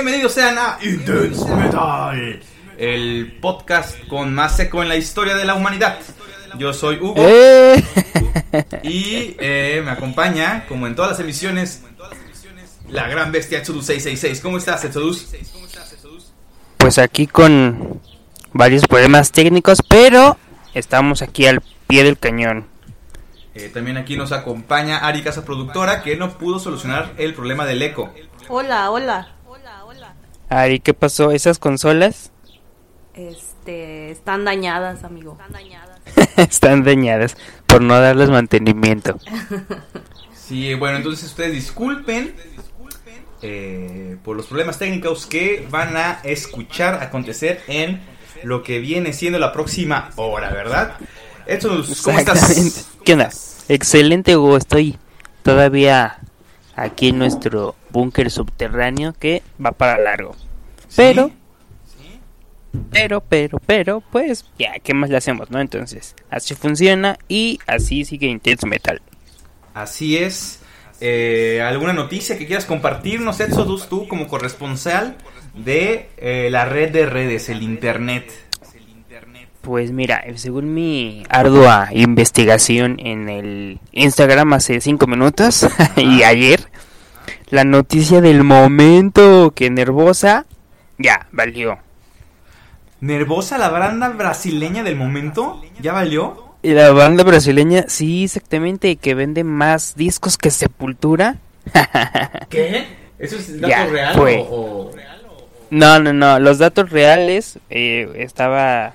Bienvenidos 0.00 0.32
sean 0.32 0.56
a 0.56 0.78
Intense 0.80 1.44
Metal, 1.56 2.40
el 2.78 3.36
podcast 3.40 3.98
con 4.06 4.32
más 4.32 4.56
seco 4.56 4.80
en 4.80 4.88
la 4.88 4.94
historia 4.94 5.34
de 5.34 5.44
la 5.44 5.56
humanidad. 5.56 5.98
Yo 6.56 6.72
soy 6.72 7.00
Hugo 7.00 7.16
¡Eh! 7.16 7.82
y 8.84 9.34
eh, 9.40 9.82
me 9.84 9.90
acompaña, 9.90 10.66
como 10.68 10.86
en 10.86 10.94
todas 10.94 11.10
las 11.10 11.20
emisiones, 11.20 11.82
la 12.88 13.08
gran 13.08 13.32
bestia 13.32 13.58
Exodus 13.58 13.86
666. 13.86 14.40
¿Cómo 14.40 14.58
estás, 14.58 14.84
Exodus? 14.84 15.32
Pues 16.76 16.98
aquí 16.98 17.26
con 17.26 18.00
varios 18.52 18.86
problemas 18.86 19.32
técnicos, 19.32 19.80
pero 19.82 20.36
estamos 20.74 21.22
aquí 21.22 21.46
al 21.46 21.60
pie 21.88 22.04
del 22.04 22.16
cañón. 22.16 22.68
Eh, 23.56 23.68
también 23.74 23.96
aquí 23.96 24.16
nos 24.16 24.30
acompaña 24.30 24.98
Ari 24.98 25.22
Casa 25.22 25.44
Productora, 25.44 26.02
que 26.02 26.14
no 26.14 26.38
pudo 26.38 26.60
solucionar 26.60 27.14
el 27.18 27.34
problema 27.34 27.66
del 27.66 27.82
eco. 27.82 28.14
Hola, 28.46 28.92
hola. 28.92 29.34
Ari, 30.48 30.80
¿qué 30.80 30.94
pasó? 30.94 31.30
¿Esas 31.30 31.58
consolas 31.58 32.30
Este, 33.14 34.10
están 34.10 34.44
dañadas, 34.44 35.04
amigo. 35.04 35.36
están 36.36 36.84
dañadas 36.84 37.36
por 37.66 37.82
no 37.82 37.98
darles 38.00 38.30
mantenimiento? 38.30 39.18
Sí, 40.48 40.72
bueno, 40.72 40.96
entonces 40.96 41.26
ustedes 41.28 41.52
disculpen 41.52 42.34
eh, 43.42 44.16
por 44.24 44.34
los 44.34 44.46
problemas 44.46 44.78
técnicos 44.78 45.26
que 45.26 45.66
van 45.70 45.94
a 45.94 46.20
escuchar 46.24 47.02
acontecer 47.02 47.60
en 47.68 48.00
lo 48.44 48.62
que 48.62 48.78
viene 48.78 49.12
siendo 49.12 49.38
la 49.38 49.52
próxima 49.52 50.08
hora, 50.16 50.48
¿verdad? 50.50 50.94
Exodus, 51.46 52.00
¿cómo 52.00 52.18
estás? 52.18 52.88
¿Qué 53.04 53.12
onda? 53.12 53.30
Excelente, 53.68 54.38
Hugo. 54.38 54.56
Estoy 54.56 54.96
todavía 55.42 56.18
aquí 56.76 57.08
en 57.10 57.18
nuestro 57.18 57.74
búnker 57.90 58.30
subterráneo 58.30 59.12
que 59.12 59.42
va 59.64 59.72
para 59.72 59.98
largo. 59.98 60.34
Pero, 60.96 61.30
pero, 62.90 63.20
pero, 63.20 63.58
pero, 63.64 64.00
pues 64.12 64.44
ya, 64.58 64.78
¿qué 64.82 64.94
más 64.94 65.10
le 65.10 65.16
hacemos, 65.16 65.50
no? 65.50 65.60
Entonces, 65.60 66.14
así 66.30 66.54
funciona 66.54 67.18
y 67.28 67.58
así 67.66 68.04
sigue 68.04 68.26
Intense 68.26 68.66
Metal. 68.66 69.00
Así 69.74 70.16
es. 70.16 70.60
Eh, 71.00 71.62
¿Alguna 71.64 71.92
noticia 71.92 72.36
que 72.36 72.46
quieras 72.46 72.64
compartirnos, 72.64 73.38
Exodus, 73.40 73.88
tú 73.88 74.08
como 74.08 74.26
corresponsal 74.26 75.16
de 75.54 76.08
eh, 76.16 76.48
la 76.50 76.64
red 76.64 76.90
de 76.90 77.06
redes, 77.06 77.48
el 77.48 77.62
Internet? 77.62 78.48
Pues 79.60 79.92
mira, 79.92 80.24
según 80.36 80.72
mi 80.72 81.24
ardua 81.28 81.88
investigación 81.92 82.98
en 83.00 83.28
el 83.28 83.80
Instagram 83.92 84.54
hace 84.54 84.80
cinco 84.80 85.06
minutos 85.06 85.68
y 85.96 86.22
ayer, 86.22 86.60
la 87.50 87.64
noticia 87.64 88.20
del 88.20 88.44
momento 88.44 89.52
que 89.54 89.70
Nervosa 89.70 90.46
ya 90.98 91.26
valió. 91.32 91.78
¿Nervosa 93.00 93.58
la 93.58 93.68
banda 93.68 94.08
brasileña 94.10 94.82
del 94.82 94.96
momento? 94.96 95.62
¿Ya 95.80 95.92
valió? 95.92 96.56
Y 96.62 96.70
la 96.72 96.90
banda 96.90 97.22
brasileña, 97.22 97.84
sí, 97.86 98.24
exactamente, 98.24 98.96
que 98.96 99.14
vende 99.14 99.44
más 99.44 99.94
discos 99.94 100.36
que 100.36 100.50
Sepultura. 100.50 101.36
¿Qué? 102.50 102.86
¿Eso 103.18 103.36
es 103.36 103.60
dato 103.60 103.68
Ya, 103.68 103.86
real 103.86 104.14
fue. 104.14 104.38
o- 104.38 104.90
o- 104.90 104.90
No, 105.70 106.00
no, 106.00 106.12
no, 106.12 106.38
los 106.40 106.58
datos 106.58 106.90
reales 106.90 107.58
eh, 107.70 108.10
estaba 108.16 108.94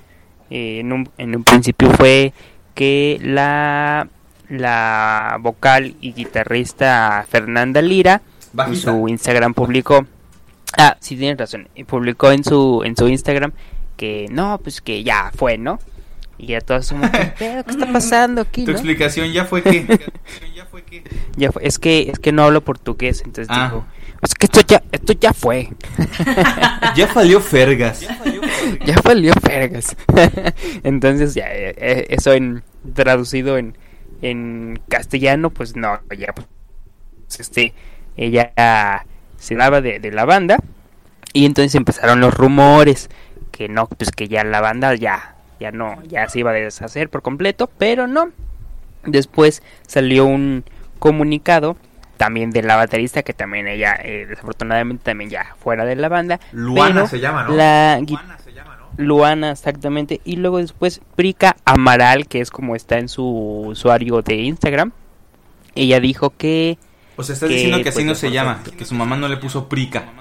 eh, 0.50 0.80
en, 0.80 0.92
un, 0.92 1.10
en 1.18 1.36
un 1.36 1.44
principio 1.44 1.90
fue 1.92 2.34
que 2.76 3.20
la 3.22 4.08
la 4.50 5.38
vocal 5.40 5.96
y 6.02 6.14
guitarrista 6.14 7.26
Fernanda 7.30 7.82
Lira 7.82 8.22
en 8.54 8.58
Bajista. 8.58 8.92
su 8.92 9.08
Instagram 9.08 9.54
publicó 9.54 10.06
ah 10.78 10.96
sí 11.00 11.16
tienes 11.18 11.38
razón 11.38 11.68
publicó 11.88 12.32
en 12.32 12.44
su 12.44 12.84
en 12.84 12.96
su 12.96 13.08
Instagram 13.08 13.52
que 13.98 14.28
no 14.32 14.60
pues 14.64 14.82
que 14.82 15.04
ya 15.04 15.32
fue 15.36 15.58
no 15.58 15.80
y 16.38 16.48
ya 16.48 16.62
todos 16.62 16.90
como 16.90 17.10
¿qué 17.12 17.34
pedo? 17.40 17.64
¿Qué 17.64 17.72
está 17.72 17.92
pasando 17.92 18.42
aquí 18.42 18.66
Tu 18.66 18.72
no? 18.72 18.78
explicación 18.78 19.32
ya 19.32 19.46
fue 19.46 19.62
que... 19.62 19.86
ya 21.38 21.52
fue, 21.52 21.66
es 21.66 21.78
que 21.80 22.10
es 22.12 22.20
que 22.20 22.32
no 22.32 22.44
hablo 22.44 22.62
portugués 22.64 23.22
entonces 23.26 23.48
Ah. 23.50 23.66
dijo 23.66 23.86
es 24.22 24.34
que 24.36 24.46
esto 24.46 24.62
ya 24.62 24.82
esto 24.92 25.14
ya 25.14 25.34
fue 25.34 25.70
ya 26.96 27.12
valió 27.14 27.42
Fergas. 27.42 28.02
ya 28.86 28.96
valió 29.04 29.34
vergas. 29.44 29.96
Entonces, 30.84 31.34
ya, 31.34 31.54
eh, 31.54 31.76
eh, 31.78 32.06
eso 32.10 32.34
en 32.34 32.64
traducido 32.94 33.58
en, 33.58 33.78
en 34.22 34.80
castellano, 34.88 35.50
pues 35.50 35.76
no, 35.76 36.00
ya, 36.18 36.34
pues, 36.34 36.48
este, 37.40 37.74
ella 38.18 39.06
se 39.38 39.56
daba 39.56 39.82
de, 39.82 40.00
de 40.00 40.12
la 40.12 40.26
banda 40.26 40.58
y 41.34 41.46
entonces 41.46 41.76
empezaron 41.76 42.20
los 42.20 42.34
rumores 42.34 43.10
que 43.52 43.70
no, 43.70 43.88
pues 43.88 44.12
que 44.12 44.28
ya 44.28 44.44
la 44.44 44.62
banda 44.62 44.96
ya, 44.96 45.36
ya 45.60 45.72
no, 45.72 46.02
ya 46.04 46.28
se 46.28 46.40
iba 46.40 46.52
a 46.52 46.54
deshacer 46.54 47.10
por 47.10 47.22
completo, 47.22 47.70
pero 47.78 48.08
no. 48.08 48.30
Después 49.06 49.64
salió 49.88 50.26
un 50.26 50.64
comunicado 51.00 51.78
también 52.18 52.52
de 52.52 52.64
la 52.64 52.76
baterista 52.76 53.24
que 53.24 53.34
también 53.34 53.68
ella 53.68 53.98
eh, 54.02 54.26
desafortunadamente 54.30 55.04
también 55.04 55.30
ya 55.30 55.56
fuera 55.60 55.84
de 55.84 55.96
la 55.96 56.08
banda 56.10 56.40
Luana 56.52 57.08
se 57.08 57.20
llama, 57.20 57.44
¿no? 57.44 57.56
la 57.56 58.00
Luana 58.00 58.38
se 58.38 58.54
llama, 58.54 58.78
¿no? 58.78 59.04
Luana, 59.04 59.52
exactamente. 59.52 60.22
Y 60.24 60.36
luego 60.36 60.60
después 60.60 61.02
Prica 61.16 61.56
Amaral, 61.66 62.28
que 62.28 62.42
es 62.42 62.52
como 62.52 62.76
está 62.76 63.00
en 63.00 63.10
su 63.10 63.26
usuario 63.26 64.22
de 64.22 64.36
Instagram. 64.36 64.92
Ella 65.76 66.00
dijo 66.00 66.32
que, 66.32 66.78
O 67.16 67.24
sea, 67.24 67.34
estás 67.34 67.50
que, 67.50 67.56
diciendo 67.56 67.82
que 67.82 67.90
así 67.90 67.98
pues, 67.98 68.06
no 68.06 68.16
se 68.16 68.32
llama, 68.32 68.64
que 68.78 68.86
su 68.86 68.96
mamá 68.96 69.16
no 69.18 69.28
le 69.28 69.38
puso 69.38 69.70
prica. 69.70 70.12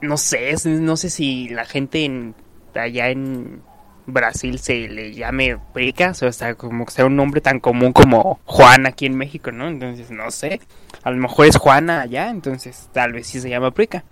no 0.00 0.16
sé, 0.16 0.54
no 0.64 0.96
sé 0.96 1.10
si 1.10 1.48
la 1.48 1.64
gente 1.64 2.04
en, 2.04 2.34
allá 2.74 3.08
en 3.08 3.62
Brasil 4.08 4.58
se 4.58 4.88
le 4.88 5.12
llame 5.12 5.58
Prica, 5.72 6.10
o 6.10 6.32
sea, 6.32 6.54
como 6.54 6.86
que 6.86 6.92
sea 6.92 7.04
un 7.04 7.16
nombre 7.16 7.40
tan 7.40 7.60
común 7.60 7.92
como 7.92 8.40
Juan 8.44 8.86
aquí 8.86 9.06
en 9.06 9.16
México, 9.16 9.52
¿no? 9.52 9.68
Entonces, 9.68 10.10
no 10.10 10.30
sé. 10.30 10.60
A 11.02 11.10
lo 11.10 11.18
mejor 11.18 11.46
es 11.46 11.56
Juana 11.56 12.00
allá, 12.00 12.30
entonces 12.30 12.88
tal 12.92 13.12
vez 13.12 13.26
sí 13.26 13.40
se 13.40 13.50
llama 13.50 13.70
Prica. 13.70 14.04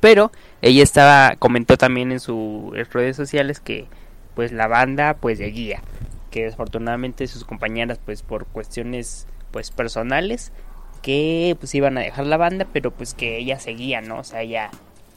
Pero 0.00 0.32
ella 0.62 0.82
estaba 0.82 1.36
comentó 1.38 1.76
también 1.76 2.10
en 2.10 2.18
sus 2.18 2.72
redes 2.92 3.16
sociales 3.16 3.60
que 3.60 3.86
pues 4.34 4.50
la 4.50 4.66
banda 4.66 5.14
pues 5.14 5.38
seguía, 5.38 5.80
que 6.32 6.44
desafortunadamente 6.44 7.28
sus 7.28 7.44
compañeras 7.44 8.00
pues 8.04 8.22
por 8.22 8.46
cuestiones 8.46 9.28
pues 9.52 9.70
personales 9.70 10.52
que 11.02 11.56
pues 11.58 11.74
iban 11.74 11.98
a 11.98 12.00
dejar 12.00 12.26
la 12.26 12.36
banda, 12.36 12.66
pero 12.72 12.90
pues 12.90 13.14
que 13.14 13.36
ella 13.38 13.58
seguía, 13.58 14.00
¿no? 14.00 14.18
O 14.18 14.24
sea, 14.24 14.42
ella 14.42 14.70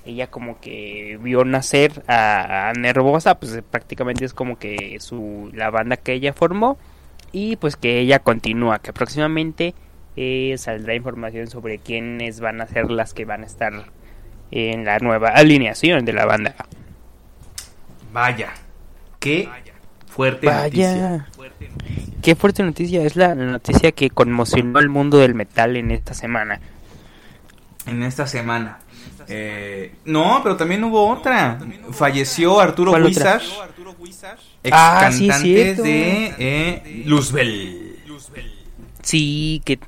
ella 0.05 0.27
como 0.27 0.59
que 0.59 1.17
vio 1.21 1.43
nacer 1.45 2.03
a, 2.07 2.71
Nervosa, 2.77 3.39
pues 3.39 3.61
prácticamente 3.69 4.25
es 4.25 4.33
como 4.33 4.57
que 4.57 4.97
su 4.99 5.49
la 5.53 5.69
banda 5.71 5.97
que 5.97 6.13
ella 6.13 6.33
formó 6.33 6.77
y 7.31 7.55
pues 7.55 7.75
que 7.75 7.99
ella 7.99 8.19
continúa, 8.19 8.79
que 8.79 8.93
próximamente 8.93 9.73
eh, 10.15 10.55
saldrá 10.57 10.95
información 10.95 11.47
sobre 11.47 11.79
quiénes 11.79 12.39
van 12.39 12.61
a 12.61 12.67
ser 12.67 12.91
las 12.91 13.13
que 13.13 13.25
van 13.25 13.43
a 13.43 13.47
estar 13.47 13.73
en 14.51 14.85
la 14.85 14.99
nueva 14.99 15.29
alineación 15.29 16.05
de 16.05 16.13
la 16.13 16.25
banda. 16.25 16.55
Vaya, 18.13 18.53
qué 19.19 19.49
fuerte 20.15 20.47
noticia. 20.47 20.93
Vaya, 20.93 21.27
qué 22.21 22.35
fuerte 22.35 22.63
noticia, 22.63 23.03
es 23.03 23.15
la 23.15 23.35
noticia 23.35 23.91
que 23.91 24.09
conmocionó 24.09 24.79
al 24.79 24.89
mundo 24.89 25.17
del 25.17 25.35
metal 25.35 25.75
en 25.75 25.91
esta 25.91 26.13
semana. 26.13 26.61
En 27.85 28.01
esta 28.03 28.25
semana. 28.25 28.79
Eh, 29.27 29.95
no, 30.05 30.39
pero 30.43 30.55
también 30.55 30.83
hubo 30.83 31.09
otra. 31.09 31.59
Falleció 31.91 32.59
Arturo. 32.59 32.91
Wizard, 32.93 33.41
ex 34.63 34.71
Ah, 34.71 35.09
sí, 35.11 35.27
cantante 35.27 35.63
cierto. 35.63 35.83
de 35.83 36.35
eh, 36.37 37.03
Luzbel. 37.05 37.99
Sí, 39.01 39.61
que 39.65 39.79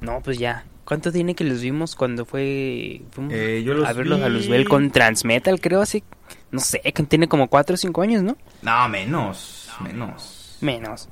no, 0.00 0.20
pues 0.20 0.38
ya. 0.38 0.64
¿Cuánto 0.84 1.10
tiene 1.10 1.34
que 1.34 1.44
los 1.44 1.60
vimos 1.60 1.96
cuando 1.96 2.24
fue 2.24 3.02
Eh, 3.30 3.62
yo 3.64 3.74
los 3.74 3.88
a 3.88 3.92
verlos 3.92 4.22
a 4.22 4.28
Luzbel 4.28 4.68
con 4.68 4.90
Transmetal, 4.90 5.60
creo 5.60 5.80
así? 5.80 6.04
No 6.52 6.60
sé, 6.60 6.80
que 6.80 7.02
tiene 7.02 7.26
como 7.26 7.48
4 7.48 7.74
o 7.74 7.76
5 7.76 8.02
años, 8.02 8.22
¿no? 8.22 8.36
No, 8.62 8.88
menos, 8.88 9.65
menos. 9.80 10.58
Menos. 10.60 11.08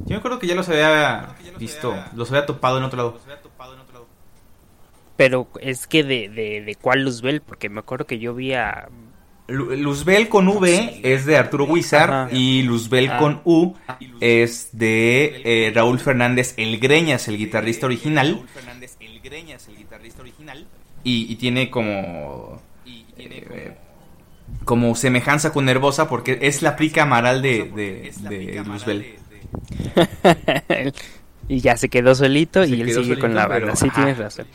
Yo 0.00 0.10
me 0.10 0.16
acuerdo 0.16 0.38
que 0.38 0.46
ya 0.46 0.54
los 0.54 0.68
había 0.68 1.34
visto, 1.58 1.94
los 2.14 2.30
había 2.30 2.44
topado 2.46 2.78
en 2.78 2.84
otro 2.84 2.96
lado. 2.96 3.18
Pero 5.16 5.48
es 5.60 5.86
que 5.86 6.04
de, 6.04 6.28
de, 6.28 6.62
de 6.62 6.74
cuál 6.76 7.02
Luzbel, 7.04 7.40
porque 7.40 7.68
me 7.68 7.80
acuerdo 7.80 8.06
que 8.06 8.18
yo 8.18 8.34
vi 8.34 8.54
a... 8.54 8.88
Lu- 9.48 9.74
Luzbel 9.74 10.28
con 10.28 10.46
V 10.46 11.00
es 11.02 11.24
de 11.24 11.36
Arturo 11.38 11.64
Wizard 11.64 12.10
Ajá. 12.10 12.28
y 12.32 12.62
Luzbel 12.62 13.08
Ah. 13.10 13.18
con 13.18 13.40
U 13.44 13.74
es 14.20 14.68
de 14.72 15.40
eh, 15.44 15.72
Raúl 15.74 15.98
Fernández 15.98 16.52
El 16.58 16.78
Greñas, 16.78 17.26
el 17.28 17.38
guitarrista 17.38 17.86
original. 17.86 18.44
Y, 21.02 21.32
y 21.32 21.36
tiene 21.36 21.70
como 21.70 22.60
eh, 23.16 23.74
como 23.78 23.87
semejanza 24.94 25.52
con 25.52 25.64
Nervosa 25.64 26.08
porque 26.08 26.38
es 26.42 26.62
la 26.62 26.76
prica 26.76 27.02
amaral 27.04 27.42
de, 27.42 27.64
de, 27.64 28.12
de 28.28 28.62
Luzbel. 28.64 29.14
y 31.48 31.60
ya 31.60 31.76
se 31.76 31.88
quedó 31.88 32.14
solito 32.14 32.64
Se 32.64 32.70
y 32.70 32.80
él 32.80 32.86
quedó 32.88 33.02
sigue 33.02 33.18
con 33.18 33.34
la 33.34 33.48
pero, 33.48 33.66
banda. 33.66 33.76
Sí, 33.76 33.86
ajá. 33.88 33.94
tienes 33.96 34.18
razón. 34.18 34.46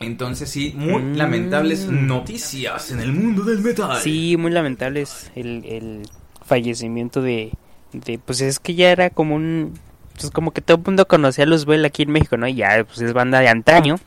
Entonces 0.00 0.48
sí, 0.48 0.72
muy 0.76 1.02
Mm. 1.02 1.16
lamentables 1.16 1.86
noticias 1.86 2.90
en 2.90 3.00
el 3.00 3.12
mundo 3.12 3.44
del 3.44 3.58
metal. 3.60 3.98
Sí, 4.00 4.36
muy 4.38 4.50
lamentable 4.50 5.02
es 5.02 5.30
el, 5.34 5.64
el 5.66 6.02
fallecimiento 6.44 7.20
de, 7.20 7.52
de, 7.92 8.18
pues 8.18 8.40
es 8.40 8.58
que 8.60 8.74
ya 8.74 8.90
era 8.90 9.10
como 9.10 9.34
un, 9.34 9.78
pues 10.18 10.30
como 10.30 10.52
que 10.52 10.62
todo 10.62 10.78
el 10.78 10.84
mundo 10.84 11.06
conocía 11.06 11.44
a 11.44 11.46
los 11.46 11.66
Bell 11.66 11.84
aquí 11.84 12.04
en 12.04 12.12
México, 12.12 12.36
¿no? 12.38 12.48
Y 12.48 12.54
ya, 12.54 12.82
pues 12.84 13.00
es 13.02 13.12
banda 13.12 13.40
de 13.40 13.48
antaño. 13.48 14.00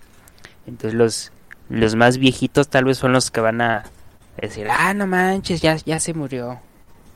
Entonces 0.66 0.96
los, 0.98 1.32
los 1.70 1.96
más 1.96 2.18
viejitos 2.18 2.70
tal 2.70 2.86
vez 2.86 2.98
son 2.98 3.14
los 3.14 3.30
que 3.30 3.42
van 3.42 3.62
a 3.62 3.84
decir, 4.42 4.68
ah, 4.70 4.94
no 4.94 5.08
manches, 5.08 5.62
ya, 5.62 5.76
ya 5.86 6.00
se 6.00 6.14
murió. 6.14 6.60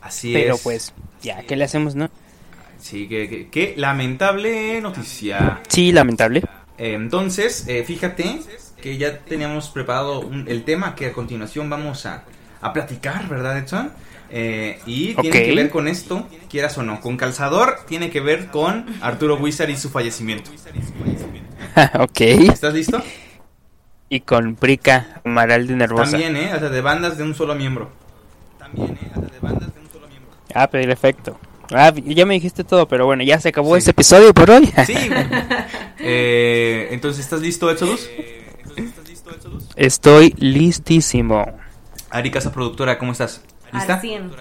Así 0.01 0.33
Pero 0.33 0.55
es. 0.55 0.61
pues, 0.61 0.93
ya, 1.21 1.41
¿qué 1.43 1.55
le 1.55 1.63
hacemos, 1.65 1.95
no? 1.95 2.09
Sí, 2.79 3.07
que, 3.07 3.27
que- 3.27 3.49
que 3.49 3.73
lamentable 3.75 4.79
noticia. 4.81 5.61
Sí, 5.67 5.91
lamentable. 5.91 6.43
Eh, 6.77 6.93
Entonces, 6.93 7.65
eh, 7.67 7.83
fíjate 7.83 8.39
que 8.81 8.97
ya 8.97 9.17
teníamos 9.19 9.69
preparado 9.69 10.19
un- 10.21 10.47
el 10.47 10.63
tema 10.63 10.93
que 10.95 11.07
a 11.07 11.13
continuación 11.13 11.69
vamos 11.69 12.05
a, 12.05 12.23
a 12.61 12.73
platicar, 12.73 13.27
¿verdad, 13.27 13.57
Edson? 13.57 13.91
Eh, 14.29 14.79
y 14.85 15.13
tiene 15.15 15.29
que 15.45 15.55
ver 15.55 15.69
con 15.69 15.87
esto, 15.87 16.27
quieras 16.49 16.77
o 16.77 16.83
no. 16.83 16.99
Con 17.01 17.17
Calzador 17.17 17.79
tiene 17.87 18.09
que 18.11 18.19
ver 18.19 18.47
con 18.47 18.85
Arturo 19.01 19.37
Wizard 19.37 19.69
y 19.69 19.77
su 19.77 19.89
fallecimiento. 19.89 20.51
ok. 21.99 22.21
¿Estás 22.21 22.73
listo? 22.73 23.01
Y 24.09 24.21
con 24.21 24.55
Prica, 24.55 25.21
Amaral 25.25 25.67
de 25.67 25.75
Nervosa. 25.75 26.11
También, 26.11 26.35
¿eh? 26.37 26.51
Hasta 26.51 26.69
de 26.69 26.81
bandas 26.81 27.17
de 27.17 27.23
un 27.23 27.35
solo 27.35 27.55
miembro. 27.55 27.89
También, 28.57 28.91
¿eh? 29.01 29.11
Hasta 29.13 29.27
de 29.33 29.39
bandas 29.39 29.73
de 29.75 29.81
un 29.81 29.89
solo 29.91 30.07
miembro. 30.07 30.31
Ah, 30.53 30.67
perfecto. 30.69 31.37
Ah, 31.71 31.91
ya 31.93 32.25
me 32.25 32.35
dijiste 32.35 32.63
todo, 32.63 32.87
pero 32.87 33.05
bueno, 33.05 33.23
ya 33.23 33.37
se 33.41 33.49
acabó 33.49 33.73
Sí. 33.75 33.79
este 33.79 33.91
episodio 33.91 34.33
por 34.33 34.49
hoy. 34.51 34.71
Sí. 34.85 34.93
Eh, 35.99 36.89
entonces, 36.91 37.25
¿estás 37.25 37.41
listo, 37.41 37.69
Exodus? 37.71 38.07
Estoy 39.75 40.33
listísimo. 40.37 41.45
Ari 42.11 42.29
Casa 42.31 42.51
Productora, 42.53 42.97
¿cómo 42.99 43.11
estás? 43.13 43.41
Al 43.71 43.79
¿Lista? 43.79 43.99
100. 43.99 44.31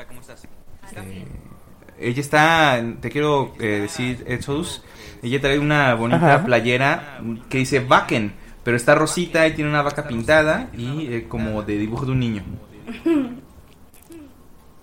Ella 1.98 2.20
está, 2.20 2.84
te 3.00 3.10
quiero 3.10 3.54
eh, 3.58 3.80
decir, 3.80 4.22
Exodus, 4.28 4.82
ella 5.22 5.40
trae 5.40 5.58
una 5.58 5.94
bonita 5.94 6.34
Ajá. 6.36 6.44
playera 6.44 7.20
que 7.48 7.58
dice 7.58 7.80
Bakken, 7.80 8.34
pero 8.66 8.76
está 8.76 8.96
rosita 8.96 9.46
y 9.46 9.52
tiene 9.52 9.70
una 9.70 9.80
vaca 9.80 10.08
pintada 10.08 10.70
y 10.76 11.06
eh, 11.06 11.26
como 11.28 11.62
de 11.62 11.78
dibujo 11.78 12.04
de 12.04 12.10
un 12.10 12.18
niño. 12.18 12.42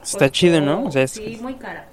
Está 0.02 0.32
chido, 0.32 0.62
¿no? 0.62 0.86
O 0.86 0.92
sea, 0.92 1.04
es 1.04 1.12
Sí, 1.12 1.38
muy 1.42 1.56
cara. 1.56 1.90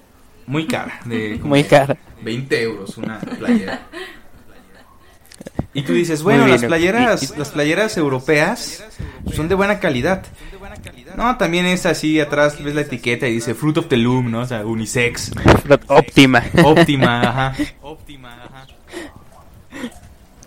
Muy 0.47 0.67
cara, 0.67 1.01
de 1.03 1.37
muy 1.43 1.65
cara. 1.65 1.97
20 2.21 2.61
euros 2.61 2.97
una 2.97 3.19
playera. 3.19 3.81
Y 5.73 5.81
tú 5.81 5.91
dices, 5.91 6.23
bueno, 6.23 6.47
las 6.47 6.63
playeras, 6.63 7.37
las 7.37 7.49
playeras 7.49 7.97
europeas 7.97 8.85
son 9.33 9.49
de 9.49 9.55
buena 9.55 9.81
calidad. 9.81 10.23
No, 11.17 11.35
también 11.35 11.65
es 11.65 11.85
así, 11.85 12.21
atrás 12.21 12.63
ves 12.63 12.73
la 12.73 12.81
etiqueta 12.81 13.27
y 13.27 13.33
dice 13.33 13.53
Fruit 13.53 13.79
of 13.79 13.89
the 13.89 13.97
Loom, 13.97 14.31
¿no? 14.31 14.39
O 14.39 14.45
sea, 14.45 14.65
unisex, 14.65 15.33
Óptima. 15.89 16.41
óptima, 16.63 17.21
ajá. 17.21 17.55
Óptima, 17.81 18.45
ajá. 18.45 18.65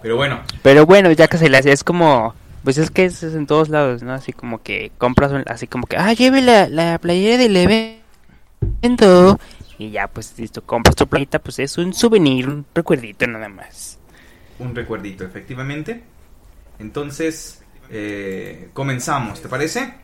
Pero 0.04 0.16
bueno, 0.16 0.42
Pero 0.62 0.84
bueno, 0.84 1.10
ya 1.12 1.28
que 1.28 1.38
se 1.38 1.48
le 1.48 1.56
hace, 1.56 1.72
es 1.72 1.82
como. 1.82 2.34
Pues 2.62 2.76
es 2.76 2.90
que 2.90 3.06
es 3.06 3.22
en 3.22 3.46
todos 3.46 3.70
lados, 3.70 4.02
¿no? 4.02 4.12
Así 4.12 4.34
como 4.34 4.62
que 4.62 4.92
compras, 4.98 5.32
un- 5.32 5.44
así 5.46 5.66
como 5.66 5.86
que, 5.86 5.96
ah, 5.96 6.12
lleve 6.12 6.42
la, 6.42 6.68
la 6.68 6.98
playera 6.98 7.38
del 7.38 7.56
evento. 7.56 9.38
Y 9.78 9.90
ya, 9.92 10.06
pues 10.08 10.34
listo, 10.36 10.62
compras 10.62 10.94
tu 10.94 11.06
playita, 11.06 11.38
pues 11.38 11.58
es 11.58 11.78
un 11.78 11.94
souvenir, 11.94 12.48
un 12.50 12.66
recuerdito 12.74 13.26
nada 13.26 13.48
más. 13.48 13.98
un 14.58 14.74
recuerdito, 14.74 15.24
efectivamente. 15.24 16.02
Entonces, 16.78 17.62
eh, 17.90 18.68
comenzamos, 18.74 19.40
¿te 19.40 19.48
parece? 19.48 19.94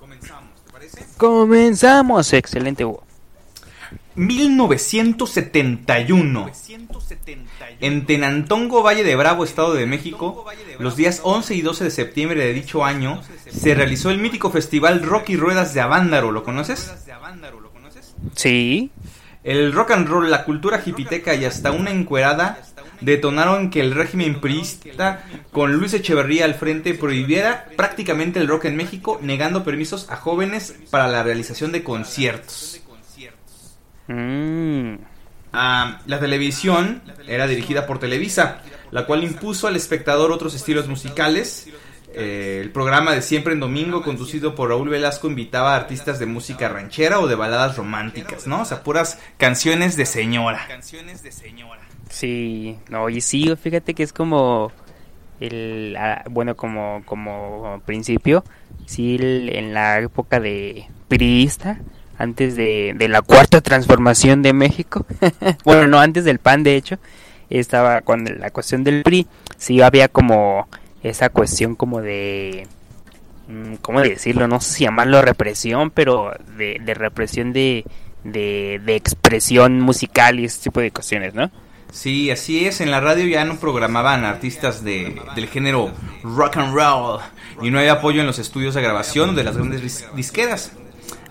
Comenzamos, 0.00 0.62
¿te 0.66 0.72
parece? 0.72 1.04
Comenzamos, 1.16 2.32
excelente, 2.32 2.84
Hugo. 2.84 3.04
1971. 4.14 6.50
En 7.80 8.06
Tenantongo, 8.06 8.82
Valle 8.82 9.04
de 9.04 9.16
Bravo, 9.16 9.44
Estado 9.44 9.74
de 9.74 9.86
México, 9.86 10.44
los 10.78 10.96
días 10.96 11.20
11 11.22 11.54
y 11.54 11.62
12 11.62 11.84
de 11.84 11.90
septiembre 11.90 12.44
de 12.44 12.52
dicho 12.52 12.84
año, 12.84 13.22
se 13.50 13.74
realizó 13.74 14.10
el 14.10 14.18
mítico 14.18 14.50
festival 14.50 15.02
Rock 15.02 15.30
y 15.30 15.36
Ruedas 15.36 15.72
de 15.74 15.80
Avándaro. 15.80 16.30
¿Lo 16.30 16.44
conoces? 16.44 16.92
Sí, 18.36 18.90
El 19.44 19.72
rock 19.72 19.90
and 19.92 20.08
roll, 20.08 20.30
la 20.30 20.44
cultura 20.44 20.80
hipiteca 20.84 21.34
y 21.34 21.44
hasta 21.44 21.72
una 21.72 21.90
encuerada 21.90 22.58
detonaron 23.00 23.70
que 23.70 23.80
el 23.80 23.92
régimen 23.92 24.40
priista, 24.40 25.24
con 25.50 25.72
Luis 25.72 25.94
Echeverría 25.94 26.44
al 26.44 26.54
frente, 26.54 26.94
prohibiera 26.94 27.66
prácticamente 27.76 28.38
el 28.38 28.46
rock 28.46 28.66
en 28.66 28.76
México, 28.76 29.18
negando 29.20 29.64
permisos 29.64 30.08
a 30.10 30.16
jóvenes 30.16 30.76
para 30.90 31.08
la 31.08 31.24
realización 31.24 31.72
de 31.72 31.82
conciertos. 31.82 32.81
Mm, 34.08 34.94
Ah, 35.54 36.00
la 36.06 36.18
televisión 36.18 37.02
era 37.28 37.46
dirigida 37.46 37.86
por 37.86 37.98
Televisa, 37.98 38.62
la 38.90 39.04
cual 39.04 39.22
impuso 39.22 39.66
al 39.66 39.76
espectador 39.76 40.32
otros 40.32 40.54
estilos 40.54 40.88
musicales. 40.88 41.68
Eh, 42.14 42.60
el 42.62 42.70
programa 42.70 43.12
de 43.12 43.20
Siempre 43.22 43.52
en 43.52 43.60
Domingo, 43.60 44.02
conducido 44.02 44.54
por 44.54 44.70
Raúl 44.70 44.88
Velasco, 44.88 45.26
invitaba 45.28 45.74
a 45.74 45.76
artistas 45.76 46.18
de 46.18 46.24
música 46.26 46.68
ranchera 46.70 47.20
o 47.20 47.26
de 47.26 47.34
baladas 47.34 47.76
románticas, 47.76 48.46
¿no? 48.46 48.62
O 48.62 48.64
sea, 48.64 48.82
puras 48.82 49.18
canciones 49.36 49.96
de 49.96 50.06
señora. 50.06 50.64
sí, 52.08 52.78
no, 52.88 53.08
y 53.10 53.20
sí, 53.20 53.54
fíjate 53.56 53.92
que 53.94 54.02
es 54.04 54.12
como 54.14 54.72
el, 55.40 55.96
ah, 55.98 56.22
bueno, 56.30 56.56
como, 56.56 57.02
como 57.04 57.82
principio, 57.84 58.42
sí, 58.86 59.16
el- 59.16 59.50
en 59.54 59.74
la 59.74 59.98
época 60.00 60.38
de 60.40 60.86
priista, 61.08 61.80
antes 62.22 62.54
de, 62.54 62.94
la 63.08 63.20
cuarta 63.20 63.60
transformación 63.60 64.42
de 64.42 64.52
México, 64.52 65.04
bueno, 65.64 65.88
no, 65.88 65.98
antes 65.98 66.24
del 66.24 66.38
PAN, 66.38 66.62
de 66.62 66.76
hecho, 66.76 66.98
estaba 67.50 68.00
con 68.02 68.24
la 68.38 68.50
cuestión 68.50 68.84
del 68.84 69.02
PRI, 69.02 69.26
sí 69.56 69.82
había 69.82 70.06
como 70.06 70.68
esa 71.02 71.30
cuestión 71.30 71.74
como 71.74 72.00
de, 72.00 72.68
mm, 73.48 73.74
¿cómo 73.82 74.02
decirlo? 74.02 74.46
No 74.46 74.60
sé 74.60 74.72
si 74.72 74.84
llamarlo 74.84 75.20
represión, 75.20 75.90
pero 75.90 76.32
de, 76.56 76.78
represión 76.94 77.52
de, 77.52 77.84
de, 78.22 78.80
expresión 78.94 79.80
musical 79.80 80.38
y 80.38 80.44
ese 80.44 80.62
tipo 80.62 80.78
de 80.78 80.92
cuestiones, 80.92 81.34
¿no? 81.34 81.50
Sí, 81.90 82.30
así 82.30 82.66
es. 82.66 82.80
En 82.80 82.92
la 82.92 83.00
radio 83.00 83.26
ya 83.26 83.44
no 83.44 83.56
programaban 83.56 84.24
artistas 84.24 84.84
de, 84.84 85.20
del 85.34 85.48
género 85.48 85.90
rock 86.22 86.56
and 86.56 86.72
roll 86.72 87.20
y 87.60 87.70
no 87.72 87.80
había 87.80 87.94
apoyo 87.94 88.20
en 88.20 88.28
los 88.28 88.38
estudios 88.38 88.74
de 88.74 88.80
grabación 88.80 89.34
de 89.34 89.42
las 89.42 89.56
grandes 89.56 89.82
dis- 89.82 90.14
disqueras. 90.14 90.72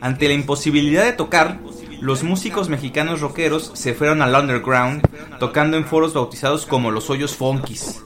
Ante 0.01 0.27
la 0.27 0.33
imposibilidad 0.33 1.03
de 1.05 1.13
tocar, 1.13 1.59
los 2.01 2.23
músicos 2.23 2.67
mexicanos 2.69 3.21
rockeros 3.21 3.71
se 3.75 3.93
fueron 3.93 4.21
al 4.21 4.33
underground, 4.35 5.03
tocando 5.39 5.77
en 5.77 5.85
foros 5.85 6.13
bautizados 6.13 6.65
como 6.65 6.89
los 6.91 7.09
hoyos 7.09 7.35
funkis. 7.35 8.01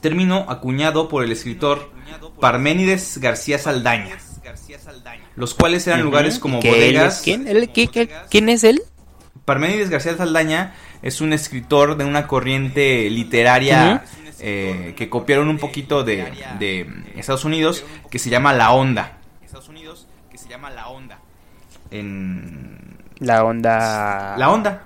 Término 0.00 0.46
acuñado 0.48 1.08
por 1.08 1.24
el 1.24 1.32
escritor 1.32 1.90
Parménides 2.40 3.18
García 3.18 3.58
Saldaña, 3.58 4.16
los 5.34 5.54
cuales 5.54 5.86
eran 5.86 6.02
lugares 6.02 6.38
como 6.38 6.60
¿Que 6.60 6.68
él 6.68 6.74
es 6.74 6.80
bodegas. 6.82 7.20
¿Quién? 7.24 7.48
¿Él- 7.48 7.70
qué- 7.72 7.88
qué- 7.88 8.08
¿Quién 8.30 8.48
es 8.48 8.62
él? 8.64 8.80
Parménides 9.44 9.90
García 9.90 10.16
Saldaña 10.16 10.74
es 11.02 11.20
un 11.20 11.32
escritor 11.32 11.96
de 11.96 12.04
una 12.04 12.26
corriente 12.26 13.08
literaria 13.10 14.04
eh, 14.40 14.94
que 14.96 15.08
copiaron 15.08 15.48
un 15.48 15.58
poquito 15.58 16.04
de, 16.04 16.30
de 16.60 16.86
Estados 17.16 17.44
Unidos 17.44 17.84
que 18.10 18.18
se 18.20 18.30
llama 18.30 18.52
La 18.52 18.72
Onda. 18.72 19.17
En 21.90 22.98
La 23.20 23.44
onda... 23.44 24.36
La 24.36 24.50
Onda. 24.50 24.84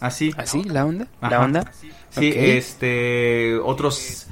Así. 0.00 0.32
¿Ah, 0.36 0.46
sí? 0.46 0.64
¿La 0.64 0.84
onda? 0.84 1.06
¿La 1.20 1.40
onda? 1.40 1.70
Sí, 2.10 2.32
este 2.34 3.56
otros 3.58 4.26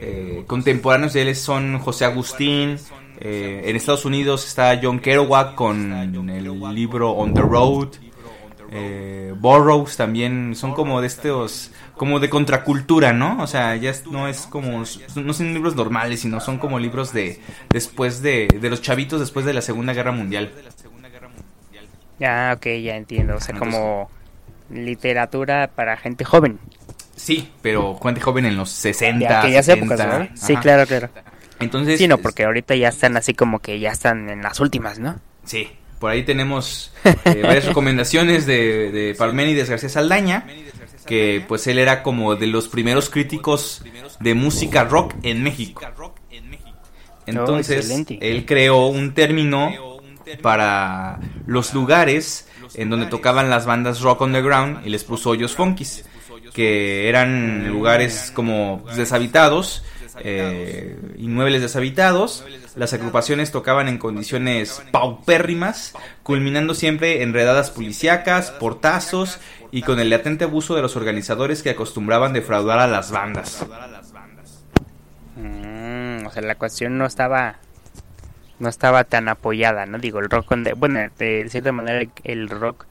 eh, 0.00 0.44
contemporáneos 0.46 1.12
de 1.12 1.22
él 1.22 1.34
son 1.36 1.78
José 1.80 2.04
Agustín. 2.04 2.78
eh, 3.20 3.62
en 3.64 3.74
Estados 3.76 4.04
Unidos 4.04 4.46
está 4.46 4.78
John 4.80 5.00
Kerouac 5.00 5.56
con 5.56 5.92
el 5.92 6.74
libro 6.74 7.10
On 7.10 7.34
the 7.34 7.40
Road. 7.40 7.88
Eh, 8.70 9.34
Burroughs 9.38 9.96
también 9.96 10.54
son 10.54 10.74
como 10.74 11.00
de 11.00 11.06
estos, 11.06 11.72
como 11.96 12.20
de 12.20 12.28
contracultura, 12.28 13.12
¿no? 13.12 13.42
O 13.42 13.46
sea, 13.46 13.74
ya 13.76 13.92
no 14.10 14.28
es 14.28 14.42
como, 14.42 14.84
no 15.16 15.32
son 15.32 15.54
libros 15.54 15.74
normales, 15.74 16.20
sino 16.20 16.40
son 16.40 16.58
como 16.58 16.78
libros 16.78 17.12
de 17.12 17.40
después 17.70 18.20
de, 18.20 18.48
de 18.60 18.70
los 18.70 18.82
chavitos 18.82 19.20
después 19.20 19.46
de 19.46 19.54
la 19.54 19.62
Segunda 19.62 19.94
Guerra 19.94 20.12
Mundial. 20.12 20.52
Ah, 22.20 22.54
ok, 22.56 22.66
ya 22.82 22.96
entiendo. 22.96 23.36
O 23.36 23.40
sea, 23.40 23.54
como 23.54 24.10
literatura 24.70 25.70
para 25.74 25.96
gente 25.96 26.24
joven. 26.24 26.58
Sí, 27.16 27.50
pero 27.62 27.98
gente 28.02 28.20
joven 28.20 28.46
en 28.46 28.56
los 28.56 28.70
60, 28.70 29.18
De 29.18 29.34
aquellas 29.34 29.66
70, 29.66 29.94
épocas, 29.94 30.06
¿verdad? 30.06 30.30
Sí, 30.34 30.56
claro, 30.56 30.86
claro. 30.86 31.10
Entonces, 31.60 31.98
Sí, 31.98 32.06
no, 32.06 32.18
porque 32.18 32.44
ahorita 32.44 32.76
ya 32.76 32.88
están 32.88 33.16
así 33.16 33.34
como 33.34 33.58
que 33.58 33.80
ya 33.80 33.90
están 33.90 34.30
en 34.30 34.42
las 34.42 34.60
últimas, 34.60 34.98
¿no? 34.98 35.18
Sí, 35.44 35.68
por 35.98 36.10
ahí 36.10 36.22
tenemos 36.24 36.92
eh, 37.04 37.42
varias 37.42 37.64
recomendaciones 37.66 38.46
de, 38.46 38.90
de 38.90 39.14
Parménides 39.14 39.70
García 39.70 39.88
Saldaña. 39.88 40.46
que 41.06 41.42
pues 41.48 41.66
él 41.66 41.78
era 41.78 42.02
como 42.02 42.36
de 42.36 42.46
los 42.46 42.68
primeros 42.68 43.08
críticos 43.08 43.82
de 44.20 44.34
música 44.34 44.84
rock 44.84 45.14
en 45.22 45.42
México. 45.42 45.82
Entonces, 47.26 48.04
él 48.20 48.46
creó 48.46 48.86
un 48.86 49.12
término 49.12 49.72
para 50.42 51.20
los 51.46 51.74
lugares 51.74 52.48
en 52.74 52.90
donde 52.90 53.06
tocaban 53.06 53.50
las 53.50 53.66
bandas 53.66 54.00
rock 54.00 54.22
underground 54.22 54.86
y 54.86 54.90
les 54.90 55.04
puso 55.04 55.30
hoyos 55.30 55.54
funkis, 55.54 56.04
que 56.52 57.08
eran 57.08 57.68
lugares 57.68 58.32
como 58.34 58.84
deshabitados, 58.96 59.84
eh, 60.20 60.98
inmuebles 61.16 61.62
deshabitados. 61.62 62.44
Las 62.76 62.92
agrupaciones 62.92 63.50
tocaban 63.50 63.88
en 63.88 63.98
condiciones 63.98 64.82
paupérrimas, 64.90 65.94
culminando 66.22 66.74
siempre 66.74 67.22
en 67.22 67.32
redadas 67.32 67.70
policíacas, 67.70 68.50
portazos 68.52 69.38
y 69.70 69.82
con 69.82 70.00
el 70.00 70.10
latente 70.10 70.44
abuso 70.44 70.74
de 70.74 70.82
los 70.82 70.96
organizadores 70.96 71.62
que 71.62 71.70
acostumbraban 71.70 72.32
defraudar 72.32 72.78
a 72.78 72.86
las 72.86 73.10
bandas. 73.10 73.66
Mm, 75.36 76.26
o 76.26 76.30
sea, 76.30 76.42
la 76.42 76.54
cuestión 76.54 76.98
no 76.98 77.06
estaba 77.06 77.58
no 78.58 78.68
estaba 78.68 79.04
tan 79.04 79.28
apoyada, 79.28 79.86
¿no? 79.86 79.98
Digo, 79.98 80.18
el 80.18 80.28
rock, 80.28 80.54
bueno, 80.76 81.00
de 81.18 81.46
cierta 81.48 81.72
manera 81.72 82.00
el, 82.00 82.10
el 82.24 82.48
rock, 82.48 82.86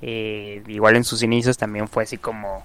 eh, 0.00 0.62
igual 0.66 0.96
en 0.96 1.04
sus 1.04 1.22
inicios 1.22 1.56
también 1.56 1.86
fue 1.88 2.02
así 2.02 2.18
como, 2.18 2.64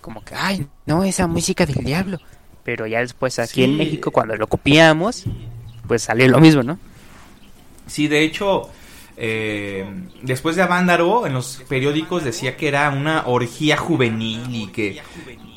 como 0.00 0.24
que, 0.24 0.34
ay, 0.34 0.66
no, 0.86 1.04
esa 1.04 1.26
música 1.26 1.64
del 1.64 1.84
diablo. 1.84 2.18
Pero 2.64 2.86
ya 2.86 3.00
después 3.00 3.38
aquí 3.38 3.54
Sí. 3.54 3.64
en 3.64 3.76
México, 3.76 4.10
cuando 4.10 4.36
lo 4.36 4.46
copiamos, 4.46 5.24
pues 5.86 6.02
salió 6.02 6.28
lo 6.28 6.38
mismo, 6.40 6.62
¿no? 6.62 6.78
Sí, 7.86 8.06
de 8.08 8.22
hecho, 8.22 8.70
eh, 9.16 9.84
después 10.22 10.54
de 10.56 10.62
Avándaro, 10.62 11.26
en 11.26 11.34
los 11.34 11.62
periódicos 11.68 12.22
decía 12.24 12.56
que 12.56 12.68
era 12.68 12.88
una 12.90 13.26
orgía 13.26 13.76
juvenil 13.76 14.42
y 14.54 14.66
que, 14.68 15.00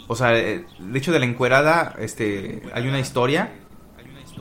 o 0.08 0.16
sea, 0.16 0.36
eh, 0.38 0.66
de 0.80 0.98
hecho 1.00 1.12
de 1.12 1.20
la 1.20 1.26
encuerada, 1.26 1.96
este, 2.00 2.64
hay 2.74 2.88
una 2.88 3.00
historia 3.00 3.52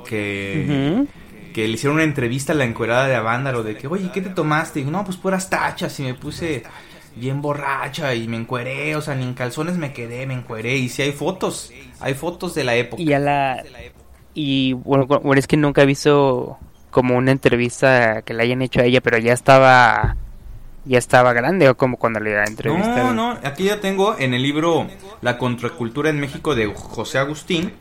que, 0.09 1.04
que 1.52 1.68
le 1.68 1.75
hicieron 1.75 1.97
una 1.97 2.04
entrevista 2.04 2.52
a 2.52 2.56
la 2.56 2.64
encuerada 2.64 3.06
de 3.06 3.14
Avándaro 3.14 3.62
de 3.62 3.76
que, 3.76 3.87
oye, 3.87 4.11
¿qué 4.12 4.21
te 4.21 4.30
tomaste? 4.30 4.80
Y 4.80 4.83
digo, 4.83 4.90
no, 4.97 5.04
pues 5.04 5.16
puras 5.16 5.49
tachas 5.49 5.99
y 6.00 6.02
me 6.04 6.14
puse 6.14 6.62
bien 7.16 7.42
borracha 7.42 8.14
y 8.14 8.28
me 8.28 8.37
encueré, 8.37 8.97
o 8.97 9.00
sea, 9.00 9.14
ni 9.14 9.25
en 9.25 9.35
calzones 9.35 9.76
me 9.76 9.92
quedé, 9.92 10.26
me 10.26 10.35
encueré 10.35 10.76
y 10.76 10.88
sí 10.88 11.02
hay 11.02 11.12
fotos, 11.12 11.73
hay 12.00 12.14
fotos 12.14 12.54
de 12.54 12.64
la 12.64 12.75
época. 12.75 13.02
Y 13.02 13.12
a 13.12 13.18
la... 13.18 13.64
Y 14.35 14.73
bueno, 14.73 15.06
bueno, 15.06 15.38
es 15.38 15.47
que 15.47 15.56
nunca 15.56 15.83
he 15.83 15.87
visto 15.87 16.59
como 16.90 17.16
una 17.16 17.30
entrevista 17.30 18.23
que 18.23 18.35
le 18.35 18.42
hayan 18.42 18.62
hecho 18.62 18.80
a 18.80 18.85
ella, 18.85 19.00
pero 19.00 19.18
ya 19.18 19.33
estaba... 19.33 20.16
Ya 20.87 20.99
estaba 20.99 21.33
grande 21.33 21.66
o 21.71 21.78
como 21.78 21.97
cuando 21.97 22.21
le 22.21 22.37
entrevistaron. 22.44 23.16
No, 23.16 23.33
no, 23.33 23.38
aquí 23.42 23.64
ya 23.64 23.80
tengo 23.80 24.18
en 24.18 24.35
el 24.35 24.42
libro 24.42 24.87
La 25.23 25.38
contracultura 25.38 26.11
en 26.11 26.21
México 26.21 26.54
de 26.54 26.66
José 26.75 27.16
Agustín. 27.16 27.73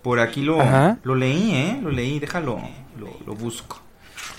Por 0.00 0.20
aquí 0.20 0.42
lo, 0.42 0.60
Ajá. 0.60 0.98
lo 1.02 1.16
leí, 1.16 1.52
¿eh? 1.56 1.80
Lo 1.82 1.90
leí, 1.90 2.20
déjalo, 2.20 2.60
lo, 3.00 3.08
lo 3.26 3.34
busco. 3.34 3.82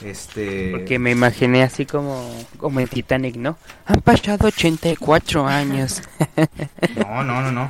Este... 0.04 0.70
Porque 0.72 1.00
me 1.00 1.12
imaginé 1.12 1.63
así 1.63 1.86
como, 1.86 2.30
como 2.58 2.80
en 2.80 2.88
Titanic, 2.88 3.36
¿no? 3.36 3.58
Han 3.86 4.01
pasado 4.01 4.48
84 4.48 5.48
años. 5.48 6.01
No, 6.96 7.24
no, 7.24 7.42
no, 7.42 7.51
no. 7.51 7.70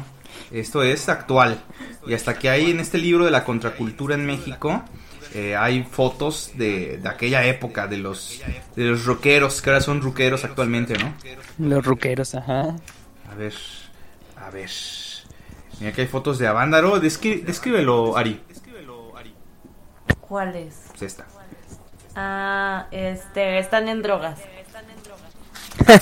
Esto 0.52 0.84
es 0.84 1.10
actual. 1.10 1.62
Y 2.06 2.14
hasta 2.14 2.38
que 2.40 2.50
hay 2.50 2.72
en 2.72 2.80
este 2.80 2.98
libro 2.98 3.26
de 3.26 3.32
la 3.32 3.44
contracultura 3.44 4.16
en 4.16 4.26
México, 4.26 4.82
eh, 5.34 5.56
hay 5.56 5.84
fotos 5.84 6.52
de, 6.56 6.98
de 6.98 7.10
aquella 7.10 7.46
época, 7.46 7.88
de 7.88 7.98
los, 7.98 8.42
de 8.76 8.84
los 8.86 9.06
rockeros, 9.06 9.62
que 9.62 9.70
ahora 9.70 9.82
son 9.82 10.02
rockeros 10.02 10.44
actualmente, 10.46 10.98
¿no? 10.98 11.14
Los 11.60 11.86
ruqueros, 11.86 12.34
ajá. 12.36 12.76
A 13.30 13.36
ver, 13.36 13.54
a 14.38 14.50
ver. 14.50 14.70
Mira 15.80 15.92
que 15.92 16.02
hay 16.02 16.08
fotos 16.08 16.40
de 16.40 16.48
Avándaro. 16.48 17.02
Descri- 17.02 17.44
descríbelo, 17.44 18.18
Ari. 18.18 18.42
¿Cuál 20.22 20.56
es? 20.56 20.76
Pues 20.90 21.02
esta. 21.04 21.26
Ah, 22.20 22.88
este, 22.90 23.60
están 23.60 23.88
en 23.88 24.02
drogas. 24.02 24.40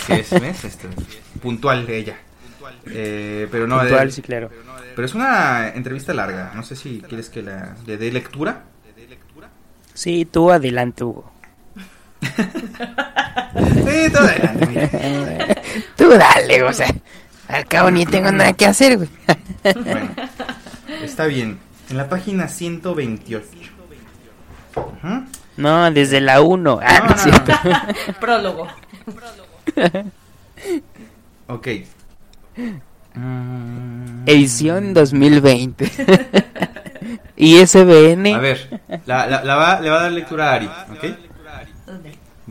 ¿Qué 0.07 0.13
es? 0.21 0.29
¿Ves? 0.39 0.63
Este, 0.63 0.87
puntual 1.41 1.85
de 1.85 1.97
ella. 1.97 2.15
Eh, 2.87 3.47
pero 3.51 3.67
no, 3.67 3.79
Puntual, 3.79 4.07
de- 4.07 4.11
sí, 4.13 4.21
claro. 4.21 4.49
pero 4.95 5.05
es 5.05 5.13
una 5.13 5.69
entrevista 5.75 6.13
larga. 6.13 6.51
No 6.55 6.63
sé 6.63 6.77
si 6.77 7.01
quieres 7.01 7.29
que 7.29 7.41
la 7.43 7.75
le 7.85 7.97
dé 7.97 8.11
lectura. 8.11 8.63
Sí, 9.93 10.25
tú 10.25 10.51
adelante, 10.51 11.03
Hugo. 11.03 11.31
Sí, 13.85 14.11
todo 14.11 14.23
adelante, 14.23 14.65
mira. 14.67 14.89
Tú 15.95 16.09
dale, 16.09 16.63
o 16.63 16.73
sea. 16.73 16.87
Al 17.47 17.65
cabo 17.65 17.91
ni 17.91 18.05
tengo 18.05 18.31
nada 18.31 18.53
que 18.53 18.65
hacer, 18.65 18.97
güey. 18.97 19.09
Bueno, 19.63 20.09
está 21.03 21.25
bien. 21.27 21.59
En 21.89 21.97
la 21.97 22.09
página 22.09 22.47
128. 22.47 23.45
Ujú. 24.75 25.25
No, 25.57 25.89
desde 25.91 26.19
la 26.21 26.41
1. 26.41 26.79
Ah, 26.83 26.99
No, 26.99 27.05
no, 27.05 27.09
no, 27.11 27.17
cierto. 27.17 27.51
Prólogo. 28.19 28.67
Ok. 31.47 31.67
Mm, 33.13 34.23
Edición 34.27 34.93
2020. 34.93 35.91
ISBN. 37.37 38.27
A 38.33 38.39
ver, 38.39 38.81
la, 39.05 39.27
la- 39.27 39.43
la 39.43 39.55
va, 39.55 39.79
le 39.81 39.89
va 39.89 39.99
a 39.99 40.01
dar 40.03 40.11
lectura 40.11 40.51
a 40.51 40.53
Ari, 40.55 40.65
¿ok? 40.65 41.05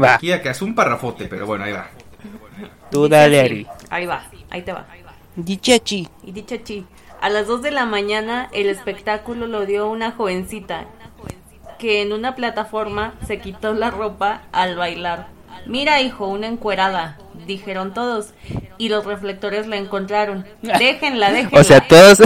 Va, 0.00 0.14
Aquí 0.14 0.32
acá 0.32 0.50
es 0.50 0.62
un 0.62 0.75
parrafote, 0.75 1.26
pero 1.26 1.46
bueno, 1.46 1.64
ahí 1.64 1.73
va. 1.73 1.88
tú 2.90 3.08
dale. 3.08 3.40
Ari. 3.40 3.66
Ahí 3.90 4.06
va, 4.06 4.25
ahí 4.50 4.62
te 4.62 4.73
va. 4.73 4.87
Dichachi. 5.37 6.08
Y 6.25 6.32
dicho 6.32 6.56
chi, 6.58 6.87
a 7.20 7.28
las 7.30 7.46
2 7.46 7.62
de 7.62 7.70
la 7.73 7.87
mañana 7.87 8.49
el 8.52 8.68
espectáculo 8.68 9.46
lo 9.46 9.66
dio 9.66 9.88
una 9.90 10.12
jovencita 10.12 10.84
que 11.78 12.02
en 12.02 12.12
una 12.12 12.35
plataforma 12.35 13.14
se 13.26 13.38
quitó 13.38 13.75
la 13.75 13.90
ropa 13.90 14.43
al 14.52 14.76
bailar. 14.76 15.28
Mira, 15.66 16.00
hijo, 16.02 16.26
una 16.26 16.47
encuerada, 16.47 17.19
dijeron 17.47 17.95
todos, 17.95 18.35
y 18.76 18.88
los 18.88 19.04
reflectores 19.04 19.66
la 19.66 19.76
encontraron. 19.76 20.47
Déjenla, 20.62 21.31
déjenla. 21.31 21.61
O 21.61 21.64
sea, 21.64 21.81
todos. 21.81 22.19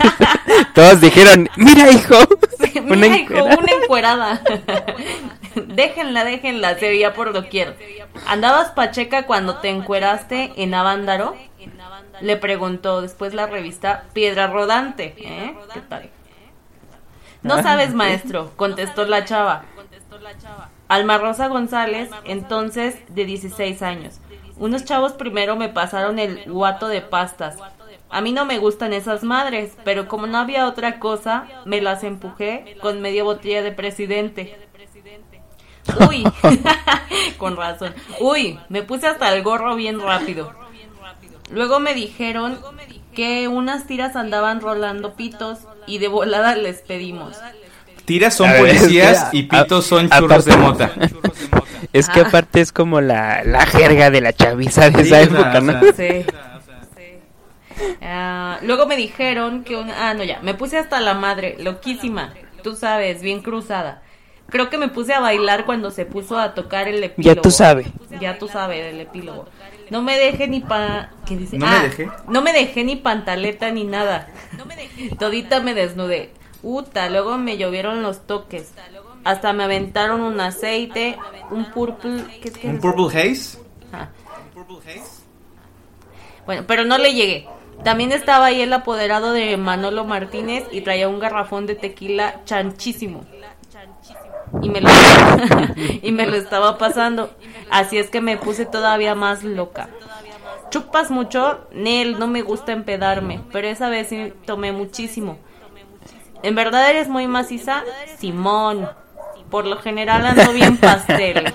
todos 0.74 1.00
dijeron: 1.00 1.48
Mira, 1.56 1.90
hijo. 1.90 2.16
Mira, 2.82 3.06
hijo, 3.18 3.34
encuerada". 3.34 3.58
una 3.58 3.72
encuerada. 3.82 4.42
déjenla, 5.54 6.24
déjenla, 6.24 6.78
se 6.78 6.88
veía 6.88 7.12
por 7.14 7.32
doquier. 7.32 7.76
¿Andabas 8.26 8.70
pacheca 8.70 9.24
cuando 9.26 9.58
te 9.58 9.68
encueraste 9.68 10.52
en 10.56 10.74
Avándaro? 10.74 11.36
Le 12.20 12.36
preguntó 12.36 13.02
después 13.02 13.34
la 13.34 13.46
revista 13.46 14.04
Piedra 14.12 14.46
Rodante. 14.46 15.14
¿Eh? 15.18 15.54
¿Qué 15.72 15.80
tal? 15.80 16.10
No 17.46 17.62
sabes, 17.62 17.94
maestro, 17.94 18.50
contestó 18.56 19.04
la 19.04 19.24
chava. 19.24 19.64
Alma 20.88 21.18
Rosa 21.18 21.48
González, 21.48 22.10
entonces 22.24 22.96
de 23.08 23.24
16 23.24 23.82
años. 23.82 24.20
Unos 24.58 24.84
chavos 24.84 25.12
primero 25.12 25.56
me 25.56 25.68
pasaron 25.68 26.18
el 26.18 26.50
guato 26.50 26.88
de 26.88 27.02
pastas. 27.02 27.56
A 28.08 28.20
mí 28.20 28.32
no 28.32 28.44
me 28.44 28.58
gustan 28.58 28.92
esas 28.92 29.22
madres, 29.22 29.76
pero 29.84 30.08
como 30.08 30.26
no 30.26 30.38
había 30.38 30.66
otra 30.66 30.98
cosa, 30.98 31.46
me 31.64 31.80
las 31.80 32.04
empujé 32.04 32.76
con 32.80 33.00
media 33.00 33.24
botella 33.24 33.62
de 33.62 33.72
presidente. 33.72 34.56
Uy, 36.08 36.24
con 37.38 37.56
razón. 37.56 37.94
Uy, 38.20 38.58
me 38.68 38.82
puse 38.82 39.06
hasta 39.06 39.34
el 39.34 39.42
gorro 39.42 39.76
bien 39.76 40.00
rápido. 40.00 40.52
Luego 41.50 41.78
me 41.80 41.94
dijeron 41.94 42.58
que 43.16 43.48
unas 43.48 43.86
tiras 43.88 44.14
andaban 44.14 44.60
rolando 44.60 45.14
pitos 45.16 45.58
y 45.88 45.98
de 45.98 46.06
volada 46.06 46.54
les 46.54 46.82
pedimos. 46.82 47.36
Tiras 48.04 48.34
son 48.34 48.48
ver, 48.50 48.60
policías 48.60 49.30
y 49.32 49.42
pitos 49.44 49.84
a- 49.86 49.88
son 49.88 50.06
aparte- 50.06 50.20
churros 50.20 50.44
de 50.44 50.56
mota. 50.56 50.90
Es 51.92 52.08
que 52.08 52.20
Ah. 52.20 52.24
aparte 52.28 52.60
es 52.60 52.72
como 52.72 53.00
la, 53.00 53.42
la 53.44 53.64
jerga 53.66 54.10
de 54.10 54.20
la 54.20 54.32
chaviza 54.32 54.90
de 54.90 55.04
Sí, 55.04 55.12
esa 55.12 55.16
o 55.16 55.18
sea, 55.18 55.22
época, 55.22 55.58
o 55.58 55.60
¿no? 55.62 55.80
sea, 55.80 55.92
Sí. 55.94 56.26
Ah, 58.02 58.58
luego 58.62 58.86
me 58.86 58.96
dijeron 58.96 59.62
que. 59.64 59.76
Ah, 59.76 60.14
no, 60.14 60.24
ya. 60.24 60.40
Me 60.40 60.54
puse 60.54 60.78
hasta 60.78 61.00
la 61.00 61.14
madre, 61.14 61.56
loquísima. 61.60 62.32
Tú 62.62 62.74
sabes, 62.76 63.20
bien 63.22 63.42
cruzada. 63.42 64.02
Creo 64.48 64.70
que 64.70 64.78
me 64.78 64.88
puse 64.88 65.12
a 65.12 65.20
bailar 65.20 65.64
cuando 65.66 65.90
se 65.90 66.06
puso 66.06 66.38
a 66.38 66.54
tocar 66.54 66.88
el 66.88 67.02
epílogo. 67.02 67.34
Ya 67.34 67.40
tú 67.40 67.50
sabes. 67.50 67.86
Ya 68.20 68.38
tú 68.38 68.48
sabes, 68.48 68.92
el 68.94 69.00
epílogo. 69.00 69.46
No 69.90 70.02
me 70.02 70.18
dejé 70.18 70.48
ni 70.48 70.60
pa... 70.60 71.10
¿Qué 71.26 71.36
dice? 71.36 71.58
¿No 71.58 71.66
me 71.66 71.76
Ah, 71.76 71.82
dejé? 71.82 72.08
No 72.28 72.42
me 72.42 72.52
dejé 72.52 72.84
ni 72.84 72.96
pantaleta 72.96 73.70
ni 73.70 73.84
nada. 73.84 74.28
Todita 75.18 75.60
me 75.60 75.74
desnudé. 75.74 76.32
Uta, 76.62 77.08
luego 77.08 77.38
me 77.38 77.56
llovieron 77.56 78.02
los 78.02 78.26
toques. 78.26 78.72
Hasta 79.24 79.52
me 79.52 79.64
aventaron 79.64 80.20
un 80.20 80.40
aceite, 80.40 81.16
un 81.50 81.66
purple... 81.72 82.24
¿Qué, 82.42 82.50
qué 82.52 82.68
¿Un 82.68 82.76
es? 82.76 82.80
Purple 82.80 83.06
Haze? 83.08 83.58
Ah. 83.92 84.08
Bueno, 86.46 86.64
pero 86.66 86.84
no 86.84 86.98
le 86.98 87.12
llegué. 87.14 87.48
También 87.84 88.12
estaba 88.12 88.46
ahí 88.46 88.60
el 88.62 88.72
apoderado 88.72 89.32
de 89.32 89.56
Manolo 89.56 90.04
Martínez 90.04 90.64
y 90.70 90.80
traía 90.80 91.08
un 91.08 91.18
garrafón 91.18 91.66
de 91.66 91.74
tequila 91.74 92.42
chanchísimo. 92.44 93.24
Y 94.62 94.68
me 94.68 94.80
lo, 94.80 94.88
y 96.02 96.12
me 96.12 96.26
lo 96.26 96.36
estaba 96.36 96.78
pasando. 96.78 97.30
Así 97.70 97.98
es 97.98 98.10
que 98.10 98.20
me 98.20 98.36
puse 98.36 98.66
todavía 98.66 99.14
más 99.14 99.44
loca. 99.44 99.88
Chupas 100.70 101.10
mucho, 101.10 101.66
Nel, 101.72 102.18
no 102.18 102.26
me 102.26 102.42
gusta 102.42 102.72
empedarme, 102.72 103.40
pero 103.52 103.68
esa 103.68 103.88
vez 103.88 104.08
sí 104.08 104.32
tomé 104.44 104.72
muchísimo. 104.72 105.38
¿En 106.42 106.54
verdad 106.54 106.90
eres 106.90 107.08
muy 107.08 107.26
maciza? 107.26 107.84
Simón. 108.18 108.88
Por 109.56 109.64
lo 109.66 109.78
general 109.78 110.26
ando 110.26 110.52
bien 110.52 110.76
pastel. 110.76 111.50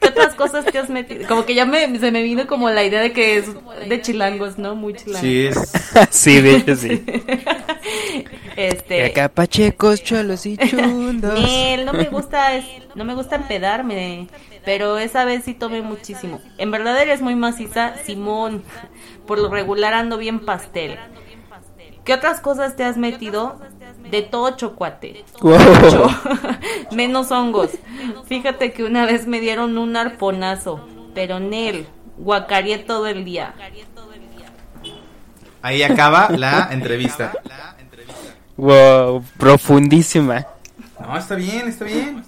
¿Qué 0.00 0.06
otras 0.08 0.36
cosas 0.36 0.64
te 0.66 0.78
has 0.78 0.88
metido? 0.88 1.26
Como 1.26 1.44
que 1.44 1.56
ya 1.56 1.66
me, 1.66 1.98
se 1.98 2.12
me 2.12 2.22
vino 2.22 2.46
como 2.46 2.70
la 2.70 2.84
idea 2.84 3.00
de 3.00 3.12
que 3.12 3.38
es 3.38 3.46
de 3.88 4.02
chilangos, 4.02 4.56
¿no? 4.56 4.76
Muy 4.76 4.94
chilangos. 4.94 5.20
Sí, 5.20 5.46
es. 5.46 5.72
sí, 6.10 6.40
de 6.40 6.56
hecho 6.58 6.76
sí. 6.76 7.04
Este. 8.56 8.98
Y 8.98 9.00
acá 9.00 9.28
pachecos, 9.28 10.00
cholos 10.04 10.46
y 10.46 10.56
chundos. 10.58 11.40
Nel, 11.40 11.86
no 11.86 11.92
me 11.92 12.04
gusta, 12.04 12.54
es- 12.54 12.64
no 12.94 13.04
me 13.04 13.14
gusta 13.16 13.34
empedarme, 13.34 14.28
pero 14.64 14.98
esa 14.98 15.24
vez 15.24 15.42
sí 15.42 15.54
tomé 15.54 15.82
muchísimo. 15.82 16.40
En 16.56 16.70
verdad 16.70 17.02
eres 17.02 17.20
muy 17.20 17.34
maciza, 17.34 17.94
Simón. 18.04 18.62
Por 19.26 19.40
lo 19.40 19.48
regular 19.48 19.92
ando 19.92 20.18
bien 20.18 20.38
pastel. 20.38 21.00
¿Qué 22.04 22.14
otras 22.14 22.38
cosas 22.40 22.76
te 22.76 22.84
has 22.84 22.96
metido? 22.96 23.60
De 24.10 24.22
todo 24.22 24.50
chocuate. 24.56 25.24
Wow. 25.40 25.56
Menos 26.92 27.30
hongos. 27.30 27.70
Fíjate 28.26 28.72
que 28.72 28.84
una 28.84 29.06
vez 29.06 29.26
me 29.26 29.40
dieron 29.40 29.78
un 29.78 29.96
arponazo, 29.96 30.86
pero 31.14 31.40
Nel, 31.40 31.86
guacareé 32.18 32.78
todo 32.78 33.06
el 33.06 33.24
día. 33.24 33.54
Ahí 35.62 35.82
acaba 35.82 36.28
la 36.30 36.68
entrevista. 36.70 37.32
Wow, 38.56 39.22
profundísima. 39.36 40.46
No, 41.00 41.18
está 41.18 41.34
bien, 41.34 41.68
está 41.68 41.84
bien. 41.84 42.22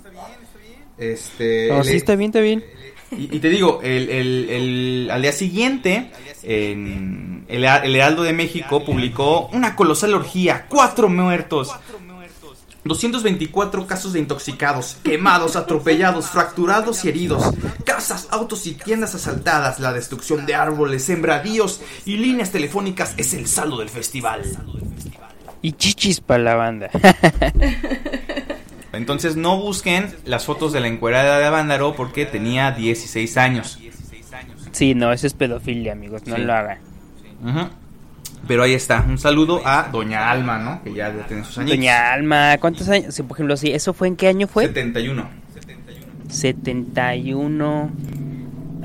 Este. 0.98 1.68
No, 1.70 1.84
sí, 1.84 1.90
le- 1.90 1.96
está 1.96 2.16
bien, 2.16 2.30
está 2.30 2.40
bien. 2.40 2.64
Y, 3.10 3.36
y 3.36 3.40
te 3.40 3.48
digo, 3.48 3.80
el, 3.82 4.08
el- 4.10 4.50
el- 4.50 5.10
al 5.10 5.22
día 5.22 5.32
siguiente, 5.32 6.10
en 6.42 7.44
el, 7.48 7.64
el 7.64 7.96
Heraldo 7.96 8.22
de 8.22 8.32
México 8.32 8.84
publicó 8.84 9.46
una 9.52 9.74
colosal 9.76 10.14
orgía, 10.14 10.66
cuatro 10.68 11.08
muertos, 11.08 11.70
224 12.84 13.86
casos 13.86 14.12
de 14.14 14.20
intoxicados, 14.20 14.96
quemados, 15.02 15.56
atropellados, 15.56 16.26
fracturados 16.30 17.04
y 17.04 17.08
heridos, 17.08 17.52
casas, 17.84 18.28
autos 18.30 18.66
y 18.66 18.72
tiendas 18.74 19.14
asaltadas, 19.14 19.78
la 19.80 19.92
destrucción 19.92 20.46
de 20.46 20.54
árboles, 20.54 21.04
sembradíos 21.04 21.80
y 22.06 22.16
líneas 22.16 22.50
telefónicas 22.50 23.14
es 23.16 23.34
el 23.34 23.46
saldo 23.46 23.78
del 23.78 23.88
festival. 23.90 24.42
Y 25.60 25.72
chichis 25.72 26.20
para 26.20 26.42
la 26.44 26.54
banda. 26.54 26.88
Entonces 29.08 29.36
no 29.36 29.56
busquen 29.58 30.14
las 30.26 30.44
fotos 30.44 30.74
de 30.74 30.80
la 30.80 30.86
encuerada 30.88 31.38
de 31.38 31.46
Avándaro 31.46 31.94
porque 31.96 32.26
tenía 32.26 32.72
16 32.72 33.38
años. 33.38 33.78
sí, 34.72 34.94
no, 34.94 35.10
eso 35.14 35.26
es 35.26 35.32
pedofilia, 35.32 35.92
amigos, 35.92 36.26
no 36.26 36.36
Sí. 36.36 36.42
lo 36.42 36.52
hagan. 36.52 36.78
Ujú. 37.42 37.68
Pero 38.46 38.64
ahí 38.64 38.74
está, 38.74 39.02
un 39.08 39.16
saludo 39.16 39.62
a 39.66 39.88
Doña 39.90 40.30
Alma, 40.30 40.58
¿no? 40.58 40.82
Que 40.84 40.92
ya, 40.92 41.08
ya 41.16 41.26
tiene 41.26 41.42
sus 41.44 41.56
años. 41.56 41.70
Doña 41.70 42.12
Alma, 42.12 42.58
¿cuántos 42.60 42.86
años? 42.90 43.14
Sí, 43.14 43.22
por 43.22 43.36
ejemplo, 43.38 43.56
sí, 43.56 43.72
¿eso 43.72 43.94
fue 43.94 44.08
en 44.08 44.16
qué 44.16 44.28
año 44.28 44.46
fue? 44.46 44.66
71. 44.66 45.26
71, 46.28 47.90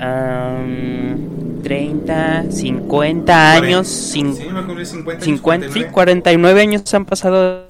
am, 0.00 1.60
30, 1.62 2.44
50 2.50 3.52
años, 3.52 3.86
cin- 3.88 4.34
Sí, 4.34 4.44
cumplir 4.44 4.86
50 4.86 5.12
años, 5.24 5.24
50, 5.24 5.66
sí, 5.68 5.84
49. 5.84 5.92
49 5.92 6.60
años 6.62 6.94
han 6.94 7.04
pasado 7.04 7.66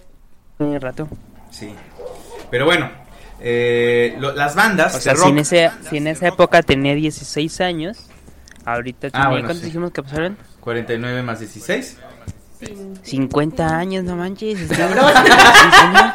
un 0.61 0.81
rato. 0.81 1.09
Sí. 1.51 1.69
Pero 2.55 2.67
bueno, 2.67 2.89
eh, 3.41 4.15
lo- 4.21 4.33
las 4.33 4.55
bandas 4.55 4.95
O 4.95 5.01
sea, 5.01 5.13
de 5.15 5.19
si 5.19 5.23
rock... 5.25 5.33
en, 5.33 5.39
ese, 5.41 5.71
si 5.91 5.97
en 5.97 6.07
esa 6.07 6.29
época 6.29 6.63
tenía 6.63 6.95
16 6.95 7.61
años, 7.63 7.99
ahorita 8.65 9.11
tiene, 9.11 9.27
Ah, 9.27 9.29
bueno, 9.29 9.47
¿cuántos 9.49 9.59
sí. 9.59 9.65
dijimos 9.67 9.91
que 9.91 10.05
pasaron? 10.05 10.39
49 10.61 11.23
más 11.25 11.41
16. 11.41 11.99
50 13.03 13.77
años, 13.77 14.05
no 14.05 14.15
manches. 14.15 14.57
Sí, 14.69 14.75
señor. 14.77 16.13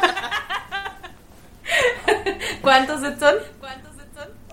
¿Cuántos 2.62 3.00
son? 3.18 3.34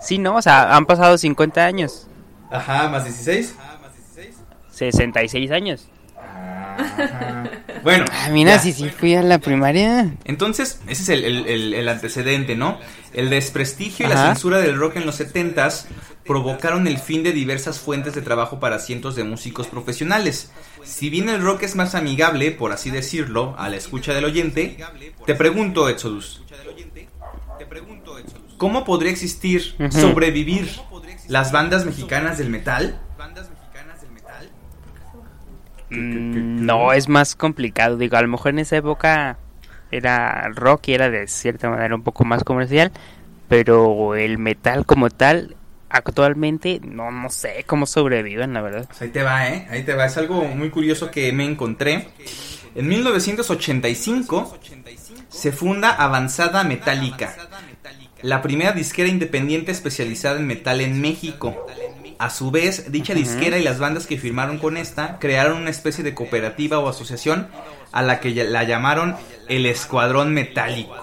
Sí, 0.02 0.18
no, 0.18 0.36
o 0.36 0.42
sea, 0.42 0.76
han 0.76 0.84
pasado 0.84 1.16
50 1.16 1.64
años, 1.64 2.06
Ajá, 2.50 2.90
más 2.90 3.04
16. 3.04 3.54
66 4.70 5.50
años. 5.52 5.88
Ajá. 6.98 7.50
Bueno, 7.84 8.06
Ah, 8.10 8.28
mira, 8.32 8.56
ya. 8.56 8.58
si 8.58 8.72
sí 8.72 8.88
fui 8.90 9.14
a 9.14 9.22
la 9.22 9.38
primaria. 9.38 10.12
Entonces, 10.24 10.80
ese 10.88 11.02
es 11.04 11.08
el, 11.10 11.24
el- 11.24 11.46
el- 11.46 11.74
el 11.74 11.88
antecedente, 11.88 12.56
¿no? 12.56 12.78
El 13.14 13.30
desprestigio 13.30 14.04
y 14.04 14.08
la 14.08 14.16
censura 14.26 14.58
del 14.58 14.76
rock 14.76 14.96
en 14.96 15.06
los 15.06 15.20
70s 15.20 15.84
provocaron 16.26 16.88
el 16.88 16.98
fin 16.98 17.22
de 17.22 17.30
diversas 17.32 17.78
fuentes 17.78 18.14
de 18.16 18.20
trabajo 18.22 18.58
para 18.58 18.80
cientos 18.80 19.14
de 19.14 19.22
músicos 19.24 19.68
profesionales. 19.68 20.50
Si 20.82 21.08
bien 21.08 21.28
el 21.28 21.40
rock 21.40 21.62
es 21.62 21.76
más 21.76 21.94
amigable, 21.94 22.50
por 22.50 22.72
así 22.72 22.90
decirlo, 22.90 23.54
a 23.58 23.68
la 23.68 23.76
escucha 23.76 24.12
del 24.12 24.24
oyente, 24.24 24.76
te 25.24 25.34
pregunto, 25.36 25.88
Exodus, 25.88 26.42
¿cómo 28.56 28.84
podría 28.84 29.12
existir, 29.12 29.76
sobrevivir 29.90 30.68
las 31.28 31.52
bandas 31.52 31.84
mexicanas 31.86 32.38
del 32.38 32.50
metal? 32.50 33.00
Mm, 35.90 36.64
No, 36.64 36.92
es 36.92 37.08
más 37.08 37.34
complicado. 37.34 37.96
Digo, 37.96 38.16
a 38.16 38.22
lo 38.22 38.28
mejor 38.28 38.50
en 38.50 38.58
esa 38.60 38.76
época 38.76 39.38
era 39.90 40.48
rock 40.50 40.88
y 40.88 40.94
era 40.94 41.08
de 41.10 41.26
cierta 41.28 41.70
manera 41.70 41.94
un 41.94 42.02
poco 42.02 42.24
más 42.24 42.44
comercial, 42.44 42.92
pero 43.48 44.14
el 44.14 44.38
metal 44.38 44.84
como 44.84 45.08
tal, 45.08 45.56
actualmente, 45.88 46.80
no, 46.84 47.10
no 47.10 47.30
sé 47.30 47.64
cómo 47.66 47.86
sobreviven, 47.86 48.52
la 48.52 48.60
verdad. 48.60 48.84
Pues 48.86 49.00
ahí 49.02 49.08
te 49.08 49.22
va, 49.22 49.48
¿eh? 49.48 49.66
Ahí 49.70 49.82
te 49.84 49.94
va. 49.94 50.04
Es 50.06 50.16
algo 50.18 50.44
muy 50.44 50.70
curioso 50.70 51.10
que 51.10 51.32
me 51.32 51.44
encontré. 51.46 52.08
En 52.74 52.86
1985 52.86 54.58
se 55.30 55.52
funda 55.52 55.90
Avanzada 55.90 56.64
Metálica, 56.64 57.34
la 58.22 58.42
primera 58.42 58.72
disquera 58.72 59.08
independiente 59.08 59.72
especializada 59.72 60.38
en 60.38 60.46
metal 60.46 60.80
en 60.80 61.00
México. 61.00 61.66
A 62.18 62.30
su 62.30 62.50
vez, 62.50 62.90
dicha 62.90 63.14
disquera 63.14 63.58
y 63.58 63.62
las 63.62 63.78
bandas 63.78 64.06
que 64.06 64.18
firmaron 64.18 64.58
con 64.58 64.76
esta 64.76 65.18
crearon 65.20 65.58
una 65.58 65.70
especie 65.70 66.02
de 66.02 66.14
cooperativa 66.14 66.78
o 66.80 66.88
asociación 66.88 67.48
a 67.92 68.02
la 68.02 68.18
que 68.20 68.30
la 68.44 68.64
llamaron 68.64 69.16
el 69.48 69.66
Escuadrón 69.66 70.34
Metálico. 70.34 70.94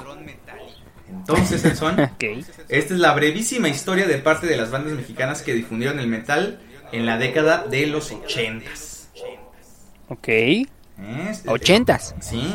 Entonces, 1.10 1.64
Edson, 1.66 2.00
Ok. 2.16 2.24
esta 2.70 2.94
es 2.94 3.00
la 3.00 3.14
brevísima 3.14 3.70
historia 3.70 4.06
de 4.08 4.18
parte 4.18 4.46
de 4.48 4.58
las 4.58 4.72
bandas 4.72 4.94
mexicanas 4.94 5.42
que 5.42 5.54
difundieron 5.54 6.00
el 6.00 6.08
metal 6.08 6.60
en 6.92 7.06
la 7.06 7.18
década 7.18 7.64
de 7.70 7.88
los 7.88 8.12
ochentas. 8.12 9.10
Ok. 10.10 10.28
Este- 10.28 11.50
Ochentas. 11.50 12.14
Sí. 12.20 12.54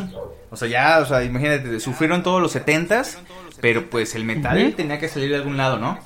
O 0.51 0.57
sea, 0.57 0.69
ya, 0.69 0.99
o 1.01 1.07
sea, 1.07 1.25
imagínate, 1.25 1.81
sufrieron 1.81 2.23
todos 2.23 2.41
los 2.43 2.53
setentas, 2.53 3.19
pero 3.61 3.89
pues 3.89 4.15
el 4.15 4.25
metal 4.25 4.59
Ujú. 4.67 4.73
tenía 4.77 4.99
que 4.99 5.09
salir 5.09 5.31
de 5.31 5.37
algún 5.37 5.57
lado, 5.57 5.79
¿no? 5.79 5.99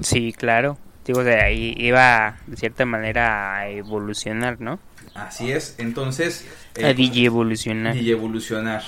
Sí, 0.00 0.32
claro. 0.32 0.78
Digo, 1.08 1.24
de 1.24 1.40
ahí 1.40 1.74
iba 1.78 2.36
de 2.46 2.58
cierta 2.58 2.84
manera 2.84 3.56
a 3.56 3.68
evolucionar, 3.70 4.60
¿no? 4.60 4.78
Así 5.14 5.50
es. 5.50 5.74
Entonces, 5.78 6.46
A 6.76 6.90
eh, 6.90 6.94
DJ 6.94 7.24
evolucionar. 7.24 7.96
evolucionar. 7.96 8.82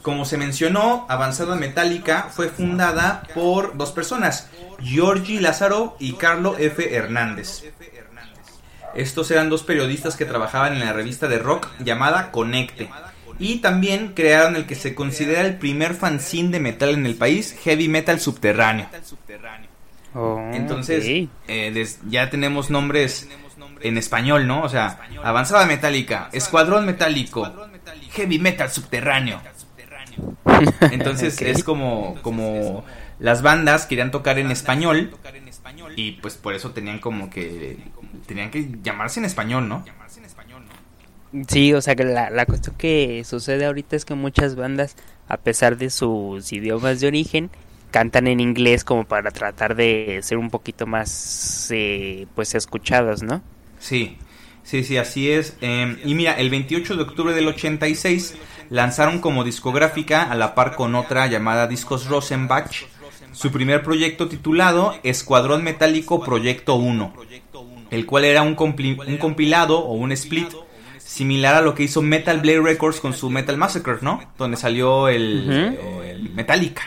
Como 0.00 0.24
se 0.24 0.38
mencionó, 0.38 1.04
Avanzada 1.10 1.54
Metálica 1.54 2.30
fue 2.30 2.48
fundada 2.48 3.24
por 3.34 3.76
dos 3.76 3.92
personas, 3.92 4.48
Giorgi 4.80 5.38
Lázaro 5.38 5.98
y 6.00 6.14
Carlo 6.14 6.56
F. 6.56 6.96
Hernández. 6.96 7.62
Estos 8.94 9.30
eran 9.30 9.50
dos 9.50 9.64
periodistas 9.64 10.16
que 10.16 10.24
trabajaban 10.24 10.72
en 10.72 10.80
la 10.80 10.94
revista 10.94 11.28
de 11.28 11.38
rock 11.40 11.68
llamada 11.78 12.30
Conecte. 12.30 12.88
Y 13.38 13.58
también 13.58 14.14
crearon 14.14 14.56
el 14.56 14.64
que 14.64 14.76
se 14.76 14.94
considera 14.94 15.42
el 15.42 15.58
primer 15.58 15.92
fanzine 15.92 16.52
de 16.52 16.60
metal 16.60 16.94
en 16.94 17.04
el 17.04 17.16
país, 17.16 17.54
Heavy 17.64 17.88
Metal 17.88 18.18
Subterráneo. 18.18 18.88
Oh, 20.14 20.38
Entonces, 20.54 21.04
eh, 21.48 21.70
des- 21.72 22.00
ya 22.08 22.30
tenemos 22.30 22.70
nombres 22.70 23.28
en 23.80 23.98
español, 23.98 24.46
¿no? 24.46 24.62
O 24.62 24.68
sea, 24.68 25.00
Avanzada 25.22 25.66
Metálica, 25.66 26.28
Escuadrón 26.32 26.86
Metálico, 26.86 27.44
Heavy 28.12 28.38
Metal 28.38 28.70
Subterráneo. 28.70 29.40
Entonces 30.92 31.40
es 31.42 31.62
como, 31.62 32.16
como 32.22 32.84
las 33.20 33.42
bandas 33.42 33.86
querían 33.86 34.10
tocar 34.10 34.38
en 34.38 34.50
español 34.50 35.10
y 35.96 36.12
pues 36.12 36.34
por 36.34 36.54
eso 36.54 36.70
tenían 36.72 36.98
como 36.98 37.30
que 37.30 37.78
tenían 38.26 38.50
que 38.50 38.68
llamarse 38.82 39.20
en 39.20 39.26
español, 39.26 39.68
¿no? 39.68 39.84
Sí, 41.48 41.74
o 41.74 41.80
sea 41.82 41.94
que 41.94 42.04
la, 42.04 42.30
la 42.30 42.46
cuestión 42.46 42.74
que 42.76 43.22
sucede 43.24 43.66
ahorita 43.66 43.94
es 43.96 44.04
que 44.04 44.14
muchas 44.14 44.56
bandas, 44.56 44.96
a 45.28 45.36
pesar 45.36 45.76
de 45.76 45.90
sus 45.90 46.52
idiomas 46.52 47.00
de 47.00 47.06
origen, 47.06 47.50
cantan 47.90 48.26
en 48.26 48.40
inglés 48.40 48.84
como 48.84 49.04
para 49.04 49.30
tratar 49.30 49.74
de 49.74 50.20
ser 50.22 50.38
un 50.38 50.50
poquito 50.50 50.86
más, 50.86 51.68
eh, 51.74 52.26
pues, 52.34 52.54
escuchados, 52.54 53.22
¿no? 53.22 53.42
Sí, 53.78 54.18
sí, 54.62 54.84
sí, 54.84 54.96
así 54.96 55.30
es. 55.30 55.56
Eh, 55.60 55.96
y 56.04 56.14
mira, 56.14 56.32
el 56.34 56.50
28 56.50 56.96
de 56.96 57.02
octubre 57.02 57.34
del 57.34 57.48
86 57.48 58.36
lanzaron 58.70 59.20
como 59.20 59.44
discográfica, 59.44 60.22
a 60.24 60.34
la 60.34 60.54
par 60.54 60.74
con 60.74 60.94
otra 60.94 61.26
llamada 61.26 61.66
Discos 61.66 62.06
Rosenbach, 62.06 62.86
su 63.32 63.50
primer 63.52 63.82
proyecto 63.82 64.28
titulado 64.28 64.94
Escuadrón 65.02 65.62
Metálico 65.64 66.22
Proyecto 66.22 66.74
1. 66.76 67.14
el 67.90 68.04
cual 68.06 68.24
era 68.24 68.42
un, 68.42 68.54
compli- 68.56 68.98
un 69.06 69.16
compilado 69.18 69.78
o 69.78 69.92
un 69.94 70.12
split 70.12 70.48
similar 70.98 71.54
a 71.54 71.60
lo 71.62 71.74
que 71.74 71.84
hizo 71.84 72.02
Metal 72.02 72.38
Blade 72.40 72.60
Records 72.60 73.00
con 73.00 73.14
su 73.14 73.30
Metal 73.30 73.56
Massacre, 73.56 73.96
¿no? 74.02 74.20
Donde 74.36 74.56
salió 74.58 75.08
el, 75.08 75.76
Ujú. 75.80 76.02
el 76.02 76.30
Metallica 76.30 76.82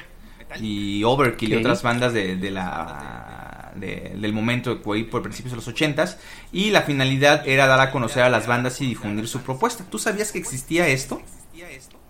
y 0.60 1.04
Overkill 1.04 1.54
y 1.54 1.56
otras 1.56 1.84
bandas 1.84 2.14
de, 2.14 2.36
de 2.36 2.52
la 2.52 3.72
de- 3.76 4.14
del 4.20 4.34
momento 4.34 4.82
ahí 4.94 5.04
por 5.04 5.22
principios 5.22 5.52
de 5.52 5.56
los 5.56 5.68
ochentas 5.68 6.18
y 6.52 6.72
la 6.72 6.82
finalidad 6.82 7.48
era 7.48 7.68
dar 7.68 7.80
a 7.80 7.92
conocer 7.92 8.24
a 8.24 8.30
las 8.30 8.48
bandas 8.48 8.82
y 8.82 8.88
difundir 8.88 9.28
su 9.28 9.42
propuesta. 9.42 9.86
¿Tú 9.90 9.98
sabías 10.00 10.32
que 10.32 10.40
existía 10.40 10.88
esto? 10.88 11.22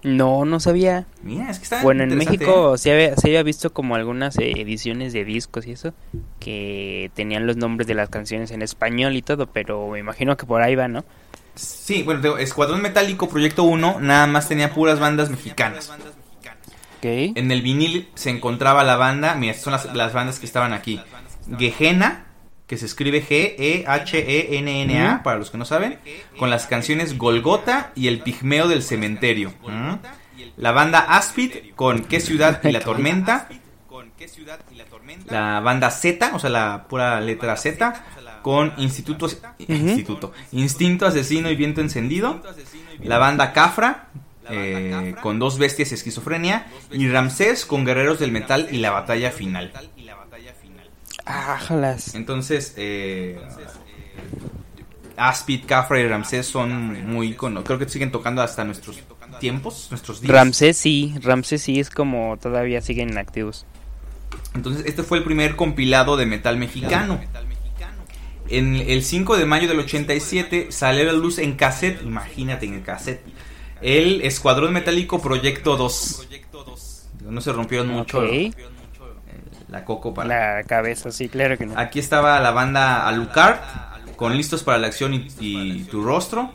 No, 0.03 0.45
no 0.45 0.59
sabía. 0.59 1.05
Mira, 1.21 1.51
es 1.51 1.59
que 1.59 1.63
está 1.65 1.83
Bueno, 1.83 2.01
en 2.03 2.17
México 2.17 2.73
¿eh? 2.73 2.77
se 2.79 2.91
había, 2.91 3.15
se 3.15 3.27
había 3.27 3.43
visto 3.43 3.71
como 3.71 3.93
algunas 3.95 4.35
eh, 4.39 4.51
ediciones 4.57 5.13
de 5.13 5.23
discos 5.23 5.67
y 5.67 5.73
eso, 5.73 5.93
que 6.39 7.11
tenían 7.13 7.45
los 7.45 7.57
nombres 7.57 7.85
de 7.87 7.93
las 7.93 8.09
canciones 8.09 8.49
en 8.49 8.63
español 8.63 9.15
y 9.15 9.21
todo, 9.21 9.45
pero 9.45 9.87
me 9.89 9.99
imagino 9.99 10.35
que 10.37 10.47
por 10.47 10.63
ahí 10.63 10.73
va, 10.75 10.87
¿no? 10.87 11.05
Sí, 11.53 12.01
bueno, 12.01 12.37
Escuadrón 12.37 12.81
Metálico 12.81 13.29
Proyecto 13.29 13.63
1 13.63 13.99
nada 13.99 14.25
más 14.25 14.47
tenía 14.47 14.73
puras 14.73 14.99
bandas 14.99 15.29
mexicanas. 15.29 15.91
En 17.03 17.51
el 17.51 17.61
vinil 17.61 18.09
se 18.15 18.29
encontraba 18.29 18.83
la 18.83 18.95
banda, 18.95 19.35
mira, 19.35 19.51
estas 19.51 19.63
son 19.63 19.73
las, 19.73 19.95
las 19.95 20.13
bandas 20.13 20.39
que 20.39 20.45
estaban 20.45 20.73
aquí. 20.73 21.01
Gejena, 21.57 22.27
que 22.67 22.77
se 22.77 22.85
escribe 22.85 23.21
G-E-H-E-N-N-A, 23.21 25.23
para 25.23 25.37
los 25.37 25.51
que 25.51 25.57
no 25.57 25.65
saben, 25.65 25.99
con 26.37 26.49
las 26.49 26.67
canciones 26.67 27.17
Golgota 27.17 27.91
y 27.95 28.07
El 28.07 28.21
Pigmeo 28.21 28.69
del 28.69 28.81
Cementerio. 28.81 29.53
¿Mm? 29.67 29.95
La 30.55 30.71
banda 30.71 30.99
Aspid 30.99 31.73
con 31.75 32.03
Qué 32.03 32.21
ciudad 32.21 32.61
y 32.63 32.71
la 32.71 32.79
tormenta. 32.85 33.49
La 35.27 35.59
banda 35.59 35.91
Z, 35.91 36.31
o 36.33 36.39
sea, 36.39 36.49
la 36.49 36.85
pura 36.87 37.19
letra 37.19 37.57
Z, 37.57 38.05
con 38.41 38.73
Instituto, 38.77 39.27
Instituto, 39.57 40.31
Instinto 40.51 41.05
Asesino 41.05 41.49
y 41.49 41.57
Viento 41.57 41.81
Encendido. 41.81 42.41
La 43.03 43.17
banda 43.17 43.51
Cafra, 43.51 44.07
eh, 44.51 45.15
con 45.21 45.39
dos 45.39 45.57
bestias 45.57 45.91
y 45.91 45.95
esquizofrenia. 45.95 46.67
Y 46.91 47.07
Ramsés 47.07 47.65
con 47.65 47.85
Guerreros 47.85 48.19
del 48.19 48.31
Metal 48.31 48.67
y 48.71 48.77
la 48.77 48.91
batalla 48.91 49.31
final. 49.31 49.71
Ájalas. 51.25 52.15
Entonces, 52.15 52.73
eh, 52.77 53.39
Aspid, 55.17 55.65
Cafra 55.65 55.99
y 55.99 56.07
Ramsés 56.07 56.47
son 56.47 57.07
muy 57.07 57.29
icono. 57.29 57.63
Creo 57.63 57.77
que 57.77 57.87
siguen 57.87 58.11
tocando 58.11 58.41
hasta 58.41 58.63
nuestros 58.63 58.99
tiempos, 59.39 59.87
nuestros 59.91 60.21
días. 60.21 60.33
Ramsés 60.33 60.77
sí, 60.77 61.13
Ramsés 61.21 61.61
sí 61.61 61.79
es 61.79 61.89
como 61.89 62.37
todavía 62.41 62.81
siguen 62.81 63.17
activos. 63.17 63.65
Entonces, 64.53 64.83
este 64.85 65.03
fue 65.03 65.19
el 65.19 65.23
primer 65.23 65.55
compilado 65.55 66.17
de 66.17 66.25
metal 66.25 66.57
mexicano. 66.57 67.19
En 68.47 68.75
el 68.75 69.03
5 69.03 69.37
de 69.37 69.45
mayo 69.45 69.67
del 69.67 69.79
87 69.79 70.67
salió 70.71 71.03
a 71.03 71.05
la 71.05 71.13
luz 71.13 71.37
en 71.37 71.53
cassette, 71.53 72.01
imagínate 72.03 72.65
en 72.65 72.73
el 72.73 72.83
cassette, 72.83 73.23
el 73.81 74.21
Escuadrón 74.21 74.73
Metálico 74.73 75.21
Proyecto 75.21 75.77
2. 75.77 76.27
Digo, 77.19 77.31
No 77.31 77.41
se 77.41 77.51
rompieron 77.51 77.87
mucho 77.87 78.23
eh, 78.23 78.51
la 79.69 79.85
coco 79.85 80.13
para... 80.13 80.57
La 80.57 80.63
cabeza, 80.63 81.11
sí, 81.11 81.29
claro 81.29 81.57
que 81.57 81.65
no. 81.65 81.77
Aquí 81.77 81.99
estaba 81.99 82.39
la 82.39 82.51
banda 82.51 83.07
Alucard 83.07 83.59
con 84.15 84.35
Listos 84.35 84.63
para 84.63 84.77
la 84.77 84.87
Acción 84.87 85.13
y, 85.13 85.27
y 85.39 85.83
Tu 85.85 86.03
Rostro. 86.03 86.51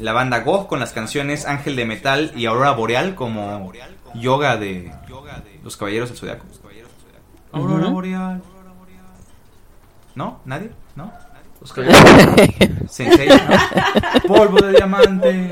La 0.00 0.12
banda 0.12 0.40
Gog 0.40 0.68
con 0.68 0.78
las 0.78 0.92
canciones 0.92 1.46
Ángel 1.46 1.74
de 1.74 1.84
Metal 1.84 2.32
y 2.36 2.46
Aurora 2.46 2.72
Boreal 2.72 3.14
como 3.14 3.72
yoga 4.14 4.56
de 4.56 4.92
los 5.64 5.76
Caballeros 5.76 6.10
del 6.10 6.18
Zodiaco. 6.18 6.44
Aurora. 7.52 7.88
Boreal. 7.88 8.42
¿No? 10.14 10.40
¿Nadie? 10.44 10.70
¿No? 10.96 11.12
Los 11.60 11.72
Caballeros. 11.72 12.90
Sensei, 12.90 13.28
¿no? 13.28 14.28
Polvo 14.28 14.58
de 14.58 14.72
diamante. 14.72 15.50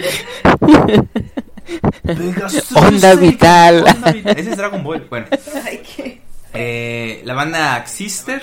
Pegasus 2.04 2.72
Onda 2.76 3.14
vital. 3.14 3.84
Onda 3.86 4.12
vital. 4.12 4.38
Ese 4.38 4.50
es 4.50 4.56
Dragon 4.56 4.82
Ball. 4.82 5.06
Bueno. 5.08 5.26
Ay, 5.64 5.82
qué. 5.96 6.20
Eh, 6.54 7.22
la 7.24 7.34
banda 7.34 7.84
Xister 7.86 8.42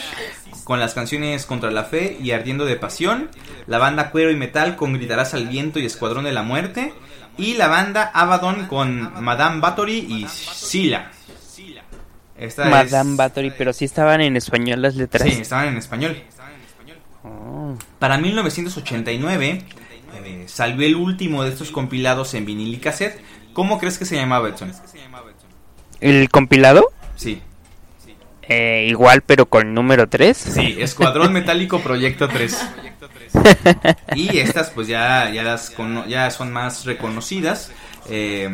con 0.64 0.80
las 0.80 0.94
canciones 0.94 1.46
Contra 1.46 1.72
la 1.72 1.84
Fe 1.84 2.18
y 2.22 2.32
Ardiendo 2.32 2.66
de 2.66 2.76
Pasión. 2.76 3.30
La 3.68 3.78
banda 3.78 4.12
Cuero 4.12 4.32
y 4.32 4.36
Metal 4.36 4.76
con 4.76 4.94
Gritarás 4.94 5.34
al 5.34 5.48
Viento 5.48 5.80
y 5.80 5.86
Escuadrón 5.86 6.26
de 6.26 6.32
la 6.32 6.44
Muerte. 6.44 6.94
Y 7.38 7.56
la 7.56 7.68
banda 7.68 8.12
Abaddon 8.14 8.68
con 8.68 9.24
Madame 9.24 9.60
Bathory 9.60 9.98
y 9.98 10.28
Sila. 10.30 11.12
Esta 12.38 12.66
Madame 12.66 13.12
es- 13.12 13.18
Bathory, 13.18 13.54
pero 13.58 13.74
sí 13.74 13.86
estaban 13.86 14.22
en 14.22 14.36
español 14.38 14.82
las 14.82 14.96
letras. 14.96 15.24
Sí, 15.24 15.42
estaban 15.42 15.70
en 15.70 15.78
español. 15.78 16.22
Oh. 17.24 17.76
Para 18.00 18.18
1989 18.18 19.64
eh, 20.14 20.46
salió 20.48 20.86
el 20.86 20.96
último 20.96 21.44
de 21.44 21.50
estos 21.52 21.72
compilados 21.72 22.34
en 22.34 22.46
vinil 22.46 22.74
y 22.74 22.78
cassette. 22.78 23.20
¿Cómo 23.54 23.80
crees 23.80 23.98
que 23.98 24.06
se 24.06 24.16
llamaba 24.16 24.50
Edson? 24.50 24.72
¿El 26.00 26.30
compilado? 26.30 26.92
Sí, 27.16 27.42
Eh, 28.50 28.88
igual, 28.90 29.22
pero 29.22 29.46
con 29.46 29.74
número 29.74 30.10
3. 30.10 30.36
Sí, 30.38 30.76
Escuadrón 30.80 31.32
Metálico 31.34 31.80
Proyecto 31.80 32.28
3. 32.28 32.66
Y 34.16 34.38
estas 34.40 34.70
pues 34.70 34.88
ya, 34.88 35.30
ya, 35.32 35.44
las 35.44 35.70
cono- 35.72 36.06
ya 36.08 36.30
son 36.32 36.52
más 36.52 36.86
reconocidas. 36.86 37.72
Eh, 38.10 38.50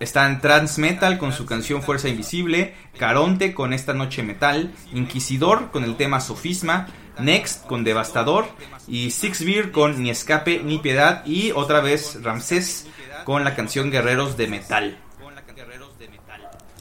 están 0.00 0.40
Transmetal 0.40 1.18
con 1.18 1.32
su 1.32 1.46
canción 1.46 1.82
Fuerza 1.82 2.08
Invisible, 2.08 2.74
Caronte 2.98 3.54
con 3.54 3.72
Esta 3.72 3.94
Noche 3.94 4.22
Metal, 4.22 4.72
Inquisidor 4.94 5.70
con 5.70 5.84
el 5.84 5.96
tema 5.96 6.20
Sofisma, 6.20 6.88
Next 7.18 7.66
con 7.66 7.84
Devastador 7.84 8.46
y 8.88 9.10
Six 9.10 9.44
Beer 9.44 9.70
con 9.70 10.02
Ni 10.02 10.10
Escape 10.10 10.62
ni 10.64 10.78
Piedad 10.78 11.24
y 11.26 11.52
otra 11.52 11.80
vez 11.80 12.22
Ramsés 12.22 12.86
con 13.24 13.44
la 13.44 13.54
canción 13.54 13.90
Guerreros 13.90 14.36
de 14.36 14.48
Metal. 14.48 14.98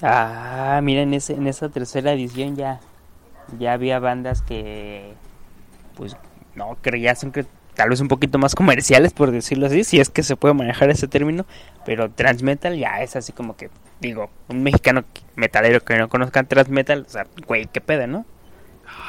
Ah, 0.02 0.80
mira, 0.82 1.02
en, 1.02 1.14
ese, 1.14 1.34
en 1.34 1.48
esa 1.48 1.70
tercera 1.70 2.14
edición 2.14 2.56
ya, 2.56 2.80
ya 3.60 3.74
había 3.74 4.00
bandas 4.00 4.42
que, 4.42 5.14
pues, 5.96 6.18
no, 6.56 6.78
son 7.16 7.32
que 7.32 7.46
tal 7.76 7.90
vez 7.90 8.02
un 8.02 8.08
poquito 8.08 8.40
más 8.40 8.56
comerciales, 8.56 9.14
por 9.14 9.32
decirlo 9.32 9.68
así, 9.68 9.84
si 9.84 10.00
es 10.00 10.10
que 10.10 10.24
se 10.24 10.36
puede 10.36 10.56
manejar 10.56 10.90
ese 10.90 11.08
término, 11.08 11.46
pero 11.86 12.10
Transmetal 12.10 12.78
ya 12.78 13.02
es 13.02 13.16
así 13.16 13.32
como 13.32 13.56
que, 13.56 13.70
digo, 14.00 14.32
un 14.50 14.64
mexicano 14.64 15.04
metalero 15.36 15.84
que 15.84 15.98
no 15.98 16.10
conozca 16.10 16.44
Transmetal, 16.44 17.06
o 17.08 17.10
sea, 17.10 17.28
güey, 17.48 17.68
qué 17.68 17.80
pedo, 17.80 18.08
¿no? 18.08 18.26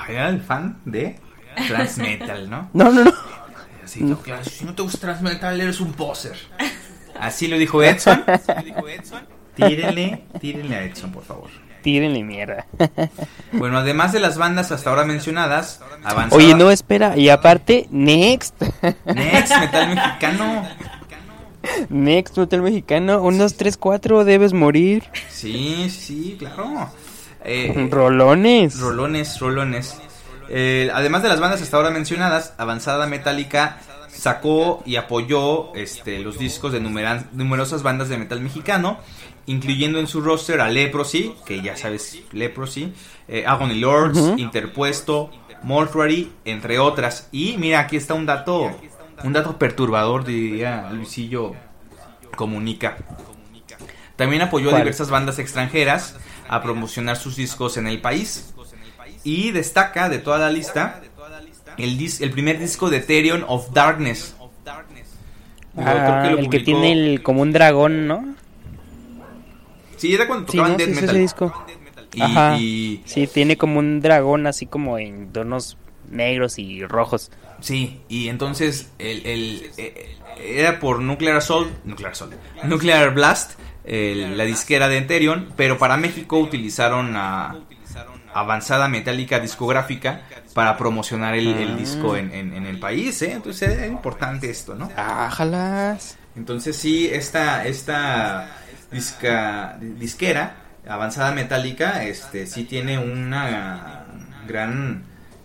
Era 0.08 0.28
el 0.28 0.40
fan 0.40 0.78
de 0.84 1.18
Transmetal, 1.68 2.50
¿no? 2.50 2.70
No, 2.74 2.90
no, 2.90 3.04
no. 3.04 3.12
Así, 3.84 4.02
no, 4.02 4.18
claro, 4.18 4.44
si 4.44 4.64
no 4.64 4.74
te 4.74 4.82
gusta 4.82 4.98
Transmetal, 4.98 5.60
eres 5.60 5.80
un 5.80 5.92
poser. 5.92 6.36
Así 7.18 7.46
lo 7.48 7.58
dijo 7.58 7.82
Edson. 7.82 8.24
Tírenle, 9.54 10.24
tírenle 10.40 10.76
a 10.76 10.84
Edson, 10.84 11.12
por 11.12 11.24
favor. 11.24 11.50
Tírenle 11.82 12.22
mierda. 12.22 12.66
Bueno, 13.52 13.78
además 13.78 14.12
de 14.12 14.20
las 14.20 14.38
bandas 14.38 14.72
hasta 14.72 14.88
ahora 14.88 15.04
mencionadas, 15.04 15.80
avanzaba 16.04 16.36
Oye, 16.42 16.54
no, 16.54 16.70
espera, 16.70 17.18
y 17.18 17.28
aparte, 17.28 17.86
Next, 17.90 18.54
Next, 19.04 19.58
metal 19.58 19.94
mexicano. 19.94 20.68
Next 21.90 22.36
Metal 22.38 22.62
Mexicano, 22.62 23.22
unos 23.22 23.56
3, 23.56 23.76
4, 23.76 24.24
debes 24.24 24.52
morir. 24.52 25.04
Sí, 25.28 25.88
sí, 25.90 26.36
claro. 26.38 26.90
Eh, 27.44 27.88
Rolones. 27.90 28.78
Rolones, 28.78 29.40
rolones. 29.40 29.96
Eh, 30.48 30.90
además 30.92 31.22
de 31.22 31.28
las 31.28 31.40
bandas 31.40 31.62
hasta 31.62 31.76
ahora 31.76 31.90
mencionadas, 31.90 32.54
Avanzada 32.58 33.06
Metálica 33.06 33.78
sacó 34.08 34.82
y 34.84 34.96
apoyó 34.96 35.74
este, 35.74 36.18
los 36.20 36.38
discos 36.38 36.72
de 36.72 36.80
numerosas 36.80 37.82
bandas 37.82 38.08
de 38.08 38.18
metal 38.18 38.40
mexicano, 38.40 38.98
incluyendo 39.46 39.98
en 39.98 40.06
su 40.06 40.20
roster 40.20 40.60
a 40.60 40.68
Leprosy, 40.68 41.34
que 41.46 41.62
ya 41.62 41.76
sabes, 41.76 42.18
Leprosy, 42.32 42.92
eh, 43.28 43.44
Agony 43.46 43.74
Lords. 43.74 44.20
Interpuesto, 44.36 45.30
Mortuary, 45.62 46.30
entre 46.44 46.78
otras. 46.78 47.28
Y 47.32 47.56
mira, 47.58 47.80
aquí 47.80 47.96
está 47.96 48.14
un 48.14 48.26
dato, 48.26 48.70
un 49.24 49.32
dato 49.32 49.58
perturbador, 49.58 50.24
diría 50.24 50.90
Luisillo 50.92 51.52
Comunica. 52.36 52.98
También 54.16 54.42
apoyó 54.42 54.74
a 54.74 54.78
diversas 54.78 55.10
bandas 55.10 55.38
extranjeras 55.38 56.16
a 56.48 56.62
promocionar 56.62 57.16
sus 57.16 57.36
discos 57.36 57.76
en 57.76 57.86
el 57.86 58.00
país. 58.00 58.52
Y 59.24 59.50
destaca 59.52 60.08
de 60.08 60.18
toda 60.18 60.38
la 60.38 60.50
lista 60.50 61.00
el, 61.78 61.98
dis- 61.98 62.20
el 62.22 62.30
primer 62.30 62.58
disco 62.58 62.90
de 62.90 63.00
Therion 63.00 63.44
of 63.48 63.72
Darkness. 63.72 64.34
Ah, 65.76 66.26
el 66.28 66.50
que 66.50 66.60
tiene 66.60 66.92
el, 66.92 67.22
como 67.22 67.40
un 67.42 67.52
dragón, 67.52 68.06
¿no? 68.06 68.34
Sí, 69.96 70.14
era 70.14 70.26
cuando 70.26 70.50
Sí, 70.50 70.58
tocaban 70.58 70.72
¿no? 70.72 70.78
death 70.78 70.86
Sí, 70.88 70.92
es 70.92 71.00
metal. 71.00 71.14
ese 71.16 71.22
disco. 71.22 71.64
Y, 72.14 72.22
Ajá. 72.22 72.56
y- 72.58 73.02
Sí, 73.06 73.26
tiene 73.26 73.56
como 73.56 73.78
un 73.78 74.00
dragón 74.00 74.46
así 74.46 74.66
como 74.66 74.98
en 74.98 75.32
tonos 75.32 75.78
negros 76.10 76.58
y 76.58 76.84
rojos. 76.84 77.30
sí, 77.60 78.00
y 78.08 78.28
entonces 78.28 78.90
el, 78.98 79.24
el- 79.24 79.70
eh, 79.78 80.16
era 80.38 80.78
por 80.78 81.00
Nuclear 81.00 81.36
Assault, 81.36 81.70
Nuclear 81.84 82.12
Assault, 82.12 82.34
Nuclear 82.64 83.14
Blast, 83.14 83.52
el- 83.84 84.36
la 84.38 84.44
disquera 84.44 84.88
de 84.88 85.00
Therion, 85.02 85.52
pero 85.56 85.78
para 85.78 85.96
México 85.96 86.38
utilizaron 86.38 87.16
a 87.16 87.56
avanzada 88.34 88.88
metálica 88.88 89.40
discográfica 89.40 90.22
para 90.54 90.76
promocionar 90.78 91.34
el, 91.34 91.54
el 91.54 91.76
disco 91.76 92.16
en, 92.16 92.32
en- 92.32 92.54
en 92.54 92.64
el 92.66 92.78
país, 92.78 93.20
¿eh? 93.22 93.32
Entonces 93.32 93.70
era 93.76 93.86
importante 93.86 94.48
esto, 94.48 94.74
¿no? 94.74 94.90
Ájalas. 94.96 96.16
Entonces 96.34 96.76
sí, 96.76 97.08
esta, 97.12 97.64
esta 97.66 98.48
disca- 98.90 99.76
disquera 99.78 100.54
avanzada 100.88 101.32
metálica, 101.32 102.04
este, 102.04 102.46
sí 102.46 102.64
tiene 102.64 102.98
una 102.98 104.06
gran 104.48 105.04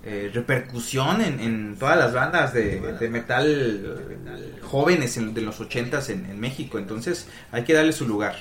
eh, 0.10 0.32
repercusión 0.34 1.22
en, 1.22 1.40
en 1.42 1.76
todas 1.78 1.98
las 1.98 2.14
bandas 2.14 2.54
de, 2.54 2.80
de 2.80 3.10
metal 3.10 4.58
jóvenes 4.62 5.18
en- 5.18 5.34
de 5.34 5.42
los 5.42 5.60
ochentas 5.60 6.10
en, 6.10 6.26
en 6.26 6.40
México. 6.40 6.78
Entonces 6.80 7.28
hay 7.52 7.64
que 7.64 7.74
darle 7.74 7.92
su 7.92 8.08
lugar. 8.08 8.36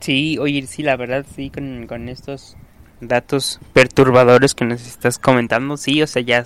Sí, 0.00 0.38
oye, 0.38 0.66
sí, 0.66 0.82
la 0.82 0.96
verdad, 0.96 1.24
sí, 1.34 1.50
con, 1.50 1.86
con 1.86 2.08
estos 2.08 2.56
datos 3.00 3.60
perturbadores 3.72 4.54
que 4.54 4.64
nos 4.64 4.86
estás 4.86 5.18
comentando, 5.18 5.76
sí, 5.76 6.02
o 6.02 6.06
sea, 6.06 6.22
ya 6.22 6.44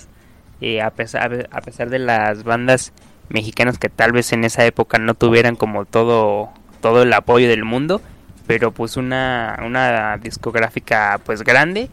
eh, 0.60 0.80
a, 0.80 0.90
pesar, 0.90 1.48
a 1.50 1.60
pesar 1.60 1.90
de 1.90 1.98
las 1.98 2.44
bandas 2.44 2.92
mexicanas 3.28 3.78
que 3.78 3.88
tal 3.88 4.12
vez 4.12 4.32
en 4.32 4.44
esa 4.44 4.64
época 4.64 4.98
no 4.98 5.14
tuvieran 5.14 5.56
como 5.56 5.84
todo, 5.84 6.50
todo 6.80 7.02
el 7.02 7.12
apoyo 7.12 7.48
del 7.48 7.64
mundo, 7.64 8.00
pero 8.46 8.72
pues 8.72 8.96
una, 8.96 9.60
una 9.64 10.16
discográfica 10.18 11.20
pues 11.24 11.42
grande, 11.42 11.90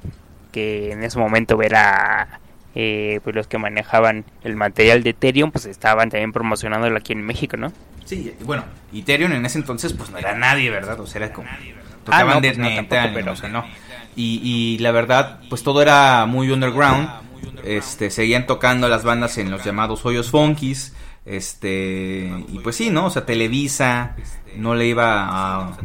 que 0.57 0.91
en 0.91 1.03
ese 1.03 1.19
momento 1.19 1.61
era 1.61 2.39
eh, 2.73 3.19
pues 3.23 3.35
los 3.35 3.47
que 3.47 3.57
manejaban 3.59 4.25
el 4.43 4.55
material 4.55 5.03
de 5.03 5.11
Ethereum, 5.11 5.51
pues 5.51 5.65
estaban 5.65 6.09
también 6.09 6.31
promocionándolo 6.33 6.97
aquí 6.97 7.13
en 7.13 7.21
México, 7.23 7.57
¿no? 7.57 7.71
Sí, 8.05 8.33
y 8.39 8.43
bueno, 8.43 8.63
Ethereum 8.93 9.33
en 9.33 9.45
ese 9.45 9.59
entonces 9.59 9.93
pues 9.93 10.09
no 10.09 10.17
era 10.17 10.33
nadie, 10.35 10.69
¿verdad? 10.71 10.99
O 10.99 11.05
sea, 11.05 11.23
era 11.25 11.33
como... 11.33 11.47
Ah, 11.49 11.57
Tocaban 12.05 12.35
no, 12.35 12.41
pues 12.41 12.57
no, 12.57 12.69
tampoco, 12.75 13.01
pero- 13.13 13.31
o 13.33 13.35
sea, 13.35 13.49
no. 13.49 13.65
Y, 14.15 14.39
y 14.43 14.77
la 14.79 14.91
verdad, 14.91 15.41
pues 15.49 15.61
todo 15.61 15.81
era 15.81 16.25
muy 16.25 16.49
underground. 16.49 17.07
Este, 17.63 18.09
seguían 18.09 18.47
tocando 18.47 18.87
las 18.89 19.03
bandas 19.03 19.37
en 19.37 19.51
los 19.51 19.63
llamados 19.63 20.05
hoyos 20.05 20.31
funkies. 20.31 20.95
Este, 21.25 22.31
y 22.47 22.59
pues 22.63 22.75
sí, 22.77 22.89
¿no? 22.89 23.05
O 23.05 23.09
sea, 23.09 23.25
Televisa 23.25 24.15
no 24.55 24.73
le 24.73 24.87
iba 24.87 25.27
a 25.67 25.77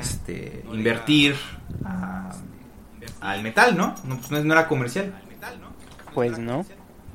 este, 0.00 0.62
invertir 0.72 1.36
a- 1.84 2.32
al 3.20 3.42
metal, 3.42 3.76
¿no? 3.76 3.94
No, 4.04 4.16
pues 4.16 4.30
no, 4.30 4.42
no 4.44 4.52
era 4.54 4.66
comercial. 4.68 5.12
Pues 6.14 6.38
no. 6.38 6.64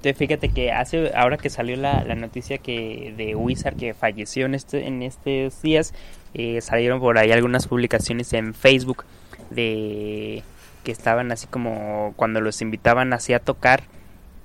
Te- 0.01 0.13
Fíjate 0.13 0.49
que 0.49 0.71
hace 0.71 1.11
ahora 1.15 1.37
que 1.37 1.49
salió 1.49 1.75
la, 1.77 2.03
la 2.03 2.15
noticia 2.15 2.59
que 2.59 3.13
de 3.17 3.35
Wizard 3.35 3.75
que 3.75 3.93
falleció 3.93 4.45
en 4.45 4.53
este 4.55 4.85
en 4.87 5.01
estos 5.01 5.61
días 5.63 5.93
eh, 6.35 6.61
salieron 6.61 6.99
por 6.99 7.17
ahí 7.17 7.31
algunas 7.31 7.67
publicaciones 7.67 8.31
en 8.33 8.53
Facebook 8.53 9.03
de 9.49 10.43
que 10.83 10.91
estaban 10.91 11.31
así 11.31 11.47
como 11.47 12.13
cuando 12.15 12.39
los 12.41 12.61
invitaban 12.61 13.13
así 13.13 13.33
a 13.33 13.39
tocar 13.39 13.83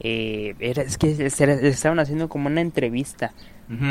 eh, 0.01 0.55
era, 0.61 0.83
es 0.83 0.97
que 0.97 1.15
se- 1.15 1.29
se- 1.31 1.69
estaban 1.69 1.99
haciendo 1.99 2.29
como 2.29 2.47
una 2.47 2.61
entrevista 2.63 3.33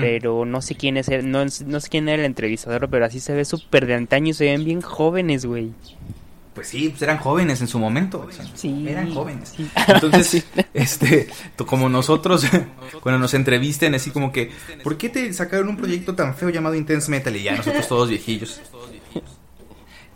pero 0.02 0.44
no 0.46 0.62
sé 0.62 0.76
quién 0.76 0.98
es 0.98 1.08
el- 1.10 1.30
no, 1.32 1.46
no 1.46 1.80
sé 1.80 1.90
quién 1.90 2.10
era 2.10 2.20
el 2.22 2.26
entrevistador 2.26 2.90
pero 2.90 3.06
así 3.06 3.20
se 3.20 3.34
ve 3.34 3.46
súper 3.46 3.86
de 3.86 3.94
antaño 3.96 4.30
y 4.30 4.34
se 4.34 4.46
ven 4.46 4.66
bien 4.66 4.82
jóvenes 4.82 5.46
güey 5.46 5.72
Pues 6.60 6.68
sí, 6.68 6.90
pues 6.90 7.02
eran 7.04 7.20
jóvenes 7.20 7.62
en 7.62 7.70
su 7.70 7.80
momento. 7.80 8.26
o 8.28 8.32
sea, 8.34 8.46
Sí. 8.54 8.86
Eran 8.86 9.14
jóvenes. 9.14 9.54
Sí. 9.56 9.66
Entonces, 9.88 10.28
Sí. 10.28 10.44
este, 10.74 11.30
como 11.66 11.88
nosotros, 11.88 12.44
cuando 13.02 13.18
nos 13.18 13.34
entrevisten, 13.34 13.96
así 13.96 14.12
como 14.12 14.34
que, 14.34 14.52
¿por 14.84 14.98
qué 14.98 15.08
te 15.08 15.32
sacaron 15.32 15.70
un 15.70 15.78
proyecto 15.78 16.16
tan 16.16 16.36
feo 16.36 16.50
llamado 16.50 16.76
Intense 16.76 17.10
Metal? 17.10 17.34
Y 17.34 17.44
ya 17.44 17.56
nosotros 17.56 17.88
todos 17.88 18.10
viejillos. 18.10 18.60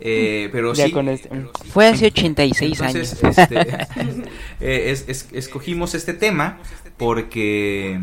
Eh, 0.00 0.50
pero 0.52 0.74
Ya 0.74 0.84
sí. 0.86 0.92
con 0.92 1.08
este- 1.08 1.30
fue 1.72 1.86
hace 1.88 2.06
86 2.08 2.78
Entonces, 2.78 3.22
años 3.24 3.38
este, 3.38 3.58
eh, 4.60 4.90
es- 4.90 5.04
es- 5.08 5.28
escogimos 5.32 5.94
este 5.94 6.12
tema 6.12 6.58
porque, 6.98 7.98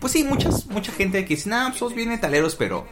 pues 0.00 0.12
sí, 0.12 0.24
muchas, 0.24 0.66
mucha 0.66 0.90
gente 0.92 1.24
que 1.24 1.36
dice, 1.36 1.48
no, 1.50 1.66
pues 1.68 1.78
sos 1.78 1.94
bien 1.94 2.08
metaleros, 2.08 2.56
pero 2.56 2.86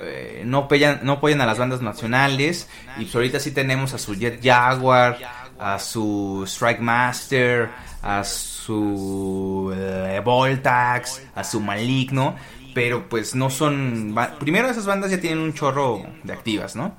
eh, 0.00 0.42
no, 0.44 0.58
apoyan, 0.58 1.00
no 1.02 1.12
apoyan 1.12 1.40
a 1.40 1.46
las 1.46 1.58
bandas 1.58 1.82
nacionales. 1.82 2.68
Y 2.98 3.02
pues 3.04 3.14
ahorita 3.14 3.40
sí 3.40 3.50
tenemos 3.52 3.94
a 3.94 3.98
su 3.98 4.14
Jet 4.14 4.40
Jaguar, 4.42 5.18
a 5.58 5.78
su 5.78 6.44
Strike 6.46 6.80
Master, 6.80 7.70
a 8.02 8.24
su 8.24 9.72
eh, 9.76 10.20
Voltax, 10.24 11.22
a 11.34 11.44
su 11.44 11.60
Maligno. 11.60 12.36
Pero 12.74 13.08
pues 13.08 13.34
no 13.34 13.50
son... 13.50 14.14
Primero 14.40 14.68
esas 14.68 14.86
bandas 14.86 15.10
ya 15.10 15.20
tienen 15.20 15.40
un 15.40 15.52
chorro 15.52 16.02
de 16.22 16.32
activas, 16.32 16.74
¿no? 16.74 16.96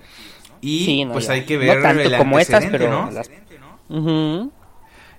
Y 0.62 0.86
Sí, 0.86 1.06
no, 1.06 1.14
pues 1.14 1.28
ya. 1.28 1.34
hay 1.34 1.46
que 1.46 1.56
No 1.56 1.60
ver 1.62 1.82
tanto 1.82 2.04
el 2.04 2.18
como 2.18 2.40
estas, 2.40 2.66
pero 2.68 2.90
¿no? 2.90 3.12
las-. 3.12 3.30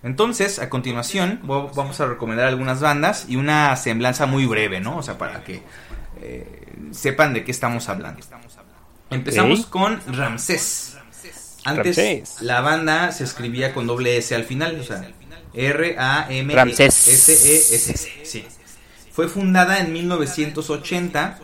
Entonces, 0.03 0.59
a 0.59 0.69
continuación, 0.69 1.41
vamos 1.45 2.01
a 2.01 2.07
recomendar 2.07 2.47
algunas 2.47 2.81
bandas 2.81 3.27
y 3.29 3.37
una 3.37 3.75
semblanza 3.77 4.27
muy 4.27 4.47
breve, 4.47 4.81
¿no? 4.81 4.99
O 4.99 5.03
sea, 5.03 5.17
para 5.19 5.43
que 5.45 5.63
eh, 6.21 6.47
sepan 6.93 7.33
de 7.35 7.45
qué 7.45 7.51
estamos 7.51 7.89
hablando. 7.89 8.21
Empezamos 9.11 9.67
con 9.67 10.01
Ramsés. 10.07 10.97
Antes, 11.67 11.97
Ramsés. 11.97 12.43
la 12.43 12.61
banda 12.61 13.11
se 13.13 13.25
escribía 13.25 13.73
con 13.73 13.87
doble 13.87 14.17
S 14.19 14.35
al 14.35 14.45
final, 14.45 14.79
o 14.81 14.85
sea, 14.85 14.97
Ramsés. 14.99 15.15
R-A-M-S-E-S-S. 16.85 18.09
Sí. 18.25 18.45
Fue 19.13 19.29
fundada 19.29 19.79
en 19.79 19.93
1980 19.93 21.39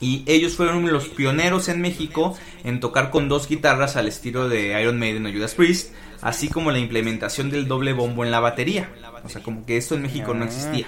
y 0.00 0.24
ellos 0.26 0.56
fueron 0.56 0.90
los 0.92 1.08
pioneros 1.08 1.68
en 1.68 1.80
México 1.80 2.36
en 2.64 2.80
tocar 2.80 3.10
con 3.10 3.28
dos 3.28 3.46
guitarras 3.48 3.96
al 3.96 4.08
estilo 4.08 4.48
de 4.48 4.80
Iron 4.80 4.98
Maiden 4.98 5.26
o 5.26 5.32
Judas 5.32 5.54
Priest, 5.54 5.92
así 6.22 6.48
como 6.48 6.70
la 6.70 6.78
implementación 6.78 7.50
del 7.50 7.68
doble 7.68 7.92
bombo 7.92 8.24
en 8.24 8.30
la 8.30 8.40
batería. 8.40 8.90
O 9.24 9.28
sea, 9.28 9.42
como 9.42 9.64
que 9.66 9.76
esto 9.76 9.94
en 9.94 10.02
México 10.02 10.34
no 10.34 10.44
Ah. 10.44 10.46
existía. 10.46 10.86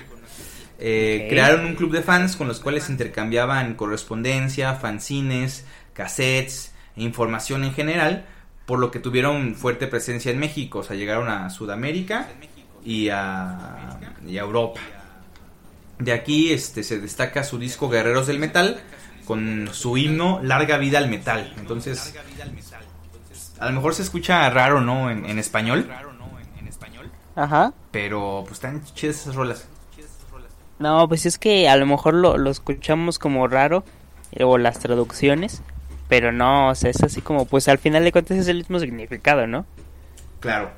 Eh. 0.78 1.26
Crearon 1.28 1.64
un 1.64 1.74
club 1.74 1.92
de 1.92 2.02
fans 2.02 2.36
con 2.36 2.48
los 2.48 2.60
cuales 2.60 2.88
intercambiaban 2.88 3.74
correspondencia, 3.74 4.74
fanzines, 4.74 5.64
cassettes 5.92 6.72
e 6.96 7.02
información 7.02 7.64
en 7.64 7.72
general, 7.74 8.26
por 8.64 8.78
lo 8.78 8.90
que 8.90 9.00
tuvieron 9.00 9.54
fuerte 9.54 9.86
presencia 9.88 10.30
en 10.30 10.38
México. 10.38 10.80
O 10.80 10.82
sea, 10.82 10.96
llegaron 10.96 11.28
a 11.28 11.50
Sudamérica 11.50 12.28
y 12.84 13.08
a, 13.08 13.98
y 14.26 14.38
a 14.38 14.40
Europa. 14.40 14.80
De 15.98 16.12
aquí 16.12 16.52
este, 16.52 16.84
se 16.84 17.00
destaca 17.00 17.42
su 17.42 17.58
disco 17.58 17.88
Guerreros 17.88 18.28
del 18.28 18.38
Metal 18.38 18.80
con 19.24 19.68
su 19.72 19.96
himno 19.96 20.40
Larga 20.42 20.78
Vida 20.78 20.98
al 20.98 21.08
Metal. 21.10 21.52
Entonces, 21.58 22.14
a 23.58 23.66
lo 23.66 23.72
mejor 23.72 23.94
se 23.94 24.02
escucha 24.02 24.48
raro, 24.50 24.80
¿no? 24.80 25.10
En, 25.10 25.26
en 25.26 25.38
español, 25.38 25.90
Ajá. 27.34 27.72
pero 27.90 28.42
pues 28.44 28.54
están 28.54 28.84
chidas 28.94 29.16
esas 29.16 29.34
rolas. 29.34 29.68
No, 30.78 31.08
pues 31.08 31.26
es 31.26 31.38
que 31.38 31.68
a 31.68 31.76
lo 31.76 31.86
mejor 31.86 32.14
lo, 32.14 32.38
lo 32.38 32.50
escuchamos 32.50 33.18
como 33.18 33.48
raro, 33.48 33.84
eh, 34.32 34.44
o 34.44 34.58
las 34.58 34.78
traducciones, 34.78 35.62
pero 36.08 36.32
no, 36.32 36.68
o 36.70 36.74
sea, 36.74 36.90
es 36.90 37.02
así 37.02 37.20
como, 37.20 37.46
pues 37.46 37.68
al 37.68 37.78
final 37.78 38.04
de 38.04 38.12
cuentas 38.12 38.38
es 38.38 38.48
el 38.48 38.58
mismo 38.58 38.78
significado, 38.78 39.46
¿no? 39.46 39.66
Claro, 40.40 40.70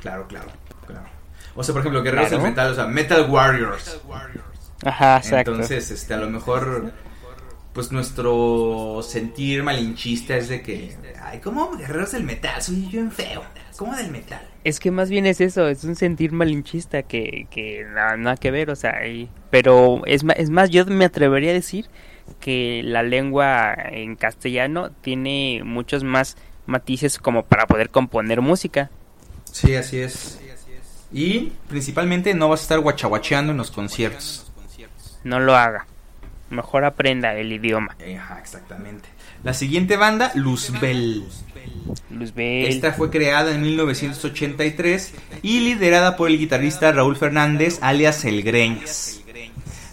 claro, 0.00 0.26
claro, 0.28 0.46
claro. 0.86 1.06
O 1.54 1.62
sea, 1.62 1.72
por 1.72 1.80
ejemplo, 1.80 2.02
Guerreros 2.02 2.28
Claro. 2.28 2.42
del 2.42 2.50
Metal, 2.52 2.72
o 2.72 2.74
sea, 2.74 2.86
Metal 2.86 3.30
Warriors. 3.30 4.00
Ajá, 4.84 5.18
exacto. 5.18 5.50
Entonces, 5.52 5.90
este, 5.90 6.14
a 6.14 6.16
lo 6.16 6.30
mejor, 6.30 6.92
pues 7.72 7.92
nuestro 7.92 9.00
sentir 9.02 9.62
malinchista 9.62 10.36
es 10.36 10.48
de 10.48 10.62
que, 10.62 10.96
ay, 11.22 11.40
¿cómo 11.40 11.72
Guerreros 11.76 12.12
del 12.12 12.24
Metal? 12.24 12.60
Soy 12.62 12.88
yo 12.90 13.00
en 13.00 13.10
feo. 13.12 13.42
¿Cómo 13.84 13.96
del 13.96 14.10
metal? 14.10 14.40
Es 14.64 14.78
que 14.78 14.90
más 14.92 15.10
bien 15.10 15.26
es 15.26 15.40
eso, 15.40 15.66
es 15.68 15.82
un 15.84 15.96
sentir 15.96 16.30
malinchista 16.32 17.02
que, 17.02 17.46
que 17.50 17.84
nada, 17.84 18.16
nada 18.16 18.36
que 18.36 18.50
ver, 18.52 18.70
o 18.70 18.76
sea, 18.76 19.06
y- 19.08 19.28
pero 19.50 20.02
es, 20.06 20.22
es 20.36 20.50
más, 20.50 20.70
yo 20.70 20.86
me 20.86 21.04
atrevería 21.04 21.50
a 21.50 21.54
decir 21.54 21.86
que 22.40 22.82
la 22.84 23.02
lengua 23.02 23.74
en 23.74 24.14
castellano 24.14 24.90
tiene 25.00 25.62
muchos 25.64 26.04
más 26.04 26.36
matices 26.66 27.18
como 27.18 27.42
para 27.44 27.66
poder 27.66 27.90
componer 27.90 28.40
música. 28.40 28.88
Sí, 29.50 29.74
así 29.74 29.98
es. 29.98 30.38
Y 31.12 31.52
principalmente 31.68 32.32
no 32.32 32.48
vas 32.48 32.60
a 32.60 32.62
estar 32.62 32.78
guachaguacheando 32.78 33.50
en 33.52 33.58
los 33.58 33.70
conciertos. 33.70 34.50
No 35.24 35.40
lo 35.40 35.56
haga. 35.56 35.86
Mejor 36.50 36.84
aprenda 36.84 37.34
el 37.34 37.52
idioma. 37.52 37.96
Ajá, 38.16 38.38
exactamente. 38.38 39.08
La 39.44 39.54
siguiente 39.54 39.96
banda, 39.96 40.30
Luzbel. 40.34 41.24
Luzbel. 42.10 42.66
Esta 42.66 42.92
fue 42.92 43.10
creada 43.10 43.52
en 43.52 43.62
1983 43.62 45.14
y 45.42 45.60
liderada 45.60 46.16
por 46.16 46.30
el 46.30 46.38
guitarrista 46.38 46.92
Raúl 46.92 47.16
Fernández, 47.16 47.78
alias 47.82 48.24
El 48.24 48.42
Greñas. 48.42 49.20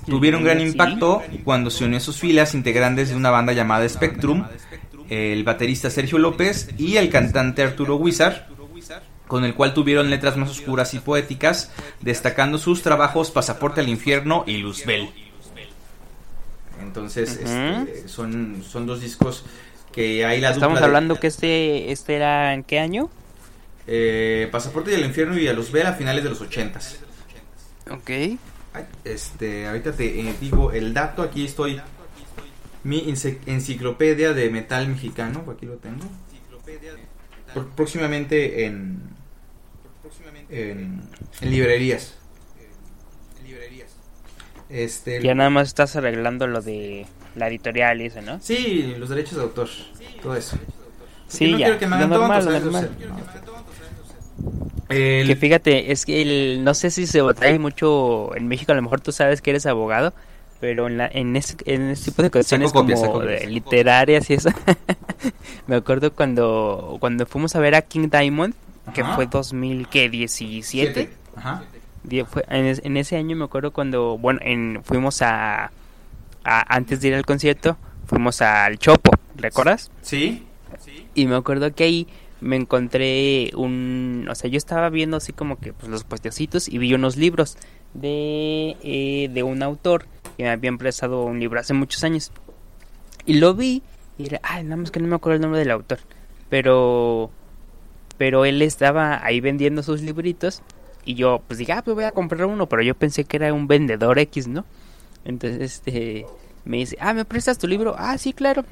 Tuvieron 0.05 0.43
gran 0.43 0.61
impacto 0.61 1.23
cuando 1.43 1.69
se 1.71 1.85
unió 1.85 1.97
a 1.97 2.01
sus 2.01 2.17
filas 2.17 2.53
integrantes 2.53 3.09
de 3.09 3.15
una 3.15 3.31
banda 3.31 3.53
llamada 3.53 3.87
Spectrum, 3.89 4.45
el 5.09 5.43
baterista 5.43 5.89
Sergio 5.89 6.19
López 6.19 6.69
y 6.77 6.97
el 6.97 7.09
cantante 7.09 7.63
Arturo 7.63 7.95
Wizard, 7.95 8.47
con 9.27 9.45
el 9.45 9.55
cual 9.55 9.73
tuvieron 9.73 10.09
letras 10.09 10.37
más 10.37 10.49
oscuras 10.49 10.93
y 10.93 10.99
poéticas, 10.99 11.71
destacando 12.01 12.57
sus 12.59 12.83
trabajos 12.83 13.31
Pasaporte 13.31 13.81
al 13.81 13.89
Infierno 13.89 14.43
y 14.45 14.57
Luzbel. 14.57 15.09
Entonces, 16.89 17.39
Ujú. 17.43 17.47
este, 17.87 18.07
son, 18.07 18.63
son 18.67 18.85
dos 18.87 18.99
discos 19.01 19.45
que 19.93 20.25
hay 20.25 20.41
la 20.41 20.49
Estamos 20.49 20.69
dupla 20.77 20.79
de- 20.81 20.85
hablando 20.87 21.19
que 21.19 21.27
este 21.27 21.91
este 21.91 22.15
era 22.15 22.53
en 22.55 22.63
qué 22.63 22.79
año? 22.79 23.09
Eh, 23.87 24.49
Pasaporte 24.51 24.89
del 24.91 25.05
Infierno 25.05 25.37
y 25.37 25.47
a 25.47 25.53
Luzbel 25.53 25.85
a 25.87 25.93
finales 25.93 26.23
de 26.23 26.29
los 26.31 26.41
80 26.41 26.79
Ok. 27.91 28.09
Este, 29.03 29.67
ahorita 29.67 29.93
te 29.93 30.19
eh, 30.19 30.35
digo 30.41 30.71
el 30.71 30.93
dato, 30.93 31.21
aquí 31.21 31.45
estoy. 31.45 31.79
Mi 32.83 33.01
enci- 33.05 33.37
enciclopedia 33.45 34.33
de 34.33 34.49
metal 34.49 34.87
mexicano, 34.87 35.43
aquí 35.51 35.65
lo 35.65 35.75
tengo. 35.77 36.05
Próximamente 37.75 38.65
en, 38.65 39.01
en, 40.49 41.01
en 41.41 41.51
librerías. 41.51 42.15
Este, 44.69 45.21
Ya 45.21 45.33
nada 45.33 45.49
más 45.49 45.67
estás 45.67 45.95
arreglando 45.95 46.45
lo 46.47 46.61
de 46.61 47.05
la 47.35 47.47
editorial 47.47 48.01
y 48.01 48.05
eso, 48.05 48.21
¿no? 48.21 48.39
Sí, 48.41 48.93
los 48.97 49.09
derechos 49.09 49.35
de 49.37 49.41
autor, 49.43 49.67
todo 50.21 50.35
eso. 50.35 50.57
Sí, 51.27 51.51
ya, 51.57 51.77
quiero 51.77 51.79
que. 51.79 51.85
El- 54.89 55.27
Que 55.27 55.35
fíjate, 55.35 55.91
es 55.91 56.05
que 56.05 56.21
el, 56.21 56.63
no 56.63 56.73
sé 56.73 56.89
si 56.91 57.05
se 57.05 57.21
trae 57.35 57.59
mucho 57.59 58.35
en 58.35 58.47
México, 58.47 58.71
a 58.71 58.75
lo 58.75 58.81
mejor 58.81 59.01
tú 59.01 59.11
sabes 59.11 59.41
que 59.41 59.51
eres 59.51 59.65
abogado, 59.65 60.13
pero 60.59 60.87
en, 60.87 60.97
la, 60.97 61.07
en, 61.07 61.35
ese, 61.35 61.55
en 61.65 61.89
ese 61.89 62.05
tipo 62.05 62.21
de 62.23 62.31
cuestiones 62.31 62.71
copias, 62.73 62.99
como 62.99 63.19
de 63.19 63.47
literarias 63.47 64.29
y 64.29 64.33
eso, 64.33 64.49
me 65.67 65.75
acuerdo 65.75 66.11
cuando, 66.13 66.97
cuando 66.99 67.25
fuimos 67.25 67.55
a 67.55 67.59
ver 67.59 67.75
a 67.75 67.81
King 67.83 68.09
Diamond, 68.09 68.53
que 68.93 69.03
fue 69.15 69.27
2017, 69.27 70.63
Siete. 70.63 71.09
Ajá. 71.35 71.63
En, 72.49 72.65
es- 72.65 72.81
en 72.83 72.97
ese 72.97 73.15
año 73.17 73.35
me 73.35 73.45
acuerdo 73.45 73.71
cuando, 73.71 74.17
bueno, 74.17 74.39
en, 74.43 74.81
fuimos 74.83 75.21
a, 75.21 75.71
a- 76.43 76.75
antes 76.75 77.01
de 77.01 77.09
ir 77.09 77.15
al 77.15 77.25
concierto, 77.25 77.77
fuimos 78.05 78.41
al 78.41 78.77
Chopo, 78.79 79.11
¿recuerdas? 79.35 79.91
Sí. 80.01 80.45
Y 81.15 81.27
me 81.27 81.35
acuerdo 81.35 81.73
que 81.73 81.83
ahí 81.83 82.07
me 82.41 82.55
encontré 82.55 83.51
un... 83.55 84.27
O 84.29 84.35
sea, 84.35 84.49
yo 84.49 84.57
estaba 84.57 84.89
viendo 84.89 85.17
así 85.17 85.33
como 85.33 85.59
que 85.59 85.73
pues, 85.73 85.89
los 85.89 86.03
puestecitos 86.03 86.67
y 86.69 86.77
vi 86.77 86.93
unos 86.93 87.17
libros 87.17 87.57
de, 87.93 88.77
eh, 88.83 89.29
de 89.33 89.43
un 89.43 89.61
autor 89.63 90.05
que 90.37 90.43
me 90.43 90.49
había 90.49 90.71
prestado 90.77 91.23
un 91.25 91.39
libro 91.39 91.59
hace 91.59 91.73
muchos 91.73 92.03
años. 92.03 92.31
Y 93.25 93.35
lo 93.35 93.53
vi 93.55 93.83
y 94.17 94.27
era, 94.27 94.39
ay, 94.43 94.63
nada 94.63 94.77
más 94.77 94.91
que 94.91 94.99
no 94.99 95.07
me 95.07 95.15
acuerdo 95.15 95.35
el 95.35 95.41
nombre 95.41 95.59
del 95.59 95.71
autor. 95.71 95.99
Pero... 96.49 97.29
Pero 98.17 98.43
él 98.43 98.61
estaba 98.61 99.23
ahí 99.25 99.39
vendiendo 99.39 99.81
sus 99.81 100.01
libritos 100.01 100.61
y 101.05 101.15
yo 101.15 101.41
pues 101.47 101.57
dije, 101.57 101.71
ah, 101.73 101.81
pues 101.83 101.95
voy 101.95 102.03
a 102.05 102.11
comprar 102.11 102.45
uno, 102.45 102.67
pero 102.67 102.81
yo 102.81 102.95
pensé 102.95 103.23
que 103.23 103.37
era 103.37 103.53
un 103.53 103.67
vendedor 103.67 104.19
X, 104.19 104.47
¿no? 104.47 104.65
Entonces, 105.25 105.61
este, 105.61 106.25
me 106.65 106.77
dice, 106.77 106.97
ah, 106.99 107.13
¿me 107.13 107.25
prestas 107.25 107.57
tu 107.57 107.67
libro? 107.67 107.95
Ah, 107.97 108.17
sí, 108.17 108.33
claro 108.33 108.65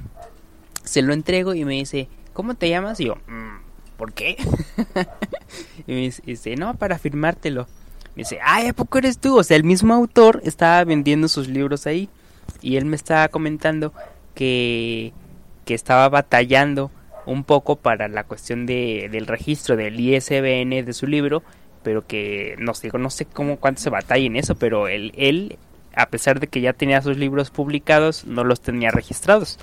se 0.83 1.01
lo 1.01 1.11
entrego 1.13 1.53
y 1.53 1.65
me 1.65 1.73
dice, 1.73 2.07
¿cómo 2.33 2.53
te 2.55 2.69
llamas? 2.69 2.99
Y 3.01 3.05
yo, 3.07 3.15
"Mm, 3.27 3.57
¿por 3.97 4.13
qué? 4.13 4.37
y 5.87 5.91
me 5.91 5.97
dice- 6.01 6.21
dice, 6.25 6.55
no, 6.55 6.75
para 6.75 6.97
firmártelo. 6.97 7.67
Me 8.15 8.21
dice, 8.21 8.39
ay, 8.41 8.67
¿a 8.67 8.73
poco 8.73 8.97
eres 8.97 9.19
tú? 9.19 9.37
O 9.37 9.43
sea, 9.43 9.57
el 9.57 9.65
mismo 9.65 9.93
autor 9.93 10.39
estaba 10.45 10.83
vendiendo 10.85 11.27
sus 11.27 11.49
libros 11.49 11.85
ahí. 11.87 12.09
Y 12.61 12.77
él 12.77 12.85
me 12.85 12.95
estaba 12.95 13.27
comentando 13.27 13.93
que, 14.33 15.11
que 15.65 15.73
estaba 15.73 16.07
batallando 16.09 16.89
un 17.25 17.43
poco 17.43 17.75
para 17.75 18.07
la 18.07 18.23
cuestión 18.23 18.65
de, 18.65 19.09
del 19.11 19.27
registro 19.27 19.75
del 19.75 19.99
ISBN 19.99 20.83
de 20.83 20.93
su 20.93 21.05
libro, 21.05 21.43
pero 21.87 22.05
que 22.05 22.55
no 22.59 22.73
sé, 22.73 22.91
no 22.99 23.09
sé 23.09 23.23
cómo 23.23 23.55
cuánto 23.61 23.79
se 23.79 23.89
batalla 23.89 24.25
en 24.25 24.35
eso, 24.35 24.55
pero 24.55 24.89
él, 24.89 25.13
él, 25.15 25.57
a 25.95 26.09
pesar 26.09 26.41
de 26.41 26.47
que 26.47 26.59
ya 26.59 26.73
tenía 26.73 27.01
sus 27.01 27.15
libros 27.15 27.49
publicados, 27.49 28.25
no 28.25 28.43
los 28.43 28.59
tenía 28.59 28.91
registrados. 28.91 29.57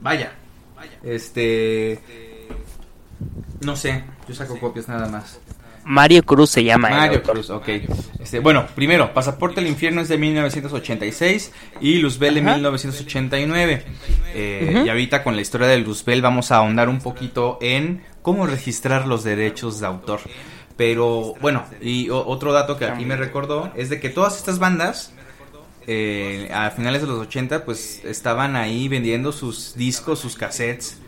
Vaya. 0.00 0.32
Este. 1.04 2.00
No 3.60 3.76
sé, 3.76 4.02
yo 4.28 4.34
saco 4.34 4.58
copias 4.58 4.88
nada 4.88 5.08
más. 5.08 5.38
Mario 5.84 6.24
Cruz 6.24 6.50
se 6.50 6.64
llama. 6.64 6.90
Mario. 6.90 7.22
Cruz, 7.22 7.48
ok. 7.48 7.68
Este, 8.18 8.40
bueno, 8.40 8.66
primero, 8.74 9.14
Pasaporte 9.14 9.60
al 9.60 9.68
Infierno 9.68 10.00
es 10.00 10.08
de 10.08 10.18
1986 10.18 11.52
y 11.80 11.98
Luzbel 11.98 12.34
de 12.34 12.40
Ajá. 12.40 12.54
1989. 12.54 13.84
Eh. 14.34 14.82
Y 14.84 14.88
ahorita 14.88 15.22
con 15.22 15.36
la 15.36 15.42
historia 15.42 15.68
de 15.68 15.78
Luzbel 15.78 16.20
vamos 16.20 16.50
a 16.50 16.56
ahondar 16.56 16.88
un 16.88 16.98
poquito 16.98 17.58
en 17.62 18.02
cómo 18.28 18.46
registrar 18.46 19.06
los 19.06 19.24
derechos 19.24 19.80
de 19.80 19.86
autor. 19.86 20.20
Pero 20.76 21.32
bueno, 21.40 21.64
y 21.80 22.10
otro 22.10 22.52
dato 22.52 22.76
que 22.76 22.84
aquí 22.84 23.06
me 23.06 23.16
recordó 23.16 23.72
es 23.74 23.88
de 23.88 24.00
que 24.00 24.10
todas 24.10 24.36
estas 24.36 24.58
bandas 24.58 25.14
eh, 25.86 26.50
a 26.52 26.70
finales 26.70 27.00
de 27.00 27.08
los 27.08 27.20
80 27.20 27.64
pues 27.64 28.04
estaban 28.04 28.54
ahí 28.54 28.86
vendiendo 28.86 29.32
sus 29.32 29.74
discos, 29.76 30.18
sus 30.18 30.36
cassettes 30.36 30.98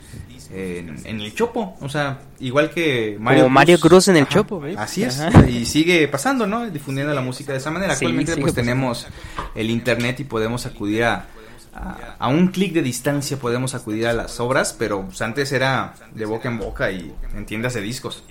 en, 0.51 0.97
en 1.05 1.21
el 1.21 1.35
Chopo, 1.35 1.77
o 1.83 1.91
sea, 1.91 2.21
igual 2.39 2.71
que 2.71 3.19
Mario 3.21 3.43
Como 3.43 3.55
Mario 3.55 3.79
Cruz 3.79 4.09
en 4.09 4.17
el 4.17 4.27
Chopo, 4.27 4.61
¿ves? 4.61 4.79
Así 4.79 5.03
es, 5.03 5.21
Ajá. 5.21 5.47
y 5.47 5.67
sigue 5.67 6.09
pasando, 6.09 6.47
¿no? 6.47 6.71
Difundiendo 6.71 7.13
la 7.13 7.21
música 7.21 7.53
de 7.53 7.59
esa 7.59 7.71
manera. 7.71 7.93
Actualmente 7.93 8.33
pues 8.33 8.55
pasando. 8.55 8.63
tenemos 8.63 9.07
el 9.55 9.69
internet 9.69 10.21
y 10.21 10.25
podemos 10.25 10.65
acudir 10.65 11.05
a, 11.05 11.27
a, 11.75 12.17
a 12.19 12.29
un 12.29 12.49
clic 12.49 12.73
de 12.73 12.83
distancia, 12.83 13.37
podemos 13.37 13.75
acudir 13.75 14.07
a 14.07 14.13
las 14.13 14.41
obras, 14.41 14.75
pero 14.79 15.05
pues, 15.07 15.23
antes 15.23 15.53
era 15.53 15.95
de 16.15 16.25
boca 16.25 16.49
en 16.49 16.59
boca 16.59 16.91
y 16.91 17.13
en 17.35 17.47
tiendas 17.47 17.75
de 17.75 17.81
discos. 17.81 18.25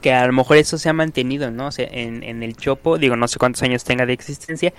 Que 0.00 0.12
a 0.12 0.26
lo 0.26 0.32
mejor 0.32 0.56
eso 0.58 0.78
se 0.78 0.88
ha 0.88 0.92
mantenido, 0.92 1.50
¿no? 1.50 1.66
O 1.68 1.72
sea, 1.72 1.86
en, 1.90 2.22
en 2.22 2.42
el 2.42 2.56
Chopo, 2.56 2.98
digo, 2.98 3.16
no 3.16 3.26
sé 3.28 3.38
cuántos 3.38 3.62
años 3.62 3.82
tenga 3.84 4.06
de 4.06 4.12
existencia, 4.12 4.72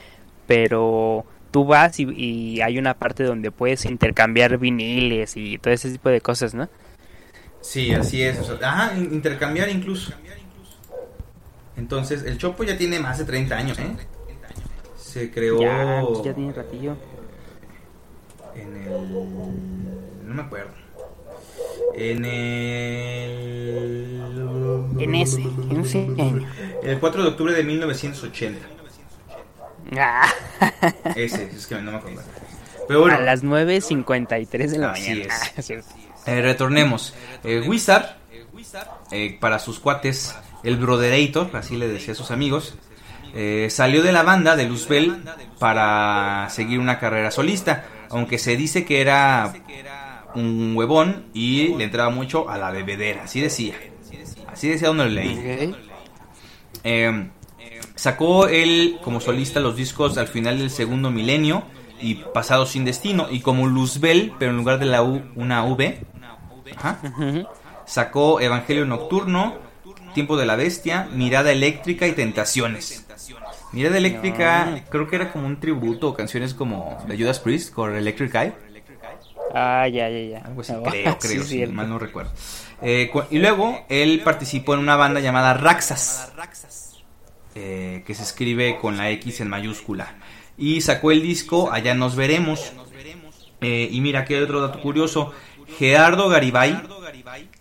pero 0.45 1.25
tú 1.51 1.65
vas 1.65 1.99
y, 1.99 2.03
y 2.15 2.61
hay 2.61 2.77
una 2.77 2.93
parte 2.93 3.23
donde 3.23 3.51
puedes 3.51 3.85
intercambiar 3.85 4.57
viniles 4.57 5.35
y 5.35 5.57
todo 5.57 5.73
ese 5.73 5.91
tipo 5.91 6.09
de 6.09 6.21
cosas, 6.21 6.53
¿no? 6.53 6.69
Sí, 7.61 7.91
así 7.93 8.21
es. 8.21 8.39
o 8.39 8.43
sea, 8.43 8.69
ajá, 8.69 8.97
in- 8.97 9.13
intercambiar 9.13 9.67
incluso. 9.69 10.13
Entonces, 11.75 12.23
el 12.23 12.37
Chopo 12.37 12.63
ya 12.63 12.77
tiene 12.77 12.99
más 12.99 13.17
de 13.17 13.25
30 13.25 13.55
años, 13.57 13.77
¿eh? 13.79 13.91
Se 14.97 15.29
creó 15.31 15.59
Ya, 15.61 16.03
ya 16.23 16.33
tiene 16.33 16.53
ratillo. 16.53 16.95
En 18.61 18.75
el... 18.75 20.27
No 20.27 20.33
me 20.33 20.41
acuerdo. 20.41 20.71
En 21.95 22.25
el... 22.25 24.21
En 24.99 25.15
ese, 25.15 25.41
en 25.41 25.81
ese 25.81 25.99
año. 26.19 26.47
El 26.83 26.99
4 26.99 27.21
de 27.23 27.27
octubre 27.29 27.53
de 27.53 27.63
1980. 27.63 28.59
Ah, 29.97 30.27
Ese, 31.15 31.43
es 31.45 31.65
que 31.67 31.75
no 31.81 31.91
me 31.91 31.97
acuerdo. 31.97 32.21
Pero 32.87 33.01
bueno, 33.01 33.15
a 33.17 33.19
las 33.21 33.43
9.53 33.43 34.67
de 34.69 34.77
la 34.79 34.91
Así 34.91 35.09
mañana. 35.09 35.33
es. 35.35 35.53
Así 35.59 35.73
es. 35.73 35.85
eh, 36.25 36.41
retornemos. 36.41 37.13
Eh, 37.43 37.61
Wizard, 37.67 38.17
eh, 39.11 39.37
para 39.39 39.59
sus 39.59 39.79
cuates, 39.79 40.35
el 40.63 40.77
Broderator, 40.77 41.49
así 41.55 41.77
le 41.77 41.87
decía 41.87 42.13
a 42.13 42.15
sus 42.15 42.31
amigos, 42.31 42.75
eh, 43.33 43.67
salió 43.69 44.01
de 44.03 44.11
la 44.11 44.23
banda 44.23 44.55
de 44.55 44.65
Luzbel 44.67 45.23
para 45.59 46.47
seguir 46.49 46.79
una 46.79 46.99
carrera 46.99 47.29
solista, 47.31 47.85
aunque 48.09 48.37
se 48.37 48.55
dice 48.55 48.85
que 48.85 49.01
era 49.01 49.53
un 50.35 50.73
huevón 50.75 51.25
y 51.33 51.69
le 51.75 51.85
entraba 51.85 52.09
mucho 52.09 52.49
a 52.49 52.57
la 52.57 52.71
bebedera, 52.71 53.23
así 53.23 53.41
decía. 53.41 53.75
Así 54.51 54.69
decía 54.69 54.87
donde 54.89 55.05
lo 55.05 55.11
leí. 55.11 55.75
Eh, 56.83 57.29
sacó 57.95 58.47
él 58.47 58.97
como 59.03 59.19
solista 59.19 59.59
los 59.59 59.75
discos 59.75 60.17
al 60.17 60.27
final 60.27 60.59
del 60.59 60.69
segundo 60.69 61.11
milenio 61.11 61.63
y 61.99 62.15
Pasado 62.15 62.65
sin 62.65 62.85
Destino. 62.85 63.27
Y 63.29 63.41
como 63.41 63.67
Luzbel, 63.67 64.33
pero 64.39 64.51
en 64.51 64.57
lugar 64.57 64.79
de 64.79 64.85
la 64.85 65.03
U, 65.03 65.21
una 65.35 65.63
V. 65.63 66.05
Ajá. 66.75 66.99
Sacó 67.85 68.39
Evangelio 68.39 68.85
Nocturno, 68.85 69.55
Tiempo 70.13 70.37
de 70.37 70.45
la 70.45 70.55
Bestia, 70.55 71.07
Mirada 71.13 71.51
Eléctrica 71.51 72.07
y 72.07 72.13
Tentaciones. 72.13 73.06
Mirada 73.73 73.97
Eléctrica 73.97 74.83
creo 74.89 75.07
que 75.07 75.15
era 75.17 75.31
como 75.31 75.45
un 75.45 75.59
tributo, 75.59 76.13
canciones 76.13 76.53
como 76.53 76.97
de 77.07 77.17
Judas 77.17 77.39
Priest 77.39 77.73
con 77.73 77.95
Electric 77.95 78.33
Eye. 78.33 78.53
Ah, 79.53 79.87
ya, 79.87 80.09
ya, 80.09 80.19
ya. 80.19 80.39
Algo 80.39 80.61
así, 80.61 80.73
Ah, 80.73 80.81
creo, 80.89 81.17
creo, 81.45 81.71
mal 81.71 81.89
no 81.89 81.99
recuerdo. 81.99 82.31
Eh, 82.81 83.11
y 83.31 83.39
luego 83.39 83.85
él 83.89 84.21
participó 84.23 84.73
en 84.73 84.81
una 84.81 84.95
banda 84.95 85.19
llamada 85.19 85.53
Raxas, 85.53 86.31
eh, 87.55 88.03
que 88.05 88.13
se 88.13 88.23
escribe 88.23 88.77
con 88.79 88.97
la 88.97 89.09
X 89.11 89.41
en 89.41 89.49
mayúscula. 89.49 90.15
Y 90.57 90.81
sacó 90.81 91.11
el 91.11 91.21
disco 91.21 91.71
Allá 91.71 91.93
nos 91.93 92.15
veremos. 92.15 92.73
Eh, 93.61 93.89
y 93.91 94.01
mira, 94.01 94.21
aquí 94.21 94.35
hay 94.35 94.41
otro 94.41 94.61
dato 94.61 94.79
curioso. 94.81 95.33
Gerardo 95.77 96.29
Garibay, 96.29 96.79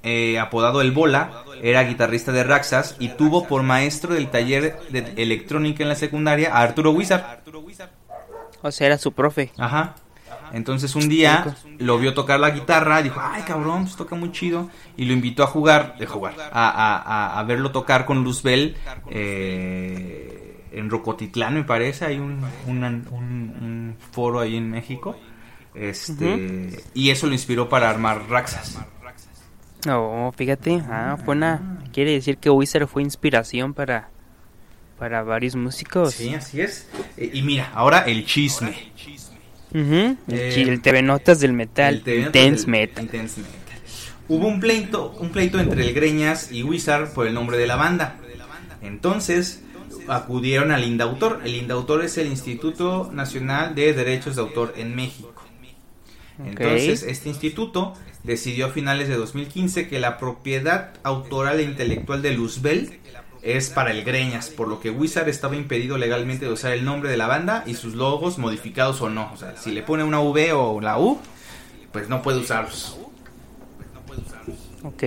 eh, 0.07 0.39
apodado 0.39 0.81
El 0.81 0.93
Bola, 0.93 1.45
era 1.63 1.83
guitarrista 1.85 2.33
de 2.33 2.45
Raxas 2.45 2.97
y 2.99 3.09
tuvo 3.09 3.47
por 3.47 3.63
maestro 3.63 4.15
del 4.15 4.29
taller 4.31 4.79
de 4.91 5.13
electrónica 5.17 5.83
en 5.83 5.89
la 5.91 5.95
secundaria 5.97 6.55
a 6.55 6.63
Arturo 6.63 6.93
Wizard. 6.93 7.41
O 8.63 8.71
sea, 8.71 8.87
era 8.87 8.97
su 8.99 9.13
profe. 9.13 9.53
Ajá. 9.59 9.97
Entonces 10.53 10.95
un 10.95 11.09
día 11.09 11.57
lo 11.79 11.99
vio 11.99 12.15
tocar 12.15 12.39
la 12.39 12.51
guitarra, 12.51 13.03
dijo, 13.03 13.21
ay 13.21 13.43
cabrón, 13.43 13.83
pues 13.85 13.97
toca 13.97 14.15
muy 14.15 14.31
chido. 14.33 14.71
Y 14.97 15.05
lo 15.05 15.13
invitó 15.13 15.43
a 15.43 15.47
jugar, 15.49 15.97
de 15.99 16.07
jugar, 16.07 16.35
a, 16.53 16.69
a- 16.71 16.99
a- 17.03 17.39
a 17.39 17.43
verlo 17.43 17.73
tocar 17.73 18.07
con 18.07 18.23
Luzbel 18.23 18.77
eh, 19.11 20.65
en 20.73 20.89
Rocotitlán, 20.91 21.55
me 21.55 21.65
parece. 21.65 22.05
Hay 22.07 22.19
un, 22.19 22.41
un, 22.67 22.85
un- 22.85 23.07
un 23.11 23.97
foro 24.13 24.41
ahí 24.41 24.57
en 24.57 24.71
México. 24.71 25.17
Este, 25.75 26.71
Y 26.95 27.11
eso 27.11 27.27
lo 27.27 27.33
inspiró 27.35 27.69
para 27.69 27.91
armar 27.91 28.29
Raxas. 28.31 28.79
No, 29.87 30.33
fíjate, 30.37 30.83
ah, 30.91 31.17
buena. 31.25 31.79
Quiere 31.93 32.13
decir 32.13 32.39
que 32.39 32.51
Wizard 32.51 32.87
fue 32.89 33.03
inspiración 33.03 33.73
para, 33.73 34.09
para 34.99 35.23
varios 35.23 35.55
músicos. 35.57 36.13
Sí, 36.15 36.35
así 36.35 36.61
es. 36.61 36.89
Eh, 37.17 37.31
y 37.33 37.43
mira, 37.43 37.71
ahora 37.73 38.01
el 38.01 38.25
chisme. 38.27 38.75
El, 39.73 40.17
Eh, 40.29 40.63
el 40.69 40.81
TV 40.83 41.03
Notas 41.03 41.41
del 41.41 41.53
Metal, 41.53 42.03
El 42.05 42.19
Intense 42.27 42.63
del- 42.63 42.71
Metal. 42.71 43.05
Intense 43.05 43.41
Metal. 43.41 43.57
Hubo 44.29 44.49
un 44.49 44.59
pleito, 44.59 45.13
un 45.21 45.31
pleito 45.31 45.61
entre 45.61 45.83
el 45.87 45.95
Greñas 45.95 46.51
y 46.51 46.63
Wizard 46.65 47.13
por 47.13 47.27
el 47.29 47.35
nombre 47.35 47.57
de 47.57 47.67
la 47.67 47.77
banda. 47.77 48.17
Entonces 48.83 49.63
acudieron 50.09 50.73
al 50.73 50.85
Indautor. 50.85 51.43
El 51.45 51.55
Indautor 51.55 52.05
es 52.05 52.19
el 52.19 52.27
Instituto 52.29 53.11
Nacional 53.13 53.75
de 53.75 53.93
Derechos 53.93 54.35
de 54.37 54.43
Autor 54.43 54.75
en 54.77 54.97
México. 54.97 55.33
Entonces, 56.45 57.03
este 57.03 57.29
instituto 57.29 57.95
decidió 58.23 58.67
a 58.67 58.69
finales 58.71 59.09
de 59.09 59.17
2015 59.17 59.89
que 59.89 59.99
la 59.99 60.19
propiedad 60.19 60.91
autoral 61.03 61.61
e 61.61 61.63
intelectual 61.63 62.23
de 62.23 62.33
Luzbel 62.33 62.99
es 63.43 63.71
para 63.71 63.93
el 63.93 64.03
Greñas, 64.03 64.51
por 64.51 64.69
lo 64.69 64.81
que 64.81 64.91
Wizard 64.91 65.29
estaba 65.29 65.55
impedido 65.55 65.99
legalmente 65.99 66.47
de 66.47 66.53
usar 66.53 66.73
el 66.73 66.85
nombre 66.85 67.09
de 67.09 67.17
la 67.17 67.27
banda 67.29 67.63
y 67.67 67.75
sus 67.75 67.95
logos 67.95 68.39
modificados 68.39 69.01
o 69.01 69.09
no. 69.09 69.31
O 69.33 69.37
sea, 69.37 69.57
si 69.57 69.71
le 69.71 69.83
pone 69.83 70.03
una 70.03 70.21
V 70.21 70.53
o 70.53 70.81
la 70.81 70.99
U, 70.99 71.19
pues 71.93 72.09
no 72.09 72.23
puede 72.23 72.41
usarlos. 72.41 72.99
Ok, 74.83 75.05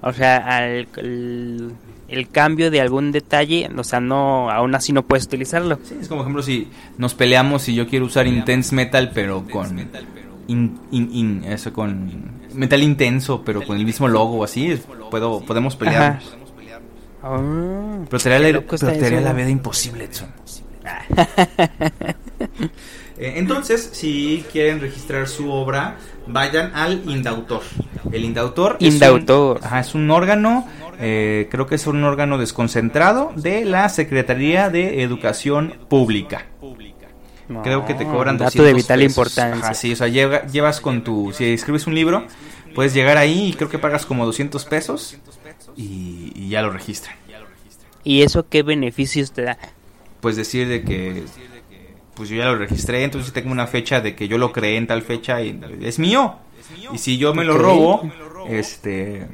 o 0.00 0.12
sea, 0.12 0.36
al, 0.38 0.88
el, 0.96 1.72
el 2.08 2.28
cambio 2.28 2.70
de 2.70 2.80
algún 2.80 3.12
detalle, 3.12 3.68
o 3.76 3.84
sea, 3.84 4.00
no, 4.00 4.50
aún 4.50 4.74
así 4.74 4.92
no 4.92 5.02
puedes 5.02 5.26
utilizarlo. 5.26 5.78
Sí, 5.84 5.96
es 6.00 6.08
como 6.08 6.22
ejemplo 6.22 6.42
si 6.42 6.68
nos 6.98 7.14
peleamos 7.14 7.68
y 7.68 7.74
yo 7.74 7.86
quiero 7.86 8.06
usar 8.06 8.26
Intense 8.26 8.74
Metal, 8.74 9.10
pero 9.14 9.44
con 9.44 9.88
in- 10.48 10.78
in- 10.90 11.10
in- 11.12 11.44
eso 11.44 11.72
con 11.72 12.10
metal 12.54 12.82
intenso, 12.82 13.42
pero 13.44 13.62
con 13.64 13.76
el 13.76 13.84
mismo 13.84 14.08
logo 14.08 14.44
así, 14.44 14.80
puedo 15.10 15.40
podemos 15.40 15.76
pelearnos. 15.76 16.36
Ah, 17.22 17.98
Pero 18.10 18.22
te 18.22 18.34
haría, 18.34 18.52
la, 18.52 18.60
pero 18.60 18.78
te 18.92 19.06
haría 19.06 19.20
la 19.22 19.32
vida 19.32 19.48
imposible, 19.48 20.04
Edson. 20.04 20.28
Eh, 23.16 23.34
Entonces, 23.36 23.90
si 23.92 24.44
quieren 24.50 24.80
registrar 24.80 25.28
su 25.28 25.48
obra, 25.50 25.96
vayan 26.26 26.74
al 26.74 27.08
Indautor. 27.08 27.62
El 28.10 28.24
Indautor, 28.24 28.76
Indautor. 28.80 29.58
Es, 29.58 29.62
un, 29.62 29.66
ajá, 29.68 29.80
es 29.80 29.94
un 29.94 30.10
órgano, 30.10 30.66
eh, 30.98 31.46
creo 31.48 31.66
que 31.68 31.76
es 31.76 31.86
un 31.86 32.02
órgano 32.02 32.38
desconcentrado 32.38 33.30
de 33.36 33.64
la 33.64 33.88
Secretaría 33.88 34.68
de 34.68 35.02
Educación 35.02 35.74
Pública. 35.88 36.46
Creo 37.62 37.84
que 37.84 37.94
te 37.94 38.04
cobran 38.04 38.38
dato 38.38 38.62
200 38.62 38.66
de 38.66 38.74
vital 38.74 38.98
pesos. 39.00 39.10
importancia. 39.12 39.64
Ajá, 39.64 39.74
sí, 39.74 39.92
o 39.92 39.96
sea, 39.96 40.08
lleva- 40.08 40.46
llevas 40.46 40.80
con 40.80 41.04
tu... 41.04 41.32
Si 41.32 41.44
escribes 41.52 41.86
un 41.86 41.94
libro, 41.94 42.26
puedes 42.74 42.94
llegar 42.94 43.16
ahí 43.18 43.48
y 43.48 43.52
creo 43.52 43.68
que 43.68 43.78
pagas 43.78 44.06
como 44.06 44.24
200 44.26 44.64
pesos 44.64 45.18
y, 45.76 46.32
y 46.34 46.48
ya 46.48 46.62
lo 46.62 46.70
registran. 46.70 47.16
¿Y 48.02 48.22
eso 48.22 48.48
qué 48.48 48.62
beneficios 48.62 49.32
te 49.32 49.42
da? 49.42 49.58
Pues 50.20 50.36
decir 50.36 50.68
de 50.68 50.82
que... 50.82 51.24
Pues 52.14 52.28
yo 52.28 52.36
ya 52.36 52.44
lo 52.46 52.56
registré, 52.56 53.02
entonces 53.02 53.32
tengo 53.32 53.50
una 53.50 53.66
fecha 53.66 54.00
de 54.00 54.14
que 54.14 54.28
yo 54.28 54.38
lo 54.38 54.52
creé 54.52 54.76
en 54.76 54.86
tal 54.86 55.02
fecha 55.02 55.42
y 55.42 55.58
es 55.82 55.98
mío. 55.98 56.36
Y 56.92 56.98
si 56.98 57.18
yo 57.18 57.34
me 57.34 57.44
lo 57.44 57.58
robo, 57.58 58.02
este... 58.48 59.26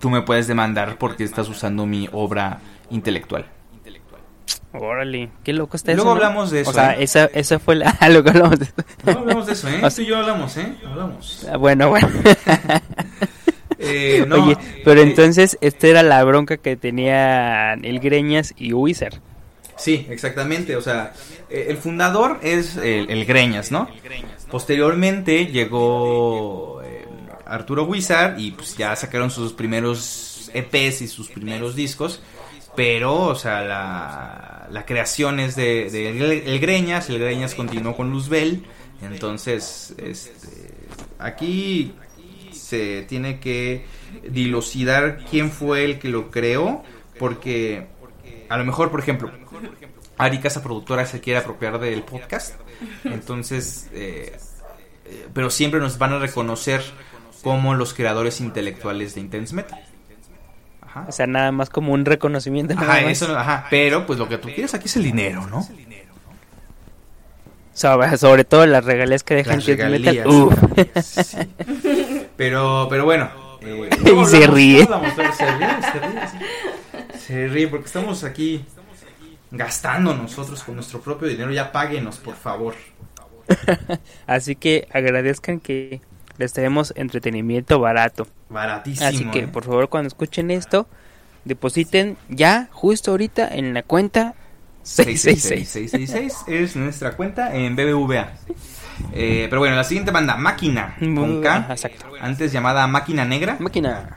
Tú 0.00 0.10
me 0.10 0.22
puedes 0.22 0.46
demandar 0.46 0.98
porque 0.98 1.24
estás 1.24 1.48
usando 1.48 1.86
mi 1.86 2.08
obra 2.12 2.60
intelectual. 2.90 3.46
Órale, 4.76 5.30
qué 5.44 5.52
loco 5.52 5.76
está 5.76 5.92
Luego 5.94 6.10
eso. 6.10 6.18
¿no? 6.18 6.24
hablamos 6.24 6.50
de 6.50 6.60
eso, 6.62 6.70
O 6.70 6.72
sea, 6.72 6.94
¿eh? 6.98 7.04
esa, 7.04 7.26
esa 7.26 7.58
fue 7.58 7.76
la. 7.76 7.96
ah, 8.00 8.08
Luego 8.08 8.28
hablamos 8.30 8.58
de 8.58 8.64
eso. 8.66 8.74
No 9.06 9.12
hablamos 9.20 9.46
de 9.46 9.52
eso, 9.52 9.68
¿eh? 9.68 9.76
O 9.82 9.90
sea- 9.90 9.90
Tú 9.90 10.02
y 10.02 10.06
yo 10.06 10.18
hablamos, 10.18 10.56
¿eh? 10.56 10.74
Hablamos. 10.86 11.46
Ah, 11.50 11.56
Bueno, 11.56 11.88
bueno. 11.90 12.08
Eh, 13.78 14.24
no, 14.26 14.44
Oye, 14.44 14.56
pero 14.84 15.00
eh, 15.00 15.02
entonces 15.02 15.58
esta 15.60 15.88
era 15.88 16.02
la 16.02 16.22
bronca 16.24 16.56
que 16.56 16.76
tenían 16.76 17.84
el 17.84 17.98
Greñas 18.00 18.54
y 18.56 18.72
Wizard. 18.72 19.14
Sí, 19.76 20.06
exactamente. 20.08 20.76
O 20.76 20.80
sea, 20.80 21.12
eh, 21.50 21.66
el 21.68 21.76
fundador 21.76 22.38
es 22.42 22.76
el, 22.76 23.10
el 23.10 23.24
Greñas, 23.26 23.70
¿no? 23.72 23.88
Posteriormente 24.50 25.46
llegó 25.46 26.80
eh, 26.82 27.04
Arturo 27.46 27.84
Wizard 27.84 28.38
y 28.38 28.52
pues 28.52 28.76
ya 28.76 28.94
sacaron 28.96 29.30
sus 29.30 29.52
primeros 29.52 30.50
EPs 30.54 31.02
y 31.02 31.08
sus 31.08 31.28
primeros 31.28 31.74
discos. 31.74 32.22
Pero, 32.76 33.14
o 33.26 33.34
sea, 33.34 33.60
la, 33.62 34.53
la 34.70 34.86
creación 34.86 35.40
es 35.40 35.56
de, 35.56 35.86
el 36.46 36.58
Greñas. 36.60 37.08
El 37.10 37.18
Greñas 37.18 37.54
continuó 37.54 37.96
con 37.96 38.10
Luzbel. 38.10 38.64
Entonces, 39.02 39.94
este, 39.98 40.74
aquí 41.18 41.94
se 42.52 43.02
tiene 43.02 43.40
que 43.40 43.84
dilucidar 44.28 45.24
quién 45.30 45.50
fue 45.50 45.84
el 45.84 45.98
que 45.98 46.08
lo 46.08 46.30
creó. 46.30 46.82
Porque 47.18 47.86
a 48.48 48.56
lo 48.56 48.64
mejor, 48.64 48.90
por 48.90 49.00
ejemplo, 49.00 49.30
Ari 50.18 50.38
Casa 50.38 50.62
Productora 50.62 51.06
se 51.06 51.20
quiere 51.20 51.40
apropiar 51.40 51.78
del 51.78 52.02
podcast. 52.02 52.54
Entonces, 53.04 53.88
eh, 53.92 54.36
eh, 55.04 55.28
pero 55.32 55.50
siempre 55.50 55.80
nos 55.80 55.98
van 55.98 56.14
a 56.14 56.18
reconocer 56.18 56.82
como 57.42 57.74
los 57.74 57.94
creadores 57.94 58.40
intelectuales 58.40 59.14
de 59.14 59.20
Intense 59.20 59.54
Metal. 59.54 59.93
Ajá. 60.94 61.06
O 61.08 61.12
sea, 61.12 61.26
nada 61.26 61.50
más 61.50 61.70
como 61.70 61.92
un 61.92 62.04
reconocimiento. 62.04 62.74
Ajá, 62.78 63.00
eso, 63.00 63.36
ajá, 63.36 63.66
pero 63.68 64.06
pues 64.06 64.16
lo 64.18 64.28
que 64.28 64.38
tú 64.38 64.48
quieres 64.48 64.74
aquí 64.74 64.86
es 64.86 64.96
el 64.96 65.02
dinero, 65.02 65.46
¿no? 65.48 65.66
Sobre, 67.72 68.16
sobre 68.16 68.44
todo 68.44 68.66
las 68.66 68.84
regalías 68.84 69.24
que 69.24 69.34
dejan 69.34 69.56
Las 69.56 69.66
regalías. 69.66 70.26
Metal. 70.26 71.02
Sí. 71.02 71.36
Pero, 72.36 72.86
pero 72.88 73.04
bueno. 73.04 73.28
eh, 73.62 73.90
Y 74.22 74.26
se 74.26 74.46
ríe. 74.46 74.82
hablamos, 74.84 75.12
se 75.14 75.22
ríe, 75.22 75.68
se 75.92 76.00
ríe, 76.00 76.28
sí. 76.28 77.18
Se 77.26 77.48
ríe 77.48 77.66
porque 77.68 77.86
estamos 77.86 78.22
aquí 78.22 78.64
gastando 79.50 80.14
nosotros 80.14 80.62
con 80.62 80.76
nuestro 80.76 81.00
propio 81.00 81.26
dinero. 81.26 81.50
Ya 81.50 81.72
páguenos, 81.72 82.18
por 82.18 82.36
favor. 82.36 82.74
Así 84.26 84.54
que 84.54 84.86
agradezcan 84.92 85.58
que 85.58 86.00
les 86.38 86.52
traemos 86.52 86.92
entretenimiento 86.96 87.80
barato. 87.80 88.26
Baratísimo. 88.48 89.06
Así 89.06 89.24
que, 89.26 89.40
¿eh? 89.40 89.48
por 89.48 89.64
favor, 89.64 89.88
cuando 89.88 90.08
escuchen 90.08 90.50
esto, 90.50 90.86
depositen 91.44 92.16
ya, 92.28 92.68
justo 92.72 93.12
ahorita, 93.12 93.48
en 93.48 93.74
la 93.74 93.82
cuenta 93.82 94.34
666. 94.82 95.68
666 95.68 96.44
es 96.48 96.76
nuestra 96.76 97.16
cuenta 97.16 97.54
en 97.54 97.74
BBVA. 97.74 98.32
Eh, 99.12 99.46
pero 99.48 99.60
bueno, 99.60 99.76
la 99.76 99.84
siguiente 99.84 100.10
banda, 100.10 100.36
Máquina, 100.36 100.96
con 101.00 101.42
K, 101.42 101.56
Ajá, 101.56 101.72
exacto. 101.72 102.06
antes 102.20 102.52
llamada 102.52 102.86
Máquina 102.86 103.24
Negra. 103.24 103.56
Máquina. 103.58 104.16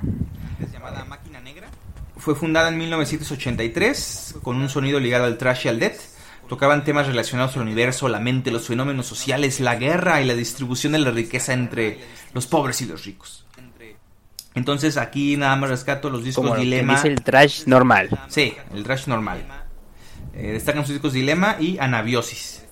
Fue 2.17 2.35
fundada 2.35 2.67
en 2.67 2.77
1983 2.77 4.35
con 4.41 4.57
un 4.57 4.67
sonido 4.67 4.99
ligado 4.99 5.23
al 5.23 5.37
trash 5.37 5.65
y 5.65 5.69
al 5.69 5.79
death. 5.79 6.16
Tocaban 6.47 6.83
temas 6.83 7.07
relacionados 7.07 7.55
al 7.55 7.63
universo, 7.63 8.07
la 8.07 8.19
mente, 8.19 8.51
los 8.51 8.67
fenómenos 8.67 9.05
sociales, 9.05 9.59
la 9.59 9.75
guerra 9.75 10.21
y 10.21 10.25
la 10.25 10.33
distribución 10.33 10.93
de 10.93 10.99
la 10.99 11.11
riqueza 11.11 11.53
entre 11.53 11.99
los 12.33 12.47
pobres 12.47 12.81
y 12.81 12.85
los 12.85 13.05
ricos. 13.05 13.45
Entonces 14.55 14.97
aquí 14.97 15.37
nada 15.37 15.55
más 15.55 15.69
rescato 15.69 16.09
los 16.09 16.23
discos 16.23 16.43
Como 16.43 16.55
lo 16.55 16.59
que 16.59 16.65
Dilema. 16.65 16.95
dice 16.95 17.09
el 17.09 17.21
trash 17.21 17.65
normal. 17.67 18.09
Sí, 18.27 18.55
el 18.73 18.83
trash 18.83 19.05
normal. 19.07 19.45
Eh, 20.33 20.53
destacan 20.53 20.83
sus 20.83 20.93
discos 20.93 21.13
Dilema 21.13 21.57
y 21.59 21.77
Anabiosis. 21.77 22.63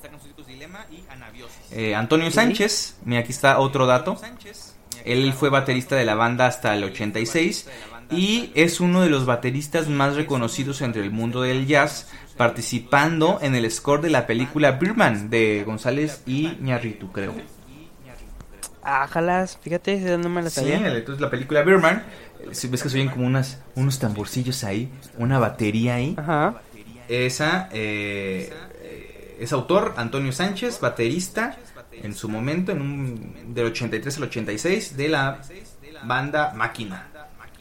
Eh, 1.71 1.93
Antonio 1.93 2.31
Sánchez, 2.31 2.97
mira 3.03 3.21
aquí 3.21 3.31
está 3.31 3.59
otro 3.59 3.85
dato. 3.85 4.17
Él 5.03 5.33
fue 5.33 5.49
baterista 5.49 5.95
de 5.95 6.05
la 6.05 6.15
banda 6.15 6.47
hasta 6.47 6.73
el 6.73 6.83
86 6.85 7.67
y 8.09 8.51
es 8.55 8.79
uno 8.79 9.01
de 9.01 9.09
los 9.09 9.25
bateristas 9.25 9.87
más 9.87 10.15
reconocidos 10.15 10.81
entre 10.81 11.03
el 11.03 11.11
mundo 11.11 11.41
del 11.41 11.67
jazz, 11.67 12.07
participando 12.37 13.39
en 13.41 13.55
el 13.55 13.69
score 13.71 14.01
de 14.01 14.09
la 14.09 14.27
película 14.27 14.71
Birdman 14.71 15.29
de 15.29 15.63
González 15.65 16.21
y 16.25 16.57
Ñarritu, 16.61 17.11
creo. 17.11 17.33
Ájalas, 18.83 19.57
fíjate, 19.61 19.93
esa 19.95 20.17
no 20.17 20.29
me 20.29 20.43
la 20.43 20.49
Sí, 20.49 20.61
sabía. 20.61 20.95
entonces 20.95 21.19
la 21.19 21.31
película 21.31 21.63
Birdman, 21.63 22.03
eh, 22.39 22.49
si 22.51 22.67
ves 22.67 22.83
que 22.83 22.89
se 22.89 22.97
oyen 22.97 23.09
como 23.09 23.25
unas, 23.25 23.59
unos 23.73 23.97
tamborcillos 23.97 24.63
ahí, 24.63 24.91
una 25.17 25.39
batería 25.39 25.95
ahí. 25.95 26.13
Ajá. 26.17 26.61
Esa 27.07 27.67
eh, 27.71 28.53
es 29.39 29.51
autor 29.53 29.95
Antonio 29.97 30.31
Sánchez, 30.31 30.79
baterista 30.79 31.57
en 31.91 32.13
su 32.13 32.29
momento, 32.29 32.71
en 32.73 32.81
un, 32.81 33.53
del 33.55 33.67
83 33.67 34.17
al 34.17 34.23
86, 34.23 34.97
de 34.97 35.09
la 35.09 35.39
banda 36.03 36.53
Máquina. 36.55 37.07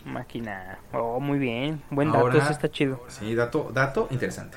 Máquina. 0.04 0.78
Oh, 0.92 1.18
muy 1.20 1.38
bien. 1.38 1.82
Buen 1.90 2.08
dato, 2.08 2.20
Ahora- 2.20 2.38
eso 2.42 2.52
está 2.52 2.70
chido. 2.70 3.04
Sí, 3.08 3.34
dato, 3.34 3.70
dato 3.72 4.08
interesante. 4.10 4.56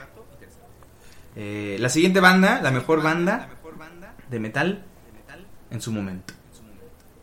Eh, 1.35 1.77
la 1.79 1.89
siguiente 1.89 2.19
banda, 2.19 2.61
la 2.61 2.71
mejor 2.71 3.01
banda 3.03 3.47
de 4.29 4.39
metal 4.39 4.83
en 5.69 5.81
su 5.81 5.91
momento. 5.91 6.33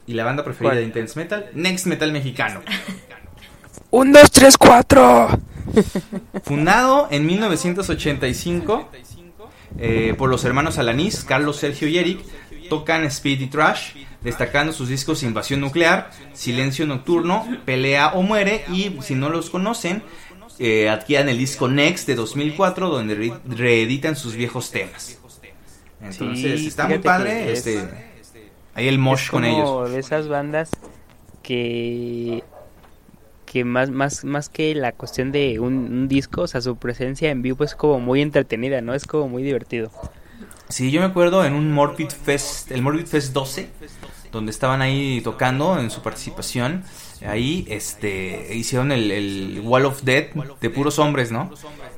Y 0.07 0.15
la 0.15 0.25
banda 0.25 0.45
preferida 0.45 0.73
¿Cuál? 0.73 0.79
de 0.83 0.85
Intense 0.85 1.19
Metal, 1.19 1.51
Next 1.55 1.87
Metal 1.87 2.13
Mexicano. 2.13 2.61
Un, 3.91 4.13
dos, 4.13 4.31
tres, 4.31 4.59
cuatro. 4.59 5.29
Fundado 6.45 7.09
en 7.11 7.25
1985 7.27 8.91
eh, 9.79 10.15
por 10.17 10.29
los 10.31 10.45
hermanos 10.45 10.79
Alanis, 10.79 11.25
Carlos, 11.25 11.57
Sergio 11.57 11.89
y 11.89 11.99
Eric, 11.99 12.21
tocan 12.69 13.05
Speed 13.05 13.41
y 13.41 13.47
Trash. 13.47 13.95
Destacando 14.25 14.73
sus 14.73 14.89
discos 14.89 15.23
Invasión 15.23 15.61
Nuclear, 15.61 16.11
Silencio 16.33 16.87
Nocturno, 16.87 17.47
Pelea 17.65 18.09
o 18.15 18.23
Muere 18.23 18.65
y 18.69 18.97
si 19.03 19.15
no 19.15 19.29
los 19.29 19.51
conocen, 19.51 20.03
eh, 20.59 20.89
adquieran 20.89 21.29
el 21.29 21.39
disco 21.39 21.69
Next 21.69 22.07
de 22.07 22.15
2004 22.17 22.89
donde 22.89 23.15
re- 23.15 23.33
reeditan 23.49 24.17
sus 24.17 24.35
viejos 24.35 24.71
temas. 24.71 25.19
Entonces 26.03 26.61
Sí, 26.61 26.67
está 26.69 26.87
muy 26.89 26.99
padre, 26.99 27.31
que 27.45 27.53
es- 27.53 27.67
este, 27.67 27.89
ahí 28.75 28.89
el 28.89 28.99
mosh 28.99 29.25
es 29.25 29.31
con 29.31 29.43
como 29.45 29.55
ellos. 29.83 29.93
de 29.93 29.99
esas 30.01 30.29
bandas 30.29 30.71
que 31.43 32.43
que 33.47 33.65
más 33.65 33.91
más 33.91 34.25
más 34.25 34.49
que 34.49 34.75
la 34.75 34.93
cuestión 34.93 35.31
de 35.31 35.61
un, 35.61 35.75
un 35.75 36.09
disco, 36.09 36.43
o 36.43 36.47
sea, 36.49 36.61
su 36.61 36.77
presencia 36.77 37.31
en 37.31 37.43
vivo 37.43 37.63
es 37.65 37.75
como 37.77 38.01
muy 38.01 38.21
entretenida, 38.21 38.81
¿no? 38.81 38.95
Es 38.95 39.07
como 39.07 39.29
muy 39.29 39.43
divertido. 39.43 39.91
Sí, 40.69 40.91
yo 40.91 41.01
me 41.01 41.07
acuerdo 41.07 41.45
en 41.45 41.55
un 41.55 41.73
Morbid 41.73 42.11
Fest, 42.11 42.71
el 42.71 42.83
Morbid 42.83 43.07
Fest 43.07 43.33
12, 43.33 43.69
donde 44.33 44.51
estaban 44.51 44.83
ahí 44.83 45.21
tocando 45.23 45.79
en 45.79 45.91
su 45.91 46.03
participación. 46.03 46.85
Ahí 47.27 47.67
este 47.69 48.55
hicieron 48.55 48.93
el, 48.93 49.11
el 49.11 49.61
Wall 49.65 49.87
of 49.87 50.03
Death 50.03 50.35
de 50.61 50.71
puros 50.71 50.99
hombres, 50.99 51.31
¿no? 51.31 51.51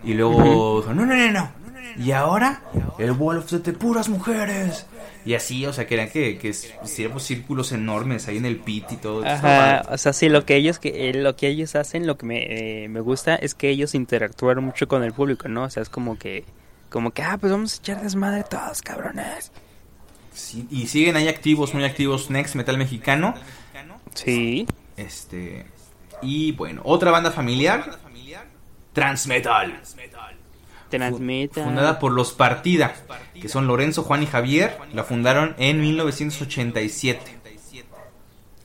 Y 0.04 0.14
luego, 0.14 0.84
no, 0.88 1.06
no, 1.06 1.16
no, 1.16 1.32
no. 1.32 1.50
Y 1.98 2.10
ahora, 2.10 2.62
el 2.98 3.12
Wall 3.12 3.38
of 3.38 3.50
Death 3.50 3.62
de 3.62 3.72
puras 3.72 4.08
mujeres. 4.08 4.86
Y 5.24 5.34
así, 5.34 5.66
o 5.66 5.72
sea, 5.72 5.86
querían 5.88 6.08
que, 6.08 6.38
que 6.38 6.48
hiciéramos 6.84 7.24
círculos 7.24 7.72
enormes 7.72 8.28
ahí 8.28 8.36
en 8.36 8.46
el 8.46 8.58
pit 8.58 8.84
y 8.92 8.96
todo. 8.96 9.26
Ajá, 9.26 9.84
o 9.90 9.98
sea, 9.98 10.12
sí, 10.12 10.28
lo 10.28 10.44
que 10.44 10.54
ellos 10.54 10.78
que 10.78 11.10
eh, 11.10 11.14
lo 11.14 11.34
que 11.34 11.48
ellos 11.48 11.74
hacen, 11.74 12.06
lo 12.06 12.16
que 12.16 12.26
me, 12.26 12.84
eh, 12.84 12.88
me 12.88 13.00
gusta 13.00 13.34
es 13.34 13.56
que 13.56 13.68
ellos 13.68 13.96
interactúan 13.96 14.62
mucho 14.62 14.86
con 14.86 15.02
el 15.02 15.12
público, 15.12 15.48
¿no? 15.48 15.64
O 15.64 15.70
sea, 15.70 15.82
es 15.82 15.88
como 15.88 16.16
que 16.16 16.44
como 16.88 17.12
que 17.12 17.22
ah, 17.22 17.36
pues 17.38 17.52
vamos 17.52 17.74
a 17.74 17.76
echar 17.78 18.02
desmadre 18.02 18.44
todos, 18.44 18.82
cabrones. 18.82 19.52
Sí, 20.32 20.66
y 20.70 20.86
siguen 20.86 21.16
ahí 21.16 21.28
activos, 21.28 21.72
muy 21.72 21.84
activos, 21.84 22.30
Next 22.30 22.54
Metal 22.54 22.76
Mexicano. 22.76 23.34
Sí. 24.14 24.66
Este. 24.96 25.66
Y 26.22 26.52
bueno, 26.52 26.82
otra 26.84 27.10
banda 27.10 27.30
familiar. 27.30 27.98
Transmetal. 28.92 29.80
Transmeta. 30.88 31.64
Fundada 31.64 31.98
por 31.98 32.12
los 32.12 32.32
Partida, 32.32 32.94
que 33.40 33.48
son 33.48 33.66
Lorenzo, 33.66 34.02
Juan 34.02 34.22
y 34.22 34.26
Javier. 34.26 34.78
La 34.92 35.04
fundaron 35.04 35.54
en 35.58 35.80
1987. 35.80 37.36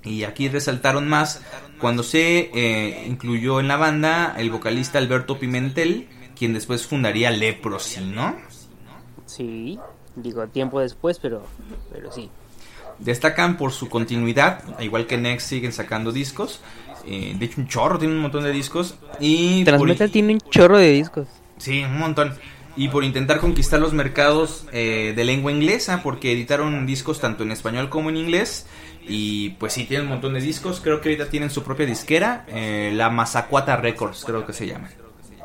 Y 0.03 0.24
aquí 0.24 0.49
resaltaron 0.49 1.07
más 1.07 1.41
cuando 1.80 2.03
se 2.03 2.49
eh, 2.53 3.05
incluyó 3.07 3.59
en 3.59 3.67
la 3.67 3.78
banda 3.78 4.34
el 4.38 4.49
vocalista 4.49 4.97
Alberto 4.97 5.38
Pimentel, 5.38 6.07
quien 6.41 6.53
después 6.55 6.87
fundaría 6.87 7.29
Leprosy, 7.29 8.01
¿no? 8.01 8.35
Sí, 9.27 9.77
digo 10.15 10.47
tiempo 10.47 10.79
después, 10.79 11.19
pero 11.19 11.43
pero 11.93 12.11
sí. 12.11 12.31
Destacan 12.97 13.57
por 13.57 13.71
su 13.73 13.89
continuidad, 13.89 14.63
igual 14.79 15.05
que 15.05 15.19
Next 15.19 15.47
siguen 15.47 15.71
sacando 15.71 16.11
discos. 16.11 16.59
Eh, 17.05 17.35
de 17.37 17.45
hecho, 17.45 17.61
un 17.61 17.67
chorro, 17.67 17.99
tiene 17.99 18.15
un 18.15 18.21
montón 18.21 18.43
de 18.43 18.51
discos. 18.51 18.95
Y 19.19 19.63
por- 19.65 19.73
Transmetal 19.75 20.09
tiene 20.09 20.33
un 20.33 20.39
chorro 20.39 20.79
de 20.79 20.89
discos. 20.91 21.27
Sí, 21.59 21.83
un 21.83 21.99
montón. 21.99 22.33
Y 22.75 22.87
por 22.87 23.03
intentar 23.03 23.39
conquistar 23.39 23.79
los 23.79 23.93
mercados 23.93 24.65
eh, 24.71 25.13
de 25.15 25.23
lengua 25.25 25.51
inglesa, 25.51 26.01
porque 26.01 26.31
editaron 26.31 26.87
discos 26.87 27.19
tanto 27.19 27.43
en 27.43 27.51
español 27.51 27.89
como 27.89 28.09
en 28.09 28.17
inglés. 28.17 28.65
Y 29.07 29.49
pues 29.59 29.73
sí, 29.73 29.83
tienen 29.85 30.07
un 30.07 30.13
montón 30.13 30.33
de 30.33 30.41
discos. 30.41 30.81
Creo 30.81 31.01
que 31.01 31.09
ahorita 31.09 31.29
tienen 31.29 31.51
su 31.51 31.61
propia 31.61 31.85
disquera, 31.85 32.45
eh, 32.47 32.91
la 32.95 33.11
Mazacuata 33.11 33.77
Records, 33.77 34.23
creo 34.25 34.45
que 34.47 34.53
se 34.53 34.65
llama. 34.65 34.89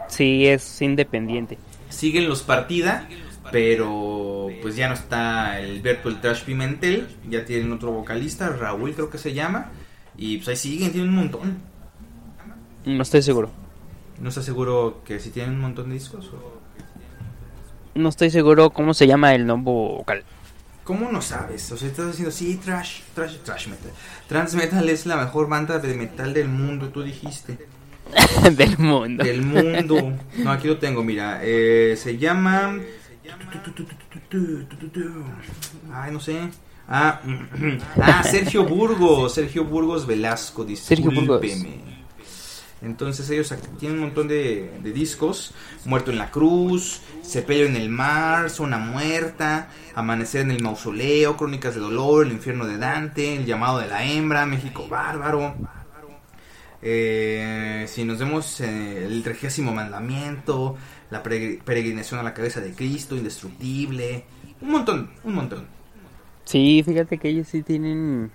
Sí, 0.08 0.46
es 0.46 0.82
independiente. 0.82 1.58
Siguen 1.88 2.28
los 2.28 2.42
Partida, 2.42 3.08
pero 3.50 4.48
pues 4.62 4.76
ya 4.76 4.88
no 4.88 4.94
está 4.94 5.60
el 5.60 5.80
Virtual 5.80 6.20
Trash 6.20 6.44
Pimentel. 6.44 7.08
Ya 7.28 7.44
tienen 7.44 7.72
otro 7.72 7.92
vocalista, 7.92 8.48
Raúl 8.48 8.94
creo 8.94 9.10
que 9.10 9.18
se 9.18 9.34
llama. 9.34 9.70
Y 10.16 10.38
pues 10.38 10.48
ahí 10.48 10.56
siguen, 10.56 10.92
tienen 10.92 11.10
un 11.10 11.16
montón. 11.16 11.58
No 12.84 13.02
estoy 13.02 13.22
seguro. 13.22 13.50
No 14.20 14.28
estoy 14.28 14.44
seguro 14.44 15.02
que 15.04 15.20
si 15.20 15.30
tienen 15.30 15.54
un 15.54 15.60
montón 15.60 15.88
de 15.88 15.94
discos 15.94 16.30
o... 16.32 16.60
No 17.94 18.08
estoy 18.08 18.30
seguro 18.30 18.70
cómo 18.70 18.94
se 18.94 19.06
llama 19.06 19.34
el 19.34 19.46
nombre 19.46 19.72
vocal. 19.72 20.24
¿Cómo 20.84 21.10
no 21.10 21.20
sabes? 21.20 21.72
O 21.72 21.76
sea, 21.76 21.88
estás 21.88 22.06
diciendo, 22.06 22.30
sí, 22.30 22.60
trash, 22.64 23.00
trash, 23.14 23.38
trash 23.38 23.66
metal. 23.66 23.90
Trans 24.28 24.54
metal 24.54 24.88
es 24.88 25.04
la 25.04 25.16
mejor 25.16 25.48
banda 25.48 25.80
de 25.80 25.94
metal 25.94 26.32
del 26.32 26.48
mundo, 26.48 26.90
tú 26.90 27.02
dijiste. 27.02 27.58
del 28.56 28.78
mundo. 28.78 29.24
Del 29.24 29.42
mundo. 29.42 30.12
No, 30.38 30.50
aquí 30.50 30.68
lo 30.68 30.78
tengo, 30.78 31.02
mira. 31.02 31.40
Eh, 31.42 31.96
se 31.96 32.18
llama... 32.18 32.78
Ay, 35.92 36.12
no 36.12 36.20
sé. 36.20 36.50
Ah, 36.88 37.20
ah, 38.00 38.22
Sergio 38.22 38.64
Burgos. 38.64 39.34
Sergio 39.34 39.64
Burgos 39.64 40.06
Velasco, 40.06 40.66
Sergio 40.76 41.10
Burgos. 41.10 41.40
discúlpeme. 41.40 41.96
Entonces 42.82 43.28
ellos 43.30 43.52
tienen 43.78 43.98
un 43.98 44.04
montón 44.06 44.28
de, 44.28 44.70
de 44.82 44.92
discos. 44.92 45.54
Muerto 45.84 46.10
en 46.10 46.18
la 46.18 46.30
cruz, 46.30 47.00
Cepello 47.24 47.66
en 47.66 47.76
el 47.76 47.88
mar, 47.88 48.50
Zona 48.50 48.78
muerta, 48.78 49.70
Amanecer 49.94 50.42
en 50.42 50.50
el 50.52 50.62
mausoleo, 50.62 51.36
Crónicas 51.36 51.74
de 51.74 51.80
dolor, 51.80 52.26
El 52.26 52.32
infierno 52.32 52.66
de 52.66 52.78
Dante, 52.78 53.36
El 53.36 53.46
llamado 53.46 53.78
de 53.78 53.88
la 53.88 54.04
hembra, 54.04 54.46
México 54.46 54.86
bárbaro. 54.88 55.54
Eh, 56.88 57.84
si 57.88 58.04
nos 58.04 58.18
vemos 58.20 58.60
eh, 58.60 59.06
el 59.06 59.20
trigésimo 59.24 59.72
mandamiento, 59.72 60.76
la 61.10 61.20
peregr- 61.24 61.60
peregrinación 61.62 62.20
a 62.20 62.22
la 62.22 62.32
cabeza 62.32 62.60
de 62.60 62.72
Cristo, 62.74 63.16
indestructible, 63.16 64.24
un 64.60 64.70
montón, 64.70 65.10
un 65.24 65.34
montón. 65.34 65.66
Sí, 66.44 66.84
fíjate 66.86 67.18
que 67.18 67.28
ellos 67.30 67.48
sí 67.48 67.62
tienen 67.64 68.30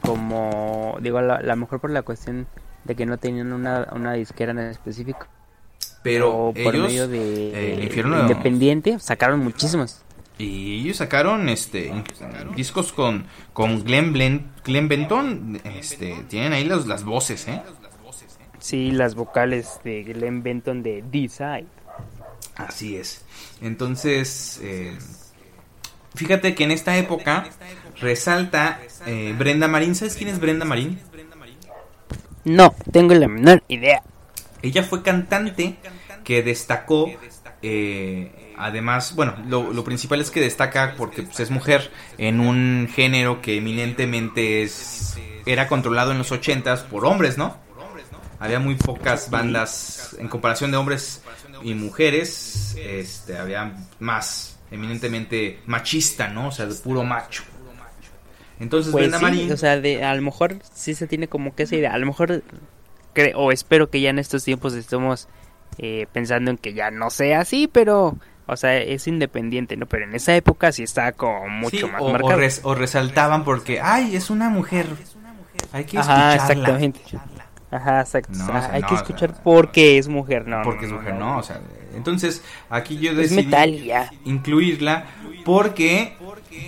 como, 0.00 0.98
digo, 1.00 1.18
a 1.18 1.22
la, 1.22 1.40
la 1.40 1.54
mejor 1.54 1.78
por 1.80 1.90
la 1.90 2.02
cuestión 2.02 2.48
de 2.82 2.96
que 2.96 3.06
no 3.06 3.16
tenían 3.18 3.52
una, 3.52 3.86
una 3.92 4.14
disquera 4.14 4.50
en 4.50 4.58
específico. 4.58 5.26
Pero 6.02 6.48
o 6.48 6.52
por 6.52 6.74
ellos, 6.74 6.88
medio 6.88 7.06
de, 7.06 7.78
eh, 7.78 7.84
infierno- 7.84 8.20
independiente 8.22 8.98
sacaron 8.98 9.38
muchísimos. 9.38 10.00
Y 10.36 10.80
ellos 10.80 10.96
sacaron 10.96 11.48
este 11.48 11.92
discos 12.56 12.92
con, 12.92 13.24
con 13.52 13.84
Glenn, 13.84 14.12
Blen- 14.12 14.46
Glenn 14.64 14.88
Benton. 14.88 15.60
Este, 15.62 16.24
tienen 16.28 16.52
ahí 16.52 16.64
las, 16.64 16.88
las 16.88 17.04
voces, 17.04 17.46
¿eh? 17.46 17.62
Sí, 18.64 18.92
las 18.92 19.14
vocales 19.14 19.78
de 19.84 20.04
Glenn 20.04 20.42
Benton 20.42 20.82
de 20.82 21.04
D-Side. 21.12 21.66
Así 22.56 22.96
es. 22.96 23.22
Entonces, 23.60 24.58
eh, 24.62 24.96
fíjate 26.14 26.54
que 26.54 26.64
en 26.64 26.70
esta 26.70 26.96
época 26.96 27.44
resalta 28.00 28.80
eh, 29.04 29.34
Brenda 29.38 29.68
Marín. 29.68 29.94
¿Sabes 29.94 30.16
quién 30.16 30.30
es 30.30 30.40
Brenda 30.40 30.64
Marín? 30.64 30.98
No, 32.44 32.74
tengo 32.90 33.12
la 33.12 33.28
menor 33.28 33.62
idea. 33.68 34.02
Ella 34.62 34.82
fue 34.82 35.02
cantante 35.02 35.76
que 36.24 36.42
destacó, 36.42 37.10
eh, 37.60 38.54
además, 38.56 39.14
bueno, 39.14 39.36
lo, 39.46 39.74
lo 39.74 39.84
principal 39.84 40.22
es 40.22 40.30
que 40.30 40.40
destaca 40.40 40.94
porque 40.96 41.22
pues, 41.24 41.38
es 41.38 41.50
mujer 41.50 41.90
en 42.16 42.40
un 42.40 42.88
género 42.90 43.42
que 43.42 43.58
eminentemente 43.58 44.62
es, 44.62 45.18
era 45.44 45.68
controlado 45.68 46.12
en 46.12 46.16
los 46.16 46.32
ochentas 46.32 46.80
por 46.80 47.04
hombres, 47.04 47.36
¿no? 47.36 47.62
Había 48.44 48.58
muy 48.60 48.74
pocas 48.74 49.30
bandas 49.30 50.14
en 50.18 50.28
comparación 50.28 50.70
de 50.70 50.76
hombres 50.76 51.22
y 51.62 51.74
mujeres, 51.74 52.76
este, 52.78 53.38
había 53.38 53.72
más 54.00 54.58
eminentemente 54.70 55.60
machista, 55.66 56.28
¿no? 56.28 56.48
O 56.48 56.52
sea, 56.52 56.66
de 56.66 56.74
puro 56.74 57.04
macho. 57.04 57.42
Entonces 58.60 58.92
Pues 58.92 59.02
Brenda 59.04 59.18
sí, 59.18 59.24
Marín, 59.24 59.52
o 59.52 59.56
sea, 59.56 59.80
de, 59.80 60.04
a 60.04 60.14
lo 60.14 60.22
mejor 60.22 60.56
sí 60.74 60.94
se 60.94 61.06
tiene 61.06 61.26
como 61.26 61.54
que 61.54 61.64
esa 61.64 61.74
idea. 61.76 61.92
A 61.94 61.98
lo 61.98 62.06
mejor, 62.06 62.42
cre- 63.14 63.32
o 63.34 63.50
espero 63.50 63.90
que 63.90 64.00
ya 64.00 64.10
en 64.10 64.18
estos 64.18 64.44
tiempos 64.44 64.74
estemos 64.74 65.26
eh, 65.78 66.06
pensando 66.12 66.50
en 66.50 66.58
que 66.58 66.72
ya 66.74 66.90
no 66.90 67.10
sea 67.10 67.40
así, 67.40 67.66
pero, 67.66 68.16
o 68.46 68.56
sea, 68.56 68.76
es 68.76 69.08
independiente, 69.08 69.76
¿no? 69.76 69.86
Pero 69.86 70.04
en 70.04 70.14
esa 70.14 70.36
época 70.36 70.70
sí 70.70 70.82
estaba 70.84 71.12
como 71.12 71.48
mucho 71.48 71.86
Sí, 71.86 71.92
más 71.92 72.00
o, 72.02 72.04
o 72.06 72.12
marcado. 72.12 72.36
res- 72.36 72.60
o 72.62 72.74
resaltaban 72.74 73.42
porque, 73.42 73.80
ay, 73.80 74.14
es 74.14 74.30
una 74.30 74.50
mujer. 74.50 74.86
Hay 75.72 75.84
que 75.86 75.98
Ajá, 75.98 76.34
escucharla. 76.36 76.52
exactamente. 76.52 77.00
Ajá, 77.74 78.00
exacto. 78.00 78.32
No, 78.32 78.44
O 78.44 78.48
o 78.48 78.52
sea, 78.52 78.60
sea, 78.62 78.72
hay 78.74 78.82
no, 78.82 78.88
que 78.88 78.94
o 78.94 78.96
sea, 78.96 79.04
escuchar 79.06 79.34
porque 79.42 79.98
es 79.98 80.08
mujer, 80.08 80.46
no. 80.46 80.62
porque 80.62 80.86
es 80.86 80.92
mujer, 80.92 81.14
¿no? 81.14 81.38
O 81.38 81.42
sea, 81.42 81.60
entonces 81.94 82.42
aquí 82.70 82.98
yo 82.98 83.14
decidí 83.14 83.42
incluirla 84.24 85.04
porque 85.44 86.16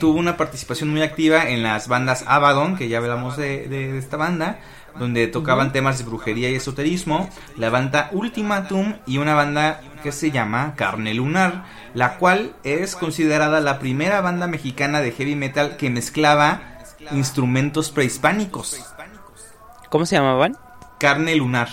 tuvo 0.01 0.19
una 0.19 0.37
participación 0.37 0.91
muy 0.91 1.03
activa 1.03 1.49
en 1.49 1.63
las 1.63 1.89
bandas 1.89 2.25
Abaddon, 2.27 2.77
que 2.77 2.89
ya 2.89 2.99
hablamos 2.99 3.37
de, 3.37 3.69
de- 3.69 3.93
de 3.93 3.99
esta 3.99 4.17
banda, 4.17 4.59
donde 4.99 5.27
tocaban 5.27 5.73
temas 5.73 5.99
de 5.99 6.05
brujería 6.05 6.51
y 6.51 6.55
esoterismo, 6.55 7.29
la 7.57 7.71
banda 7.71 8.09
Ultimatum 8.13 8.95
y 9.07 9.19
una 9.19 9.35
banda 9.35 9.81
que 10.03 10.11
se 10.11 10.31
llama 10.31 10.75
Carne 10.75 11.15
Lunar, 11.15 11.65
la 11.95 12.17
cual 12.17 12.55
es 12.65 12.97
considerada 12.97 13.61
la 13.61 13.79
primera 13.79 14.21
banda 14.23 14.47
mexicana 14.47 15.01
de 15.01 15.13
heavy 15.13 15.37
metal 15.37 15.77
que 15.77 15.91
mezclaba 15.91 16.63
instrumentos 17.13 17.91
prehispánicos. 17.91 18.83
¿Cómo 19.91 20.07
se 20.07 20.17
llamaban? 20.17 20.57
Carne 20.99 21.36
Lunar. 21.36 21.68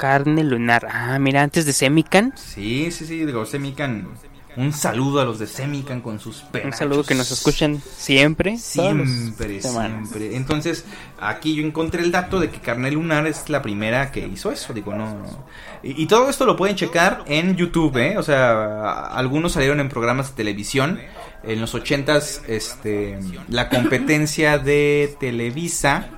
Carne 0.00 0.44
lunar. 0.44 0.88
Ah, 0.90 1.18
mira, 1.18 1.42
antes 1.42 1.66
de 1.66 1.74
Semican. 1.74 2.32
Sí, 2.34 2.90
sí, 2.90 3.04
sí, 3.04 3.26
digo, 3.26 3.44
Semican 3.44 4.08
Un 4.56 4.72
saludo 4.72 5.20
a 5.20 5.26
los 5.26 5.38
de 5.38 5.46
Semican 5.46 6.00
con 6.00 6.18
sus. 6.18 6.42
Un 6.64 6.72
saludo 6.72 7.04
que 7.04 7.14
nos 7.14 7.30
escuchen 7.30 7.82
siempre. 7.96 8.56
Siempre, 8.56 9.60
siempre. 9.60 10.36
Entonces, 10.36 10.86
aquí 11.20 11.54
yo 11.54 11.62
encontré 11.62 12.00
el 12.02 12.12
dato 12.12 12.40
de 12.40 12.48
que 12.48 12.60
Carnel 12.60 12.94
Lunar 12.94 13.26
es 13.26 13.50
la 13.50 13.60
primera 13.60 14.10
que 14.10 14.26
hizo 14.26 14.50
eso. 14.50 14.72
Digo, 14.72 14.94
no. 14.94 15.18
no. 15.18 15.44
Y, 15.82 16.02
y 16.02 16.06
todo 16.06 16.30
esto 16.30 16.46
lo 16.46 16.56
pueden 16.56 16.76
checar 16.76 17.22
en 17.26 17.56
YouTube, 17.56 17.98
¿eh? 17.98 18.16
O 18.16 18.22
sea, 18.22 19.04
algunos 19.08 19.52
salieron 19.52 19.80
en 19.80 19.90
programas 19.90 20.30
de 20.30 20.36
televisión. 20.36 20.98
En 21.42 21.60
los 21.60 21.74
ochentas, 21.74 22.42
este, 22.48 23.18
la 23.48 23.70
competencia 23.70 24.58
de 24.58 25.16
Televisa, 25.20 26.10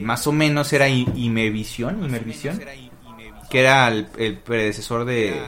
más 0.00 0.26
o 0.26 0.32
menos 0.32 0.72
era 0.72 0.88
Imevisión, 0.88 2.04
Imervisión, 2.04 2.60
que 3.50 3.60
era 3.60 3.88
el, 3.88 4.08
el 4.18 4.38
predecesor 4.38 5.04
de 5.04 5.40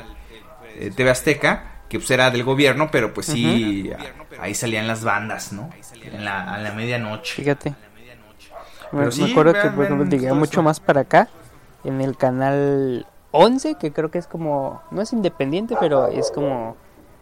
eh, 0.76 0.92
TV 0.94 1.10
Azteca, 1.10 1.82
que 1.88 1.98
pues 1.98 2.10
era 2.10 2.30
del 2.30 2.44
gobierno, 2.44 2.90
pero 2.90 3.12
pues 3.12 3.26
sí, 3.26 3.90
ahí 4.40 4.54
salían 4.54 4.86
las 4.86 5.04
bandas, 5.04 5.52
¿no? 5.52 5.70
En 6.02 6.24
la, 6.24 6.54
a 6.54 6.58
la 6.58 6.72
medianoche. 6.72 7.34
Fíjate. 7.34 7.70
Me, 8.90 9.00
Pero 9.00 9.12
sí, 9.12 9.22
me 9.22 9.30
acuerdo 9.32 9.52
que 9.54 9.68
por 9.68 9.84
ejemplo 9.84 10.06
llegué 10.06 10.32
mucho 10.32 10.62
más 10.62 10.80
para 10.80 11.02
acá 11.02 11.28
en 11.84 12.00
el 12.00 12.16
canal 12.16 13.06
11, 13.32 13.76
que 13.76 13.92
creo 13.92 14.10
que 14.10 14.18
es 14.18 14.26
como 14.26 14.82
no 14.90 15.02
es 15.02 15.12
independiente, 15.12 15.76
pero 15.78 16.08
es 16.08 16.30
como 16.30 16.76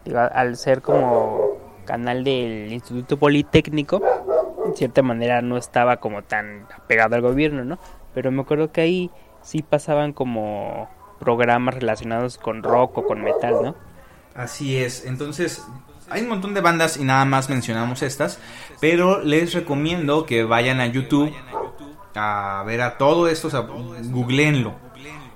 digo, 0.05 0.19
al 0.19 0.55
ser 0.57 0.81
como 0.81 1.57
canal 1.85 2.23
del 2.23 2.71
Instituto 2.71 3.17
Politécnico, 3.17 4.01
cierta 4.77 5.01
manera 5.01 5.41
no 5.41 5.57
estaba 5.57 5.97
como 5.97 6.23
tan 6.23 6.67
apegado 6.75 7.15
al 7.15 7.21
gobierno, 7.21 7.65
¿no? 7.65 7.79
Pero 8.13 8.31
me 8.31 8.41
acuerdo 8.41 8.71
que 8.71 8.81
ahí 8.81 9.11
sí 9.41 9.61
pasaban 9.61 10.13
como 10.13 10.89
programas 11.19 11.75
relacionados 11.75 12.37
con 12.37 12.63
rock 12.63 12.99
o 12.99 13.05
con 13.05 13.21
metal, 13.21 13.55
¿no? 13.61 13.75
Así 14.35 14.77
es, 14.77 15.05
entonces 15.05 15.65
hay 16.09 16.21
un 16.21 16.29
montón 16.29 16.53
de 16.53 16.61
bandas 16.61 16.97
y 16.97 17.03
nada 17.03 17.25
más 17.25 17.49
mencionamos 17.49 18.01
estas, 18.01 18.39
pero 18.79 19.21
les 19.23 19.53
recomiendo 19.53 20.25
que 20.25 20.43
vayan 20.43 20.79
a 20.79 20.85
YouTube 20.85 21.33
a 22.15 22.63
ver 22.65 22.81
a 22.81 22.97
todo 22.97 23.27
esto, 23.27 23.47
o 23.47 23.95
googleenlo. 24.03 24.75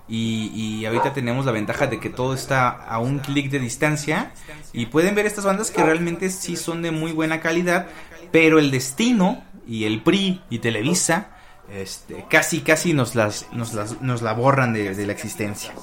Y, 0.08 0.52
y 0.54 0.86
ahorita 0.86 1.14
tenemos 1.14 1.46
la 1.46 1.54
ventaja 1.54 1.88
de 1.88 2.00
que 2.00 2.10
todo 2.10 2.34
está 2.34 2.70
a 2.70 3.00
un 3.00 3.20
clic 3.20 3.50
de 3.50 3.60
distancia 3.60 4.34
y 4.74 4.88
pueden 4.88 5.16
ver 5.16 5.26
estas 5.26 5.46
bandas 5.46 5.72
que 5.72 5.82
realmente 5.84 6.30
sí 6.30 6.58
son 6.58 6.82
de 6.82 6.92
muy 6.92 7.14
buena 7.14 7.40
calidad, 7.40 7.88
pero 8.32 8.60
el 8.60 8.72
destino 8.72 9.44
y 9.68 9.86
el 9.86 10.02
PRI 10.02 10.42
y 10.50 10.60
Televisa 10.60 11.38
este, 11.70 12.26
casi 12.30 12.62
casi 12.62 12.94
nos 12.94 13.16
las 13.16 13.48
nos 13.54 13.74
las 13.74 14.02
nos 14.02 14.22
la 14.22 14.34
borran 14.34 14.74
de, 14.74 14.94
de 14.94 15.06
la 15.06 15.14
existencia. 15.14 15.74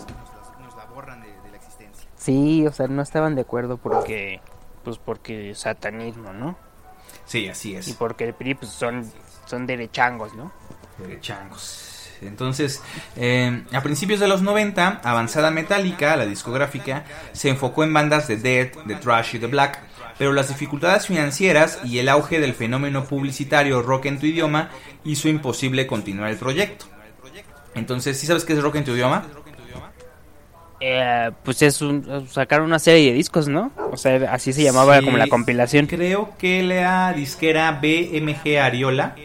Sí, 2.16 2.66
o 2.66 2.72
sea, 2.72 2.88
no 2.88 3.00
estaban 3.00 3.34
de 3.34 3.42
acuerdo 3.42 3.78
porque 3.78 4.40
pues 4.84 4.98
porque 4.98 5.54
satanismo, 5.54 6.32
¿no? 6.32 6.58
Sí, 7.24 7.48
así 7.48 7.74
es. 7.74 7.88
Y 7.88 7.92
porque 7.94 8.24
el 8.24 8.34
PRI 8.34 8.54
pues, 8.54 8.70
son 8.70 9.10
son 9.46 9.66
derechangos, 9.66 10.34
¿no? 10.34 10.52
de 10.98 11.20
changos. 11.20 12.10
Entonces, 12.20 12.82
eh, 13.16 13.62
a 13.72 13.80
principios 13.80 14.18
de 14.18 14.26
los 14.26 14.42
90, 14.42 15.00
Avanzada 15.04 15.52
Metálica, 15.52 16.16
la 16.16 16.26
discográfica, 16.26 17.04
se 17.32 17.48
enfocó 17.48 17.84
en 17.84 17.92
bandas 17.92 18.26
de 18.26 18.36
death, 18.36 18.76
de 18.84 18.96
thrash 18.96 19.36
y 19.36 19.38
de 19.38 19.46
black, 19.46 19.80
pero 20.18 20.32
las 20.32 20.48
dificultades 20.48 21.06
financieras 21.06 21.78
y 21.84 21.98
el 21.98 22.08
auge 22.08 22.40
del 22.40 22.54
fenómeno 22.54 23.04
publicitario 23.04 23.82
rock 23.82 24.06
en 24.06 24.18
tu 24.18 24.26
idioma 24.26 24.70
hizo 25.04 25.28
imposible 25.28 25.86
continuar 25.86 26.30
el 26.30 26.36
proyecto. 26.36 26.86
Entonces, 27.74 28.18
¿sí 28.18 28.26
sabes 28.26 28.44
qué 28.44 28.54
es 28.54 28.62
rock 28.62 28.76
en 28.76 28.84
tu 28.84 28.92
idioma? 28.92 29.24
Eh, 30.80 31.30
pues 31.42 31.60
es 31.62 31.82
un, 31.82 32.28
sacaron 32.28 32.66
una 32.66 32.78
serie 32.78 33.10
de 33.10 33.16
discos, 33.16 33.48
¿no? 33.48 33.72
O 33.90 33.96
sea, 33.96 34.32
así 34.32 34.52
se 34.52 34.62
llamaba 34.62 34.98
Sí, 34.98 35.04
como 35.04 35.16
la 35.16 35.26
compilación. 35.26 35.86
Creo 35.86 36.36
que 36.38 36.62
la 36.62 37.12
disquera 37.12 37.72
BMG 37.72 38.58
Ariola 38.60 39.16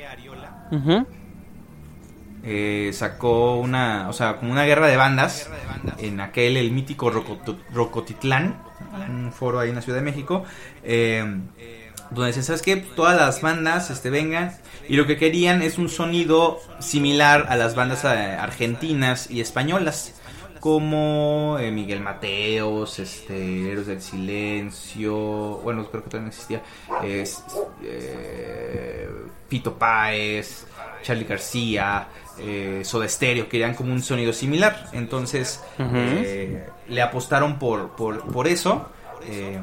eh, 2.43 2.89
sacó 2.93 3.57
una, 3.57 4.09
o 4.09 4.13
sea, 4.13 4.37
como 4.37 4.51
una 4.51 4.63
guerra 4.63 4.87
de 4.87 4.97
bandas 4.97 5.49
en 5.99 6.19
aquel, 6.21 6.57
el 6.57 6.71
mítico 6.71 7.11
Rocotitlán, 7.11 8.57
un 8.93 9.31
foro 9.31 9.59
ahí 9.59 9.69
en 9.69 9.75
la 9.75 9.81
Ciudad 9.81 9.99
de 9.99 10.03
México, 10.03 10.43
eh, 10.83 11.23
donde 12.09 12.27
decían, 12.27 12.45
¿sabes 12.45 12.61
qué? 12.61 12.77
Todas 12.77 13.17
las 13.17 13.41
bandas 13.41 13.89
este, 13.89 14.09
vengan 14.09 14.55
y 14.87 14.95
lo 14.95 15.07
que 15.07 15.17
querían 15.17 15.61
es 15.61 15.77
un 15.77 15.89
sonido 15.89 16.59
similar 16.79 17.47
a 17.49 17.55
las 17.55 17.75
bandas 17.75 18.03
eh, 18.03 18.07
argentinas 18.07 19.29
y 19.29 19.41
españolas. 19.41 20.19
Como 20.59 21.57
eh, 21.59 21.71
Miguel 21.71 21.99
Mateos, 21.99 22.97
este, 22.99 23.69
Héroes 23.69 23.87
del 23.87 24.01
Silencio, 24.01 25.13
bueno, 25.61 25.85
creo 25.89 26.05
que 26.05 26.09
todavía 26.09 26.21
no 26.21 26.27
existía, 26.29 26.63
Fito 29.49 29.77
Páez, 29.77 30.65
Charlie 31.01 31.25
García, 31.25 32.07
eh, 32.39 32.81
Soda 32.83 33.07
Stereo, 33.07 33.47
querían 33.49 33.73
como 33.75 33.93
un 33.93 34.01
sonido 34.01 34.33
similar. 34.33 34.87
Entonces 34.93 35.63
eh, 35.79 36.67
le 36.87 37.01
apostaron 37.01 37.59
por, 37.59 37.95
por, 37.95 38.25
por 38.31 38.47
eso 38.47 38.89
eh, 39.25 39.59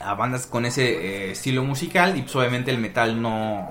a 0.00 0.14
bandas 0.14 0.46
con 0.46 0.64
ese 0.66 0.84
eh, 1.26 1.30
estilo 1.32 1.64
musical 1.64 2.16
y 2.16 2.22
pues 2.22 2.34
obviamente 2.36 2.70
el 2.70 2.78
metal 2.78 3.20
no, 3.20 3.68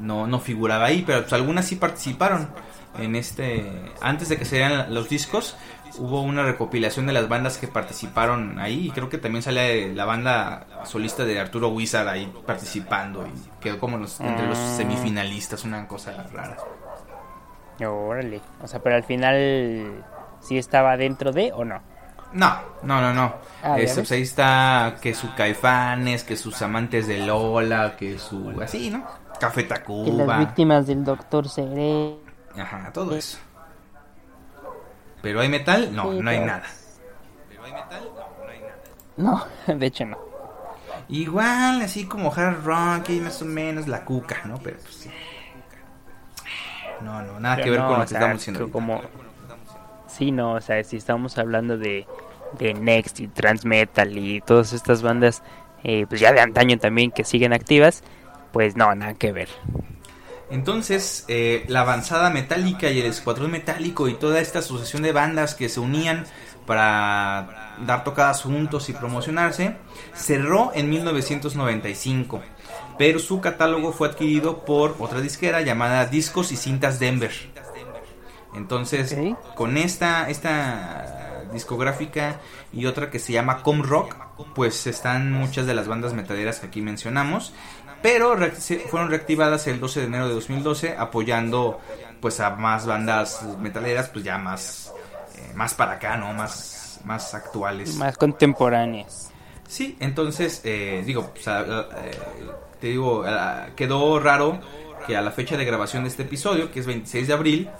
no, 0.00 0.26
no 0.26 0.40
figuraba 0.40 0.86
ahí, 0.86 1.02
pero 1.06 1.20
pues 1.20 1.32
algunas 1.32 1.64
sí 1.66 1.76
participaron 1.76 2.50
en 2.98 3.16
este, 3.16 3.64
antes 4.00 4.28
de 4.28 4.36
que 4.36 4.44
se 4.44 4.56
dieran 4.56 4.92
los 4.94 5.08
discos. 5.08 5.56
Hubo 5.96 6.22
una 6.22 6.42
recopilación 6.42 7.06
de 7.06 7.12
las 7.12 7.28
bandas 7.28 7.56
que 7.56 7.68
participaron 7.68 8.58
ahí 8.58 8.88
y 8.88 8.90
creo 8.90 9.08
que 9.08 9.16
también 9.16 9.42
sale 9.42 9.94
la 9.94 10.04
banda 10.04 10.66
solista 10.84 11.24
de 11.24 11.38
Arturo 11.38 11.68
Wizard 11.68 12.08
ahí 12.08 12.32
participando 12.44 13.24
y 13.28 13.60
quedó 13.60 13.78
como 13.78 13.96
los- 13.98 14.18
entre 14.18 14.48
los 14.48 14.58
Ah. 14.58 14.74
semifinalistas, 14.76 15.62
una 15.62 15.86
cosa 15.86 16.26
rara. 16.32 16.56
Órale. 17.80 18.40
O 18.62 18.66
sea, 18.68 18.80
pero 18.80 18.96
al 18.96 19.04
final 19.04 20.04
sí 20.40 20.58
estaba 20.58 20.96
dentro 20.96 21.32
de 21.32 21.52
o 21.52 21.64
no. 21.64 21.80
No, 22.32 22.56
no, 22.82 23.00
no, 23.00 23.14
no. 23.14 23.34
Ah, 23.62 23.74
pues 23.76 24.10
ahí 24.10 24.22
está 24.22 24.96
que 25.00 25.14
su 25.14 25.32
Caifanes, 25.34 26.24
que 26.24 26.36
sus 26.36 26.60
amantes 26.62 27.06
de 27.06 27.18
Lola, 27.24 27.94
que 27.96 28.18
su... 28.18 28.52
así, 28.60 28.90
¿no? 28.90 29.04
Café 29.38 29.62
Que 29.62 29.68
las 29.70 29.78
Tacuba. 29.80 30.38
víctimas 30.38 30.86
del 30.86 31.04
doctor 31.04 31.48
Seré. 31.48 32.16
Ajá, 32.58 32.90
todo 32.92 33.16
eso. 33.16 33.38
Pero 35.22 35.40
hay 35.40 35.48
metal, 35.48 35.94
no, 35.94 36.12
Sí, 36.12 36.20
no 36.20 36.30
hay 36.30 36.36
pero- 36.38 36.46
nada. 36.46 36.62
No, 39.16 39.44
de 39.66 39.86
hecho 39.86 40.04
no. 40.06 40.18
Igual, 41.08 41.82
así 41.82 42.06
como 42.06 42.32
hard 42.32 42.64
rock 42.64 43.10
y 43.10 43.20
más 43.20 43.40
o 43.42 43.44
menos 43.44 43.86
la 43.86 44.04
cuca, 44.04 44.40
¿no? 44.44 44.58
Pero 44.58 44.78
pues 44.78 44.94
sí. 44.94 45.10
No, 47.04 47.22
no, 47.22 47.40
nada 47.40 47.56
que 47.56 47.70
ver 47.70 47.80
no, 47.80 47.88
con 47.88 47.98
lo 47.98 48.02
que 48.02 48.08
sea, 48.08 48.18
estamos 48.18 48.38
diciendo. 48.38 48.70
como 48.70 49.02
Sí, 50.08 50.30
no, 50.30 50.52
o 50.54 50.60
sea, 50.60 50.82
si 50.84 50.96
estamos 50.96 51.38
hablando 51.38 51.76
de, 51.76 52.06
de 52.58 52.72
Next 52.74 53.18
y 53.18 53.26
Transmetal 53.26 54.16
y 54.16 54.40
todas 54.40 54.72
estas 54.72 55.02
bandas, 55.02 55.42
eh, 55.82 56.06
pues 56.08 56.20
ya 56.20 56.32
de 56.32 56.40
antaño 56.40 56.78
también 56.78 57.10
que 57.10 57.24
siguen 57.24 57.52
activas, 57.52 58.04
pues 58.52 58.76
no, 58.76 58.94
nada 58.94 59.14
que 59.14 59.32
ver. 59.32 59.48
Entonces, 60.50 61.24
eh, 61.26 61.64
la 61.68 61.80
avanzada 61.80 62.30
metálica 62.30 62.90
y 62.90 63.00
el 63.00 63.06
escuadrón 63.06 63.50
metálico 63.50 64.08
y 64.08 64.14
toda 64.14 64.40
esta 64.40 64.60
asociación 64.60 65.02
de 65.02 65.10
bandas 65.10 65.54
que 65.56 65.68
se 65.68 65.80
unían 65.80 66.26
para 66.64 67.76
dar 67.84 68.04
tocadas 68.04 68.42
juntos 68.42 68.88
y 68.88 68.92
promocionarse, 68.92 69.76
cerró 70.14 70.70
en 70.74 70.90
1995, 70.90 72.40
pero 72.98 73.18
su 73.18 73.40
catálogo 73.40 73.92
fue 73.92 74.08
adquirido 74.08 74.64
por 74.64 74.96
otra 74.98 75.20
disquera 75.20 75.60
llamada 75.62 76.06
Discos 76.06 76.52
y 76.52 76.56
Cintas 76.56 76.98
Denver. 76.98 77.32
Entonces, 78.54 79.16
con 79.56 79.76
esta, 79.76 80.30
esta 80.30 81.42
discográfica 81.52 82.40
y 82.72 82.86
otra 82.86 83.10
que 83.10 83.18
se 83.18 83.32
llama 83.32 83.62
Com 83.62 83.82
Rock, 83.82 84.14
pues 84.54 84.86
están 84.86 85.32
muchas 85.32 85.66
de 85.66 85.74
las 85.74 85.88
bandas 85.88 86.14
metaleras 86.14 86.60
que 86.60 86.66
aquí 86.66 86.80
mencionamos, 86.80 87.52
pero 88.02 88.36
fueron 88.90 89.10
reactivadas 89.10 89.66
el 89.66 89.80
12 89.80 90.00
de 90.00 90.06
enero 90.06 90.28
de 90.28 90.34
2012 90.34 90.94
apoyando 90.96 91.80
pues 92.20 92.40
a 92.40 92.50
más 92.50 92.86
bandas 92.86 93.42
metaleras 93.60 94.08
pues 94.08 94.24
ya 94.24 94.38
más 94.38 94.92
eh, 95.36 95.52
más 95.54 95.74
para 95.74 95.92
acá, 95.92 96.16
¿no? 96.16 96.32
Más 96.32 97.00
más 97.04 97.34
actuales. 97.34 97.96
Más 97.96 98.16
contemporáneas. 98.16 99.30
Sí, 99.68 99.96
entonces, 100.00 100.60
eh, 100.64 101.02
digo, 101.04 101.30
pues, 101.34 101.48
a- 101.48 101.58
a- 101.60 101.88
eh, 102.04 102.18
te 102.84 102.90
digo, 102.90 103.24
quedó 103.76 104.20
raro 104.20 104.60
que 105.06 105.16
a 105.16 105.22
la 105.22 105.30
fecha 105.30 105.56
de 105.56 105.64
grabación 105.64 106.02
de 106.02 106.10
este 106.10 106.24
episodio, 106.24 106.70
que 106.70 106.80
es 106.80 106.86
26 106.86 107.28
de 107.28 107.32
abril, 107.32 107.70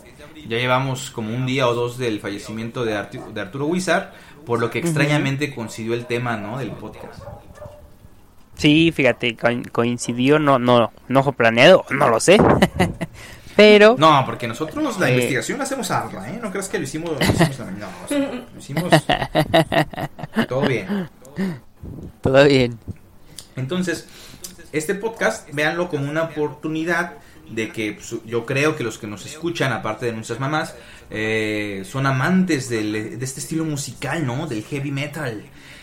ya 0.48 0.56
llevamos 0.56 1.10
como 1.10 1.28
un 1.34 1.44
día 1.44 1.68
o 1.68 1.74
dos 1.74 1.98
del 1.98 2.20
fallecimiento 2.20 2.86
de, 2.86 2.96
Artu- 2.96 3.30
de 3.34 3.38
Arturo 3.42 3.66
Wizard, 3.66 4.12
por 4.46 4.60
lo 4.60 4.70
que 4.70 4.78
extrañamente 4.78 5.54
coincidió 5.54 5.92
el 5.92 6.06
tema, 6.06 6.38
¿no? 6.38 6.56
Del 6.56 6.70
podcast. 6.70 7.22
Sí, 8.54 8.92
fíjate, 8.92 9.36
co- 9.36 9.48
coincidió, 9.72 10.38
no, 10.38 10.58
no, 10.58 10.90
no 11.08 11.22
fue 11.22 11.34
planeado, 11.34 11.84
no 11.90 12.08
lo 12.08 12.18
sé. 12.18 12.38
Pero 13.56 13.96
No, 13.98 14.22
porque 14.24 14.48
nosotros 14.48 14.98
la 14.98 15.08
Eh. 15.10 15.12
investigación 15.12 15.58
la 15.58 15.64
hacemos 15.64 15.90
arra, 15.90 16.30
¿eh? 16.30 16.38
No 16.42 16.50
creas 16.50 16.70
que 16.70 16.78
lo 16.78 16.84
hicimos, 16.84 17.10
lo 17.10 17.18
hicimos 17.22 17.58
no, 17.78 17.86
o 18.04 18.08
sea, 18.08 18.18
lo 18.54 18.58
hicimos 18.58 18.84
todo 20.48 20.62
bien. 20.62 21.10
Todo 22.22 22.44
bien. 22.46 22.78
Entonces, 23.56 24.08
este 24.76 24.94
podcast, 24.94 25.48
véanlo 25.52 25.88
como 25.88 26.10
una 26.10 26.24
oportunidad 26.24 27.14
de 27.50 27.70
que 27.70 27.92
pues, 27.92 28.14
yo 28.26 28.44
creo 28.46 28.74
que 28.76 28.82
los 28.84 28.98
que 28.98 29.06
nos 29.06 29.24
escuchan, 29.26 29.72
aparte 29.72 30.06
de 30.06 30.12
nuestras 30.12 30.40
mamás, 30.40 30.74
eh, 31.10 31.82
son 31.84 32.06
amantes 32.06 32.68
del- 32.68 33.18
de 33.18 33.24
este 33.24 33.40
estilo 33.40 33.64
musical, 33.64 34.26
¿no? 34.26 34.46
Del 34.46 34.62
heavy 34.64 34.90
metal. 34.90 35.42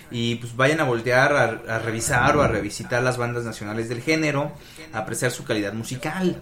Y 0.10 0.36
pues 0.36 0.56
vayan 0.56 0.80
a 0.82 0.84
voltear 0.84 1.32
a, 1.34 1.76
a 1.76 1.80
revisar 1.80 2.36
o 2.36 2.42
a 2.42 2.48
revisitar 2.48 3.02
las 3.02 3.18
bandas 3.18 3.46
nacionales 3.46 3.88
del 3.89 4.02
género, 4.02 4.52
a 4.92 5.00
apreciar 5.00 5.32
su 5.32 5.44
calidad 5.46 5.74
musical. 5.74 6.42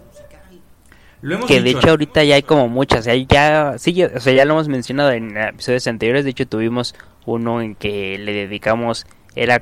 Lo 1.21 1.35
hemos 1.35 1.47
Que 1.47 1.61
de 1.61 1.71
hecho 1.71 1.89
ahorita 1.89 2.23
ya 2.23 2.35
hay 2.35 2.43
como 2.43 2.69
muchas, 2.69 3.03
ya, 3.05 3.13
ya, 3.15 3.75
sí, 3.77 3.91
ya- 3.93 4.09
o 4.15 4.19
sea, 4.21 4.31
ya 4.33 4.45
lo 4.45 4.53
hemos 4.53 4.69
mencionado 4.69 5.11
en 5.11 5.35
episodios 5.37 5.85
anteriores, 5.87 6.23
de 6.23 6.31
hecho 6.31 6.47
tuvimos 6.47 6.95
uno 7.25 7.61
en 7.61 7.75
que 7.75 8.17
le 8.17 8.31
dedicamos, 8.31 9.05
era 9.35 9.61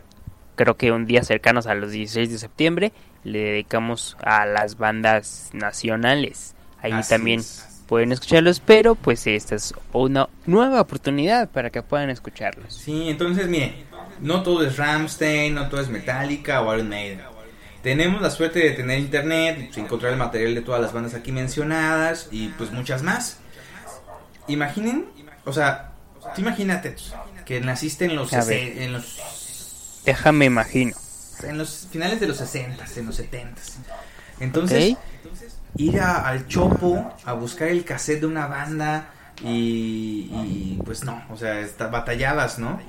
creo 0.57 0.75
que 0.75 0.91
un 0.91 1.05
día 1.05 1.23
cercanos 1.23 1.67
a 1.67 1.75
los 1.75 1.91
16 1.91 2.29
de 2.29 2.37
septiembre, 2.37 2.91
le 3.23 3.39
dedicamos 3.39 4.17
a 4.21 4.45
las 4.45 4.77
bandas 4.77 5.51
nacionales. 5.53 6.55
Ahí 6.81 6.91
Así 6.91 7.09
también 7.09 7.39
es. 7.39 7.83
pueden 7.87 8.11
escucharlos, 8.11 8.59
pero 8.59 8.95
pues 8.95 9.25
esta 9.27 9.55
es 9.55 9.73
una 9.93 10.27
nueva 10.45 10.81
oportunidad 10.81 11.49
para 11.49 11.69
que 11.69 11.81
puedan 11.81 12.09
escucharlos. 12.09 12.73
Sí, 12.73 13.09
entonces, 13.09 13.47
mire, 13.47 13.85
no 14.19 14.43
todo 14.43 14.65
es 14.65 14.75
Ramstein, 14.77 15.53
no 15.55 15.69
todo 15.69 15.79
es 15.79 15.89
Metallica 15.89 16.61
o 16.61 16.73
Iron 16.73 16.89
Maiden. 16.89 17.21
Tenemos 17.83 18.21
la 18.21 18.29
suerte 18.31 18.59
de 18.59 18.71
tener 18.71 18.99
internet, 18.99 19.71
encontrar 19.77 20.11
el 20.11 20.17
material 20.17 20.55
de 20.55 20.61
todas 20.61 20.81
las 20.81 20.91
bandas 20.91 21.13
aquí 21.13 21.31
mencionadas 21.31 22.27
y 22.31 22.49
pues 22.49 22.71
muchas 22.71 23.01
más. 23.03 23.39
Imaginen, 24.47 25.05
o 25.45 25.53
sea, 25.53 25.91
tú 26.35 26.41
imagínate 26.41 26.95
que 27.45 27.61
naciste 27.61 28.09
los, 28.09 28.33
en 28.33 28.91
los 28.91 29.19
Déjame 30.07 30.45
imagino. 30.45 30.93
en 31.43 31.57
los 31.59 31.87
finales 31.91 32.19
de 32.19 32.27
los 32.27 32.37
60, 32.37 32.83
en 32.95 33.05
los 33.05 33.15
70. 33.15 33.61
Entonces, 34.39 34.93
Ok. 34.93 34.99
ir 35.77 35.99
a- 35.99 36.27
al 36.27 36.47
chopo 36.47 37.13
a 37.25 37.33
buscar 37.33 37.67
el 37.67 37.83
cassette 37.85 38.21
de 38.21 38.25
una 38.27 38.47
banda 38.47 39.09
y, 39.43 40.31
y, 40.33 40.79
pues 40.83 41.03
no, 41.03 41.23
o 41.29 41.37
sea, 41.37 41.59
está, 41.59 41.87
batallabas, 41.87 42.57
¿no? 42.57 42.79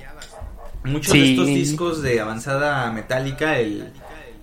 Muchos 0.85 1.13
de 1.13 1.31
estos 1.33 1.47
discos 1.47 2.01
de 2.03 2.21
avanzada 2.21 2.91
metálica, 2.93 3.59
el, 3.59 3.93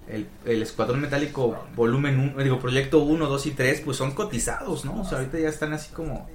el, 0.07 0.27
el 0.45 0.61
Escuadrón 0.61 1.01
Metálico 1.01 1.65
volumen 1.75 2.19
1, 2.19 2.43
digo, 2.43 2.59
proyecto 2.59 2.99
1, 2.99 3.25
2 3.27 3.45
y 3.47 3.51
3, 3.51 3.81
pues 3.83 3.97
son 3.97 4.11
cotizados, 4.11 4.85
¿no? 4.85 5.01
O 5.01 5.05
sea, 5.05 5.17
ahorita 5.19 5.39
ya 5.39 5.49
están 5.49 5.73
así 5.73 5.91
como, 5.93 6.29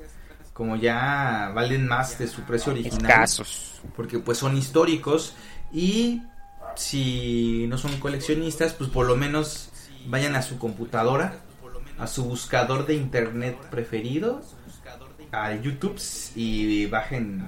como 0.55 0.74
ya 0.76 1.53
valen 1.55 1.86
más 1.86 2.18
de 2.18 2.26
su 2.26 2.43
precio 2.43 2.72
original 2.72 2.99
Escasos. 3.05 3.80
porque 3.95 4.18
pues 4.18 4.38
son 4.38 4.57
históricos 4.57 5.34
y 5.72 6.22
si 6.77 7.66
no 7.68 7.79
son 7.79 7.99
coleccionistas, 7.99 8.75
pues 8.75 8.91
por 8.91 9.07
lo 9.07 9.16
menos 9.16 9.71
vayan 10.07 10.35
a 10.37 10.43
su 10.43 10.59
computadora, 10.59 11.41
a 11.99 12.07
su 12.07 12.25
buscador 12.25 12.87
de 12.87 12.95
internet 12.95 13.57
preferido, 13.71 14.43
a 15.33 15.55
YouTube 15.55 16.01
y 16.35 16.87
bajen, 16.87 17.45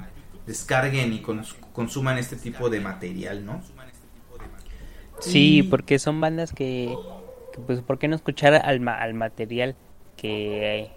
descarguen 0.46 1.12
y 1.12 1.22
cons- 1.22 1.54
consuman 1.72 2.18
este 2.18 2.36
tipo 2.36 2.68
de 2.70 2.80
material, 2.80 3.44
¿no? 3.44 3.62
Sí, 5.20 5.62
porque 5.70 5.98
son 5.98 6.20
bandas 6.20 6.52
que, 6.52 6.96
que, 7.54 7.60
pues, 7.60 7.80
¿por 7.80 7.98
qué 7.98 8.08
no 8.08 8.16
escuchar 8.16 8.54
al, 8.54 8.80
ma- 8.80 8.98
al 8.98 9.14
material 9.14 9.76
que, 10.16 10.90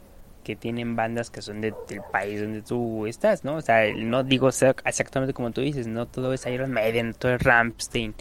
que 0.45 0.55
tienen 0.55 0.95
bandas 0.95 1.29
que 1.31 1.41
son 1.41 1.59
de- 1.59 1.73
del 1.89 2.01
país 2.11 2.39
donde 2.39 2.61
tú 2.61 3.07
estás, 3.07 3.43
¿no? 3.43 3.55
O 3.55 3.61
sea, 3.61 3.91
no 3.93 4.23
digo 4.23 4.47
exactamente 4.47 5.33
como 5.33 5.51
tú 5.51 5.59
dices, 5.61 5.87
no 5.87 6.05
todo 6.05 6.31
es 6.33 6.45
Iron 6.45 6.71
Maiden, 6.71 7.13
todo 7.13 7.33
es 7.33 7.41
Rammstein. 7.41 8.13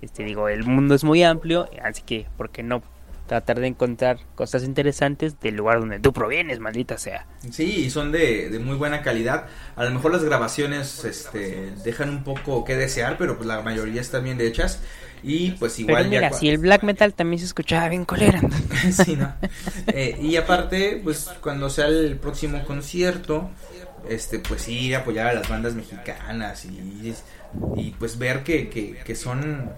Este, 0.00 0.24
digo, 0.24 0.48
el 0.48 0.64
mundo 0.64 0.94
es 0.94 1.04
muy 1.04 1.22
amplio, 1.22 1.68
así 1.82 2.02
que, 2.02 2.26
¿por 2.36 2.50
qué 2.50 2.62
no 2.62 2.82
tratar 3.26 3.60
de 3.60 3.66
encontrar 3.68 4.18
cosas 4.34 4.64
interesantes 4.64 5.40
del 5.40 5.56
lugar 5.56 5.80
donde 5.80 5.98
tú 6.00 6.12
provienes, 6.12 6.60
maldita 6.60 6.98
sea? 6.98 7.26
Sí, 7.50 7.84
y 7.86 7.90
son 7.90 8.12
de, 8.12 8.48
de 8.48 8.58
muy 8.58 8.76
buena 8.76 9.02
calidad. 9.02 9.46
A 9.76 9.84
lo 9.84 9.90
mejor 9.90 10.12
las 10.12 10.24
grabaciones 10.24 11.04
este, 11.04 11.72
dejan 11.84 12.10
un 12.10 12.24
poco 12.24 12.64
que 12.64 12.76
desear, 12.76 13.16
pero 13.18 13.36
pues 13.36 13.46
la 13.46 13.60
mayoría 13.62 14.00
están 14.00 14.24
bien 14.24 14.40
hechas. 14.40 14.80
Y 15.24 15.52
pues 15.52 15.78
igual 15.78 15.98
Pero 15.98 16.10
mira, 16.10 16.30
ya 16.30 16.36
si 16.36 16.48
el 16.48 16.58
black 16.58 16.82
metal 16.82 17.14
también 17.14 17.38
se 17.38 17.46
escuchaba 17.46 17.88
bien 17.88 18.04
colera. 18.04 18.40
Sí, 18.92 19.14
¿no? 19.16 19.32
Eh, 19.88 20.18
y 20.20 20.34
aparte, 20.36 21.00
pues 21.02 21.30
cuando 21.40 21.70
sea 21.70 21.86
el 21.86 22.16
próximo 22.16 22.64
concierto, 22.64 23.48
este, 24.08 24.40
pues 24.40 24.66
ir 24.68 24.96
a 24.96 25.00
apoyar 25.00 25.28
a 25.28 25.32
las 25.34 25.48
bandas 25.48 25.74
mexicanas 25.74 26.64
y, 26.64 27.14
y 27.76 27.90
pues 27.92 28.18
ver 28.18 28.42
que, 28.42 28.68
que, 28.68 28.96
que 29.04 29.14
son, 29.14 29.70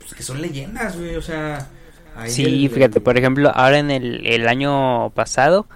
pues 0.00 0.14
que 0.14 0.22
son 0.22 0.42
leyendas, 0.42 0.98
güey, 0.98 1.14
o 1.16 1.22
sea. 1.22 1.68
ahí 2.16 2.30
Sí, 2.30 2.64
el- 2.66 2.70
fíjate, 2.70 3.00
por 3.00 3.16
ejemplo, 3.16 3.50
ahora 3.54 3.78
en 3.78 3.90
el, 3.92 4.26
el 4.26 4.48
año 4.48 5.10
pasado, 5.10 5.68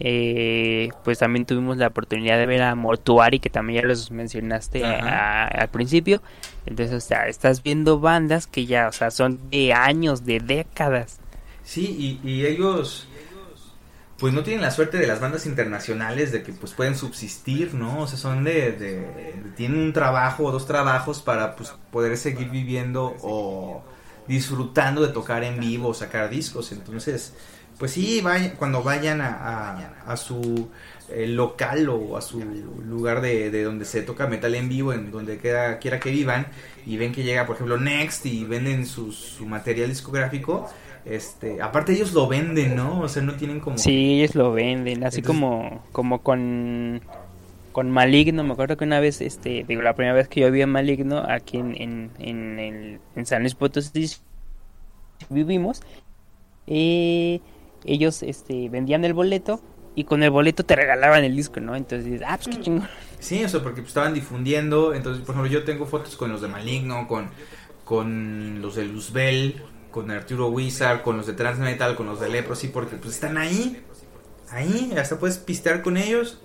eh, 0.00 0.90
pues 1.04 1.18
también 1.18 1.46
tuvimos 1.46 1.76
la 1.78 1.86
oportunidad 1.88 2.36
de 2.38 2.46
ver 2.46 2.62
a 2.62 2.74
Mortuari, 2.74 3.40
que 3.40 3.50
también 3.50 3.82
ya 3.82 3.88
los 3.88 4.10
mencionaste 4.10 4.84
a- 4.84 5.46
al 5.46 5.68
principio. 5.68 6.22
Entonces, 6.66 6.94
o 6.96 7.00
sea, 7.00 7.28
estás 7.28 7.62
viendo 7.62 7.98
bandas 8.00 8.46
que 8.46 8.66
ya, 8.66 8.88
o 8.88 8.92
sea, 8.92 9.10
son 9.10 9.50
de 9.50 9.72
años, 9.72 10.24
de 10.26 10.40
décadas. 10.40 11.18
Sí, 11.64 12.20
y, 12.24 12.28
y 12.28 12.46
ellos 12.46 13.08
pues 14.18 14.32
no 14.32 14.42
tienen 14.42 14.62
la 14.62 14.70
suerte 14.70 14.96
de 14.96 15.06
las 15.06 15.20
bandas 15.20 15.44
internacionales 15.44 16.32
de 16.32 16.42
que 16.42 16.52
pues 16.54 16.72
pueden 16.72 16.96
subsistir, 16.96 17.74
¿no? 17.74 18.00
O 18.00 18.06
sea, 18.06 18.16
son 18.18 18.44
de, 18.44 18.72
de- 18.72 19.00
de- 19.00 19.50
tienen 19.56 19.78
un 19.78 19.92
trabajo 19.92 20.44
o 20.44 20.52
dos 20.52 20.66
trabajos 20.66 21.20
para 21.20 21.54
pues 21.54 21.74
poder 21.92 22.16
seguir 22.16 22.48
viviendo 22.48 23.14
o 23.22 23.82
disfrutando 24.26 25.02
de 25.02 25.08
tocar 25.12 25.44
en 25.44 25.60
vivo 25.60 25.88
o 25.88 25.94
sacar 25.94 26.30
discos. 26.30 26.72
Entonces, 26.72 27.34
pues 27.78 27.92
sí, 27.92 28.20
vayan, 28.22 28.52
cuando 28.56 28.82
vayan 28.82 29.20
a, 29.20 29.28
a- 29.28 30.12
a 30.12 30.16
su 30.16 30.68
eh, 31.10 31.26
local 31.26 31.88
o 31.88 32.16
a 32.16 32.22
su 32.22 32.40
lugar 32.86 33.20
de, 33.20 33.50
de 33.50 33.62
donde 33.62 33.84
se 33.84 34.02
toca 34.02 34.26
metal 34.26 34.54
en 34.54 34.68
vivo, 34.68 34.92
en 34.92 35.10
donde 35.10 35.38
quiera, 35.38 35.78
quiera 35.78 36.00
que 36.00 36.10
vivan, 36.10 36.46
y 36.86 36.96
ven 36.96 37.12
que 37.12 37.22
llega, 37.22 37.46
por 37.46 37.56
ejemplo, 37.56 37.78
Next 37.78 38.26
y 38.26 38.44
venden 38.44 38.86
su, 38.86 39.12
su 39.12 39.46
material 39.46 39.88
discográfico, 39.88 40.68
este, 41.04 41.62
aparte 41.62 41.92
ellos 41.92 42.12
lo 42.12 42.26
venden, 42.26 42.74
¿no? 42.74 43.00
O 43.00 43.08
sea, 43.08 43.22
no 43.22 43.34
tienen 43.34 43.60
como... 43.60 43.78
Sí, 43.78 44.20
ellos 44.20 44.34
lo 44.34 44.52
venden, 44.52 45.04
así 45.04 45.20
Entonces- 45.20 45.26
como, 45.26 45.84
como 45.92 46.22
con, 46.22 47.00
con 47.72 47.90
Maligno. 47.92 48.42
Me 48.42 48.52
acuerdo 48.54 48.76
que 48.76 48.84
una 48.84 48.98
vez, 48.98 49.20
este, 49.20 49.64
digo, 49.68 49.82
la 49.82 49.94
primera 49.94 50.14
vez 50.14 50.26
que 50.28 50.40
yo 50.40 50.50
vi 50.50 50.62
a 50.62 50.66
Maligno 50.66 51.18
aquí 51.28 51.58
en, 51.58 51.80
en, 51.80 52.10
en, 52.18 52.58
el, 52.58 53.00
en 53.14 53.26
San 53.26 53.42
Luis 53.42 53.54
Potosí 53.54 54.10
vivimos, 55.30 55.82
eh, 56.66 57.40
ellos 57.86 58.22
este, 58.22 58.68
vendían 58.68 59.04
el 59.04 59.14
boleto 59.14 59.60
y 59.94 60.04
con 60.04 60.22
el 60.22 60.30
boleto 60.30 60.64
te 60.64 60.76
regalaban 60.76 61.24
el 61.24 61.34
disco, 61.34 61.60
¿no? 61.60 61.74
Entonces, 61.74 62.20
ah, 62.26 62.36
pues 62.42 62.54
qué 62.56 62.62
chingón. 62.62 62.88
Sí, 63.18 63.42
o 63.44 63.48
sea, 63.48 63.62
porque 63.62 63.80
pues, 63.80 63.88
estaban 63.88 64.12
difundiendo, 64.14 64.92
entonces, 64.94 65.24
por 65.24 65.34
ejemplo, 65.34 65.52
yo 65.52 65.64
tengo 65.64 65.86
fotos 65.86 66.16
con 66.16 66.30
los 66.30 66.42
de 66.42 66.48
Maligno, 66.48 67.08
con, 67.08 67.30
con 67.84 68.60
los 68.60 68.74
de 68.74 68.84
Luzbel, 68.84 69.62
con 69.90 70.10
Arturo 70.10 70.48
Wizard, 70.48 71.02
con 71.02 71.16
los 71.16 71.26
de 71.26 71.32
Transmetal, 71.32 71.96
con 71.96 72.06
los 72.06 72.20
de 72.20 72.28
Leprosy, 72.28 72.68
porque 72.68 72.96
pues 72.96 73.14
están 73.14 73.38
ahí, 73.38 73.82
ahí, 74.50 74.92
hasta 74.98 75.18
puedes 75.18 75.38
pistear 75.38 75.82
con 75.82 75.96
ellos. 75.96 76.38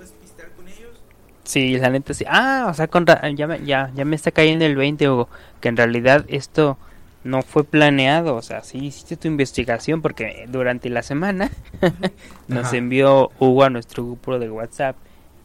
Sí, 1.44 1.78
la 1.78 1.90
neta 1.90 2.14
sí. 2.14 2.24
Ah, 2.30 2.68
o 2.70 2.74
sea, 2.74 2.88
con 2.88 3.06
ra- 3.06 3.30
ya, 3.32 3.48
me, 3.48 3.66
ya, 3.66 3.92
ya 3.96 4.06
me 4.06 4.16
está 4.16 4.32
cayendo 4.32 4.64
el 4.64 4.76
20, 4.76 5.10
Hugo, 5.10 5.28
que 5.60 5.70
en 5.70 5.76
realidad 5.78 6.24
esto 6.30 6.78
no 7.24 7.42
fue 7.42 7.64
planeado. 7.64 8.36
O 8.36 8.42
sea, 8.42 8.64
sí 8.64 8.78
hiciste 8.80 9.18
tu 9.18 9.28
investigación 9.28 10.02
porque 10.02 10.46
durante 10.48 10.90
la 10.90 11.04
semana 11.04 11.52
nos 12.48 12.68
Ajá. 12.68 12.78
envió 12.78 13.32
Hugo 13.40 13.64
a 13.64 13.70
nuestro 13.70 14.04
grupo 14.04 14.40
de 14.40 14.50
WhatsApp 14.50 14.96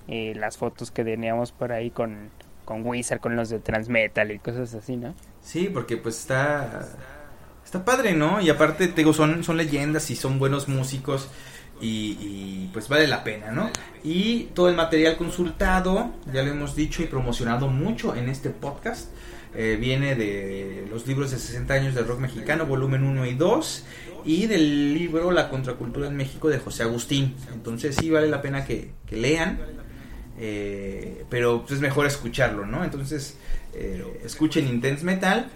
eh, 0.08 0.34
las 0.36 0.56
fotos 0.56 0.90
que 0.90 1.04
teníamos 1.04 1.52
por 1.52 1.72
ahí 1.72 1.90
con, 1.90 2.30
con 2.64 2.86
Wizard, 2.86 3.20
con 3.20 3.34
los 3.34 3.48
de 3.48 3.58
Transmetal 3.58 4.30
y 4.30 4.38
cosas 4.38 4.72
así, 4.74 4.96
¿no? 4.96 5.14
Sí, 5.42 5.68
porque 5.72 5.96
pues 5.96 6.18
está 6.18 6.88
está 7.64 7.84
padre, 7.84 8.14
¿no? 8.14 8.40
Y 8.40 8.48
aparte 8.48 8.86
te 8.86 8.94
digo, 8.94 9.12
son 9.12 9.42
son 9.42 9.56
leyendas 9.56 10.10
y 10.10 10.16
son 10.16 10.38
buenos 10.38 10.68
músicos 10.68 11.28
y, 11.80 12.16
y, 12.20 12.70
pues 12.72 12.88
vale 12.88 13.06
la 13.06 13.22
pena, 13.22 13.50
¿no? 13.50 13.68
Y 14.02 14.44
todo 14.54 14.68
el 14.70 14.76
material 14.76 15.16
consultado, 15.16 16.10
ya 16.32 16.42
lo 16.42 16.50
hemos 16.52 16.74
dicho 16.74 17.02
y 17.02 17.06
promocionado 17.06 17.68
mucho 17.68 18.14
en 18.14 18.28
este 18.28 18.48
podcast. 18.48 19.10
Eh, 19.56 19.78
viene 19.80 20.14
de 20.14 20.86
los 20.90 21.06
libros 21.06 21.30
de 21.30 21.38
60 21.38 21.72
años 21.72 21.94
del 21.94 22.06
rock 22.06 22.20
mexicano, 22.20 22.66
volumen 22.66 23.04
1 23.04 23.24
y 23.24 23.34
2, 23.34 23.84
y 24.26 24.46
del 24.46 24.92
libro 24.92 25.30
La 25.30 25.48
contracultura 25.48 26.08
en 26.08 26.16
México 26.16 26.48
de 26.48 26.58
José 26.58 26.82
Agustín. 26.82 27.34
Entonces 27.54 27.96
sí 27.96 28.10
vale 28.10 28.28
la 28.28 28.42
pena 28.42 28.66
que, 28.66 28.90
que 29.06 29.16
lean, 29.16 29.58
eh, 30.38 31.24
pero 31.30 31.62
pues, 31.62 31.72
es 31.72 31.80
mejor 31.80 32.06
escucharlo, 32.06 32.66
¿no? 32.66 32.84
Entonces 32.84 33.38
eh, 33.72 34.20
escuchen 34.24 34.68
Intense 34.68 35.04
Metal, 35.04 35.48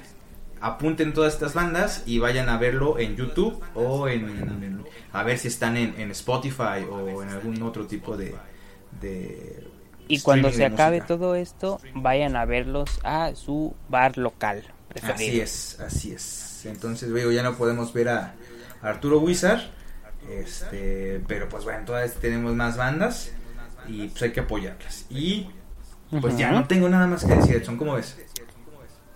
apunten 0.62 1.12
todas 1.12 1.34
estas 1.34 1.52
bandas 1.52 2.02
y 2.06 2.18
vayan 2.18 2.48
a 2.48 2.56
verlo 2.56 2.98
en 2.98 3.16
YouTube 3.16 3.60
o 3.74 4.08
en 4.08 4.80
a 5.12 5.22
ver 5.24 5.38
si 5.38 5.48
están 5.48 5.76
en, 5.76 6.10
Spotify 6.12 6.86
o 6.88 7.22
en 7.22 7.28
algún 7.28 7.60
otro 7.62 7.86
tipo 7.86 8.16
de, 8.16 8.34
de 9.00 9.69
Y 10.10 10.20
cuando 10.20 10.50
se 10.52 10.64
acabe 10.64 10.98
música. 10.98 11.06
todo 11.06 11.34
esto, 11.34 11.80
vayan 11.94 12.36
a 12.36 12.44
verlos 12.44 13.00
a 13.04 13.34
su 13.34 13.74
bar 13.88 14.18
local 14.18 14.64
preferido. 14.88 15.14
Así 15.14 15.40
es, 15.40 15.80
así 15.80 16.12
es. 16.12 16.66
Entonces, 16.66 17.14
digo, 17.14 17.30
ya 17.30 17.42
no 17.42 17.56
podemos 17.56 17.92
ver 17.92 18.08
a 18.08 18.34
Arturo 18.82 19.20
Wizard. 19.20 19.60
Este, 20.28 21.20
pero 21.26 21.48
pues 21.48 21.64
bueno, 21.64 21.84
todavía 21.84 22.12
tenemos 22.20 22.54
más 22.54 22.76
bandas 22.76 23.32
y 23.88 24.08
pues 24.08 24.22
hay 24.22 24.32
que 24.32 24.40
apoyarlas. 24.40 25.06
Y 25.10 25.48
pues 26.20 26.36
ya 26.36 26.50
no 26.52 26.66
tengo 26.66 26.88
nada 26.88 27.06
más 27.06 27.24
que 27.24 27.34
decir, 27.34 27.56
Edson, 27.56 27.76
¿cómo 27.76 27.94
ves? 27.94 28.16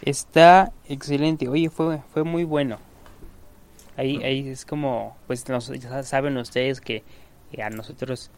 Está 0.01 0.72
excelente. 0.88 1.49
Oye, 1.49 1.70
fue, 1.70 2.01
fue 2.12 2.24
muy 2.24 2.45
bueno. 2.45 2.78
Ahí, 3.97 4.22
ahí 4.24 4.49
es 4.49 4.64
como, 4.64 5.16
pues 5.26 5.49
nos, 5.49 5.68
ya 5.68 6.03
saben 6.03 6.36
ustedes 6.36 6.80
que 6.80 7.05
a 7.62 7.70
nosotros 7.70 8.30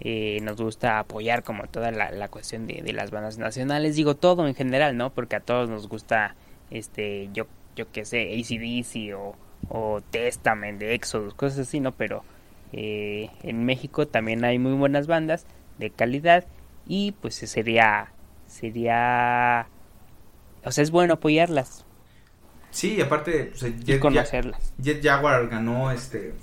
eh, 0.00 0.38
nos 0.42 0.56
gusta 0.60 0.98
apoyar 0.98 1.42
como 1.42 1.64
toda 1.66 1.90
la, 1.90 2.10
la 2.10 2.28
cuestión 2.28 2.66
de, 2.66 2.82
de 2.82 2.92
las 2.92 3.10
bandas 3.10 3.38
nacionales. 3.38 3.96
Digo 3.96 4.14
todo 4.16 4.46
en 4.46 4.54
general, 4.54 4.96
¿no? 4.96 5.10
Porque 5.10 5.36
a 5.36 5.40
todos 5.40 5.68
nos 5.68 5.88
gusta, 5.88 6.34
este, 6.70 7.28
yo, 7.32 7.46
yo 7.76 7.90
qué 7.92 8.04
sé, 8.04 8.32
ACDC 8.38 9.14
o, 9.16 9.36
o 9.68 10.00
Testament 10.10 10.78
de 10.80 10.94
Exodus, 10.94 11.34
cosas 11.34 11.60
así, 11.60 11.80
¿no? 11.80 11.92
Pero 11.92 12.22
eh, 12.72 13.30
en 13.42 13.64
México 13.64 14.06
también 14.06 14.44
hay 14.44 14.58
muy 14.58 14.72
buenas 14.74 15.06
bandas 15.06 15.46
de 15.78 15.90
calidad 15.90 16.44
y 16.86 17.12
pues 17.12 17.34
sería, 17.36 18.12
sería, 18.46 19.68
o 20.64 20.70
sea, 20.72 20.82
es 20.82 20.90
bueno 20.90 21.14
apoyarlas 21.14 21.84
Sí, 22.70 23.00
aparte, 23.00 23.52
pues, 23.58 23.62
Jet, 23.84 23.96
Ja- 23.96 24.00
conocerlas. 24.00 24.72
Jet 24.78 25.02
Jaguar 25.02 25.48
ganó 25.48 25.90
este 25.90 26.34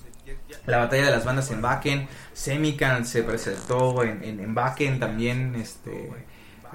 la 0.66 0.78
batalla 0.78 1.06
de 1.06 1.12
las 1.12 1.26
bandas 1.26 1.52
en 1.52 1.62
Bakken, 1.62 2.08
Semican 2.34 3.06
se 3.06 3.24
presentó 3.24 4.04
en, 4.04 4.24
en, 4.24 4.40
en 4.40 4.56
Bakken 4.56 5.00
también, 5.00 5.56
este 5.56 6.10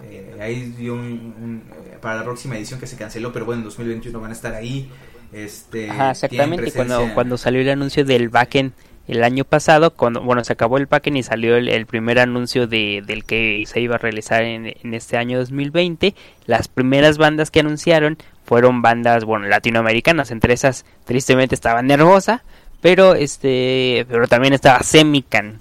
eh, 0.05 0.36
ahí 0.40 0.74
dio 0.76 0.94
un, 0.94 1.01
un, 1.01 1.62
eh, 1.72 1.98
para 2.01 2.16
la 2.16 2.24
próxima 2.24 2.57
edición 2.57 2.80
que 2.80 2.86
se 2.86 2.96
canceló, 2.96 3.32
pero 3.32 3.44
bueno, 3.44 3.61
en 3.61 3.64
2021 3.64 4.20
van 4.20 4.30
a 4.30 4.34
estar 4.34 4.55
ahí. 4.55 4.88
Este, 5.32 5.90
Ajá, 5.90 6.12
exactamente. 6.12 6.72
Cuando, 6.72 7.09
cuando 7.14 7.36
salió 7.36 7.61
el 7.61 7.70
anuncio 7.70 8.05
del 8.05 8.28
backend 8.28 8.72
el 9.07 9.24
año 9.24 9.44
pasado, 9.44 9.92
cuando 9.92 10.22
bueno, 10.22 10.44
se 10.44 10.53
acabó 10.53 10.78
el 10.78 10.86
backend 10.86 11.16
y 11.16 11.22
salió 11.22 11.57
el, 11.57 11.68
el 11.68 11.86
primer 11.86 12.18
anuncio 12.18 12.66
de, 12.66 13.03
del 13.05 13.24
que 13.24 13.64
se 13.66 13.80
iba 13.80 13.96
a 13.96 13.98
realizar 13.98 14.42
en, 14.42 14.66
en 14.66 14.94
este 14.94 15.16
año 15.16 15.38
2020, 15.38 16.14
las 16.46 16.68
primeras 16.68 17.18
bandas 17.18 17.51
que 17.51 17.61
anunciaron 17.61 18.18
fueron 18.44 18.82
bandas, 18.82 19.24
bueno, 19.24 19.46
latinoamericanas. 19.46 20.30
Entre 20.30 20.55
esas, 20.55 20.84
tristemente, 21.05 21.55
estaba 21.55 21.82
Nervosa, 21.82 22.42
pero 22.81 23.14
este, 23.14 24.07
pero 24.09 24.26
también 24.28 24.53
estaba 24.55 24.83
Semican. 24.83 25.61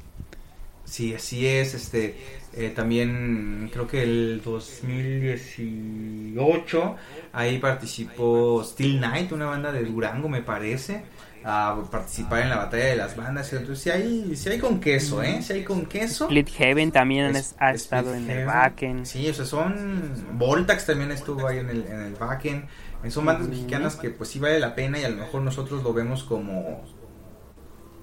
Sí, 0.85 1.13
así 1.13 1.45
es, 1.47 1.73
este 1.75 2.17
eh, 2.53 2.71
también 2.75 3.69
creo 3.71 3.87
que 3.87 4.01
el 4.03 4.41
2018 4.43 6.95
ahí 7.31 7.59
participó 7.59 8.63
Steel 8.63 8.97
Knight, 8.97 9.31
una 9.31 9.45
banda 9.45 9.71
de 9.71 9.83
Durango 9.83 10.27
me 10.29 10.41
parece, 10.41 11.03
a 11.43 11.79
participar 11.91 12.41
en 12.41 12.49
la 12.49 12.57
batalla 12.57 12.85
de 12.85 12.95
las 12.95 13.15
bandas, 13.15 13.53
entonces 13.53 13.83
sí 13.83 13.89
hay, 13.91 14.35
sí 14.35 14.49
hay 14.49 14.57
con 14.59 14.79
queso, 14.79 15.21
¿eh? 15.23 15.41
Sí 15.41 15.53
hay 15.53 15.63
con 15.63 15.85
queso. 15.85 16.25
Split 16.25 16.49
Heaven 16.49 16.91
también 16.91 17.35
Es- 17.35 17.55
ha 17.59 17.71
Split 17.71 17.83
estado 17.83 18.13
en 18.15 18.29
el 18.29 18.45
backend. 18.45 19.05
Sí, 19.05 19.29
o 19.29 19.33
sea, 19.33 19.45
son. 19.45 20.11
Voltax 20.33 20.85
también 20.87 21.11
estuvo 21.11 21.47
ahí 21.47 21.59
en 21.59 21.69
el, 21.69 21.85
en 21.85 22.01
el 22.01 22.15
backend. 22.15 22.65
Son 23.09 23.25
bandas 23.25 23.47
mexicanas 23.47 23.95
que, 23.95 24.09
pues 24.09 24.29
sí 24.29 24.39
vale 24.39 24.59
la 24.59 24.75
pena 24.75 24.99
y 24.99 25.05
a 25.05 25.09
lo 25.09 25.15
mejor 25.17 25.41
nosotros 25.41 25.83
lo 25.83 25.93
vemos 25.93 26.23
como. 26.23 26.83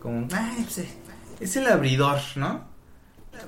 Como. 0.07 0.29
Eh, 0.29 0.89
es 1.41 1.57
el 1.57 1.67
abridor, 1.67 2.21
¿no? 2.37 2.65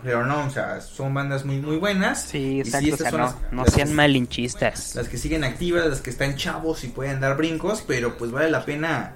Pero 0.03 0.27
no, 0.27 0.45
o 0.45 0.51
sea, 0.51 0.81
son 0.81 1.15
bandas 1.15 1.45
muy, 1.45 1.59
muy 1.61 1.77
buenas. 1.77 2.23
Sí, 2.23 2.59
exacto, 2.61 2.95
o 2.95 2.97
sea, 2.97 3.11
son 3.11 3.21
no, 3.21 3.27
las- 3.27 3.37
no 3.53 3.65
las 3.65 3.73
sean 3.75 3.89
que- 3.89 3.95
malinchistas. 3.95 4.95
Las 4.97 5.09
que 5.09 5.19
siguen 5.19 5.45
activas, 5.45 5.87
las 5.87 6.01
que 6.01 6.11
están 6.11 6.35
chavos 6.37 6.83
y 6.83 6.89
pueden 6.89 7.21
dar 7.21 7.37
brincos, 7.37 7.85
pero 7.87 8.19
pues 8.19 8.33
vale 8.33 8.51
la 8.51 8.65
pena 8.65 9.13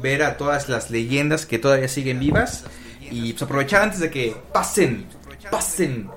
ver 0.00 0.24
a 0.24 0.36
todas 0.36 0.68
las 0.68 0.90
leyendas 0.90 1.46
que 1.46 1.60
todavía 1.60 1.86
siguen 1.86 2.18
vivas 2.18 2.64
y 3.10 3.32
pues 3.32 3.42
aprovechar 3.42 3.82
antes 3.82 4.00
de 4.00 4.10
que 4.10 4.36
pasen, 4.52 5.06
pasen 5.50 6.10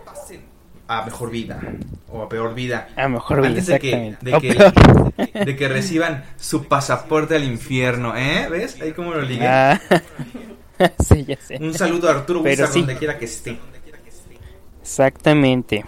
a 0.87 1.03
mejor 1.05 1.29
vida 1.31 1.59
o 2.09 2.21
a 2.23 2.29
peor 2.29 2.53
vida. 2.55 2.89
A 2.95 3.07
mejor 3.07 3.37
vida, 3.37 3.47
Antes 3.49 3.67
de 3.67 3.79
que, 3.79 4.17
de, 4.21 4.33
O 4.35 4.41
que, 4.41 5.39
de 5.45 5.55
que 5.55 5.67
reciban 5.67 6.23
su 6.37 6.65
pasaporte 6.67 7.35
al 7.35 7.43
infierno, 7.43 8.15
¿eh? 8.15 8.47
¿Ves? 8.49 8.79
Ahí 8.81 8.91
como 8.93 9.13
lo 9.13 9.21
ligué. 9.21 9.47
Ah, 9.47 9.79
sí, 11.03 11.25
ya 11.25 11.37
sé. 11.37 11.57
Un 11.59 11.73
saludo 11.73 12.09
a 12.09 12.11
Arturo 12.11 12.43
Pero 12.43 12.63
Wizard 12.63 12.73
sí. 12.73 12.79
donde 12.79 12.97
quiera 12.97 13.17
que 13.17 13.25
esté. 13.25 13.57
Exactamente. 14.81 15.83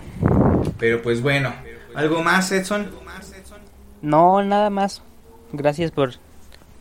Pero 0.79 1.01
pues 1.01 1.21
bueno, 1.21 1.53
¿algo 1.93 2.23
más, 2.23 2.51
Edson? 2.51 2.87
No, 4.01 4.43
nada 4.43 4.69
más. 4.69 5.01
Gracias 5.53 5.91
por 5.91 6.13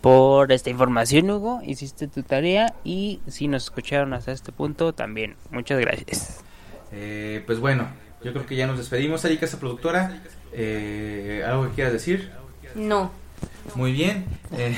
por 0.00 0.52
esta 0.52 0.70
información, 0.70 1.30
Hugo. 1.30 1.60
Hiciste 1.64 2.06
tu 2.06 2.22
tarea 2.22 2.74
y 2.84 3.20
si 3.26 3.48
nos 3.48 3.64
escucharon 3.64 4.12
hasta 4.14 4.32
este 4.32 4.52
punto, 4.52 4.92
también. 4.92 5.34
Muchas 5.50 5.80
gracias. 5.80 6.40
Eh, 6.92 7.42
pues 7.44 7.58
bueno, 7.58 7.88
yo 8.22 8.32
creo 8.32 8.46
que 8.46 8.54
ya 8.54 8.66
nos 8.66 8.78
despedimos. 8.78 9.24
Erika, 9.24 9.46
esa 9.46 9.58
productora, 9.58 10.22
eh, 10.52 11.44
¿algo 11.46 11.68
que 11.68 11.74
quieras 11.74 11.92
decir? 11.92 12.30
No. 12.76 13.10
Muy 13.74 13.92
bien. 13.92 14.26
Eh, 14.52 14.76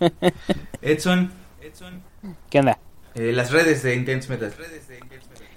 Edson, 0.82 1.32
¿Qué 2.50 2.60
onda? 2.60 2.78
eh, 3.14 3.32
las 3.32 3.50
redes 3.52 3.82
de 3.82 3.94
Intense 3.94 4.28
Metal. 4.28 4.48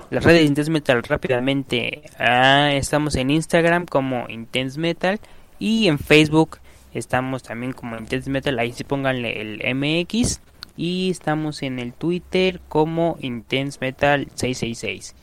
Las 0.10 0.24
redes 0.24 0.40
de 0.42 0.46
Intense 0.46 0.72
Metal 0.72 1.04
rápidamente. 1.04 2.04
Ah, 2.18 2.72
estamos 2.74 3.16
en 3.16 3.30
Instagram 3.30 3.86
como 3.86 4.28
Intense 4.30 4.80
Metal 4.80 5.20
y 5.60 5.88
en 5.88 6.00
Facebook 6.00 6.60
estamos 6.94 7.44
también 7.44 7.74
como 7.74 7.98
Intense 7.98 8.30
Metal. 8.30 8.58
Ahí 8.60 8.72
sí 8.74 8.84
pónganle 8.84 9.42
el 9.42 9.76
MX. 9.76 10.42
Y 10.80 11.10
estamos 11.10 11.64
en 11.64 11.80
el 11.80 11.94
Twitter 11.94 12.62
como 12.70 13.18
Intense 13.20 13.80
Metal 13.82 14.28
666. 14.36 15.16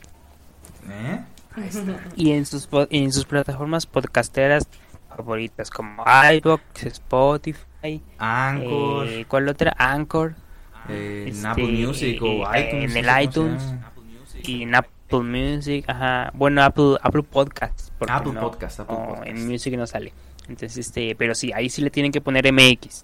¿Eh? 0.89 1.19
Ahí 1.55 1.67
está. 1.69 2.01
y 2.17 2.31
en 2.33 2.45
sus 2.45 2.67
en 2.89 3.13
sus 3.13 3.23
plataformas 3.25 3.85
podcasteras 3.85 4.67
favoritas 5.07 5.69
como 5.69 6.03
iVoox, 6.03 6.83
Spotify, 6.83 8.01
Anchor, 8.17 9.07
eh, 9.07 9.25
¿cuál 9.29 9.47
otra? 9.47 9.73
Anchor 9.77 10.35
eh, 10.89 11.23
en 11.27 11.35
este, 11.35 11.47
Apple 11.47 11.67
Music 11.67 12.21
o 12.21 12.53
eh, 12.53 12.67
iTunes. 12.67 12.95
en 12.95 13.05
el 13.05 13.23
iTunes. 13.23 13.63
y 14.43 14.63
en 14.63 14.75
Apple 14.75 15.19
Music, 15.19 15.85
ajá, 15.87 16.31
bueno 16.33 16.63
Apple 16.63 16.97
Apple 17.01 17.23
Podcasts, 17.23 17.91
porque 17.97 18.13
Apple 18.13 18.33
no- 18.33 18.41
Podcast, 18.41 18.79
Apple 18.81 18.95
Podcast. 18.95 19.27
en 19.27 19.47
Music 19.47 19.73
no 19.75 19.87
sale. 19.87 20.13
Entonces 20.47 20.77
este, 20.77 21.15
pero 21.15 21.33
sí, 21.35 21.51
ahí 21.53 21.69
sí 21.69 21.81
le 21.81 21.89
tienen 21.89 22.11
que 22.11 22.21
poner 22.21 22.51
MX. 22.51 23.03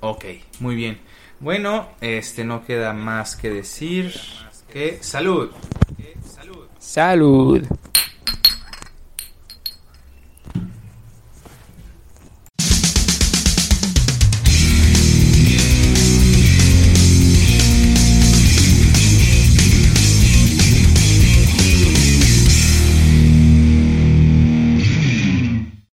Ok, 0.00 0.24
muy 0.60 0.74
bien. 0.74 0.98
Bueno, 1.40 1.88
este 2.00 2.44
no 2.44 2.64
queda 2.64 2.92
más 2.92 3.36
que 3.36 3.50
decir 3.50 4.14
que 4.72 4.98
salud. 5.02 5.50
Salud. 6.78 7.64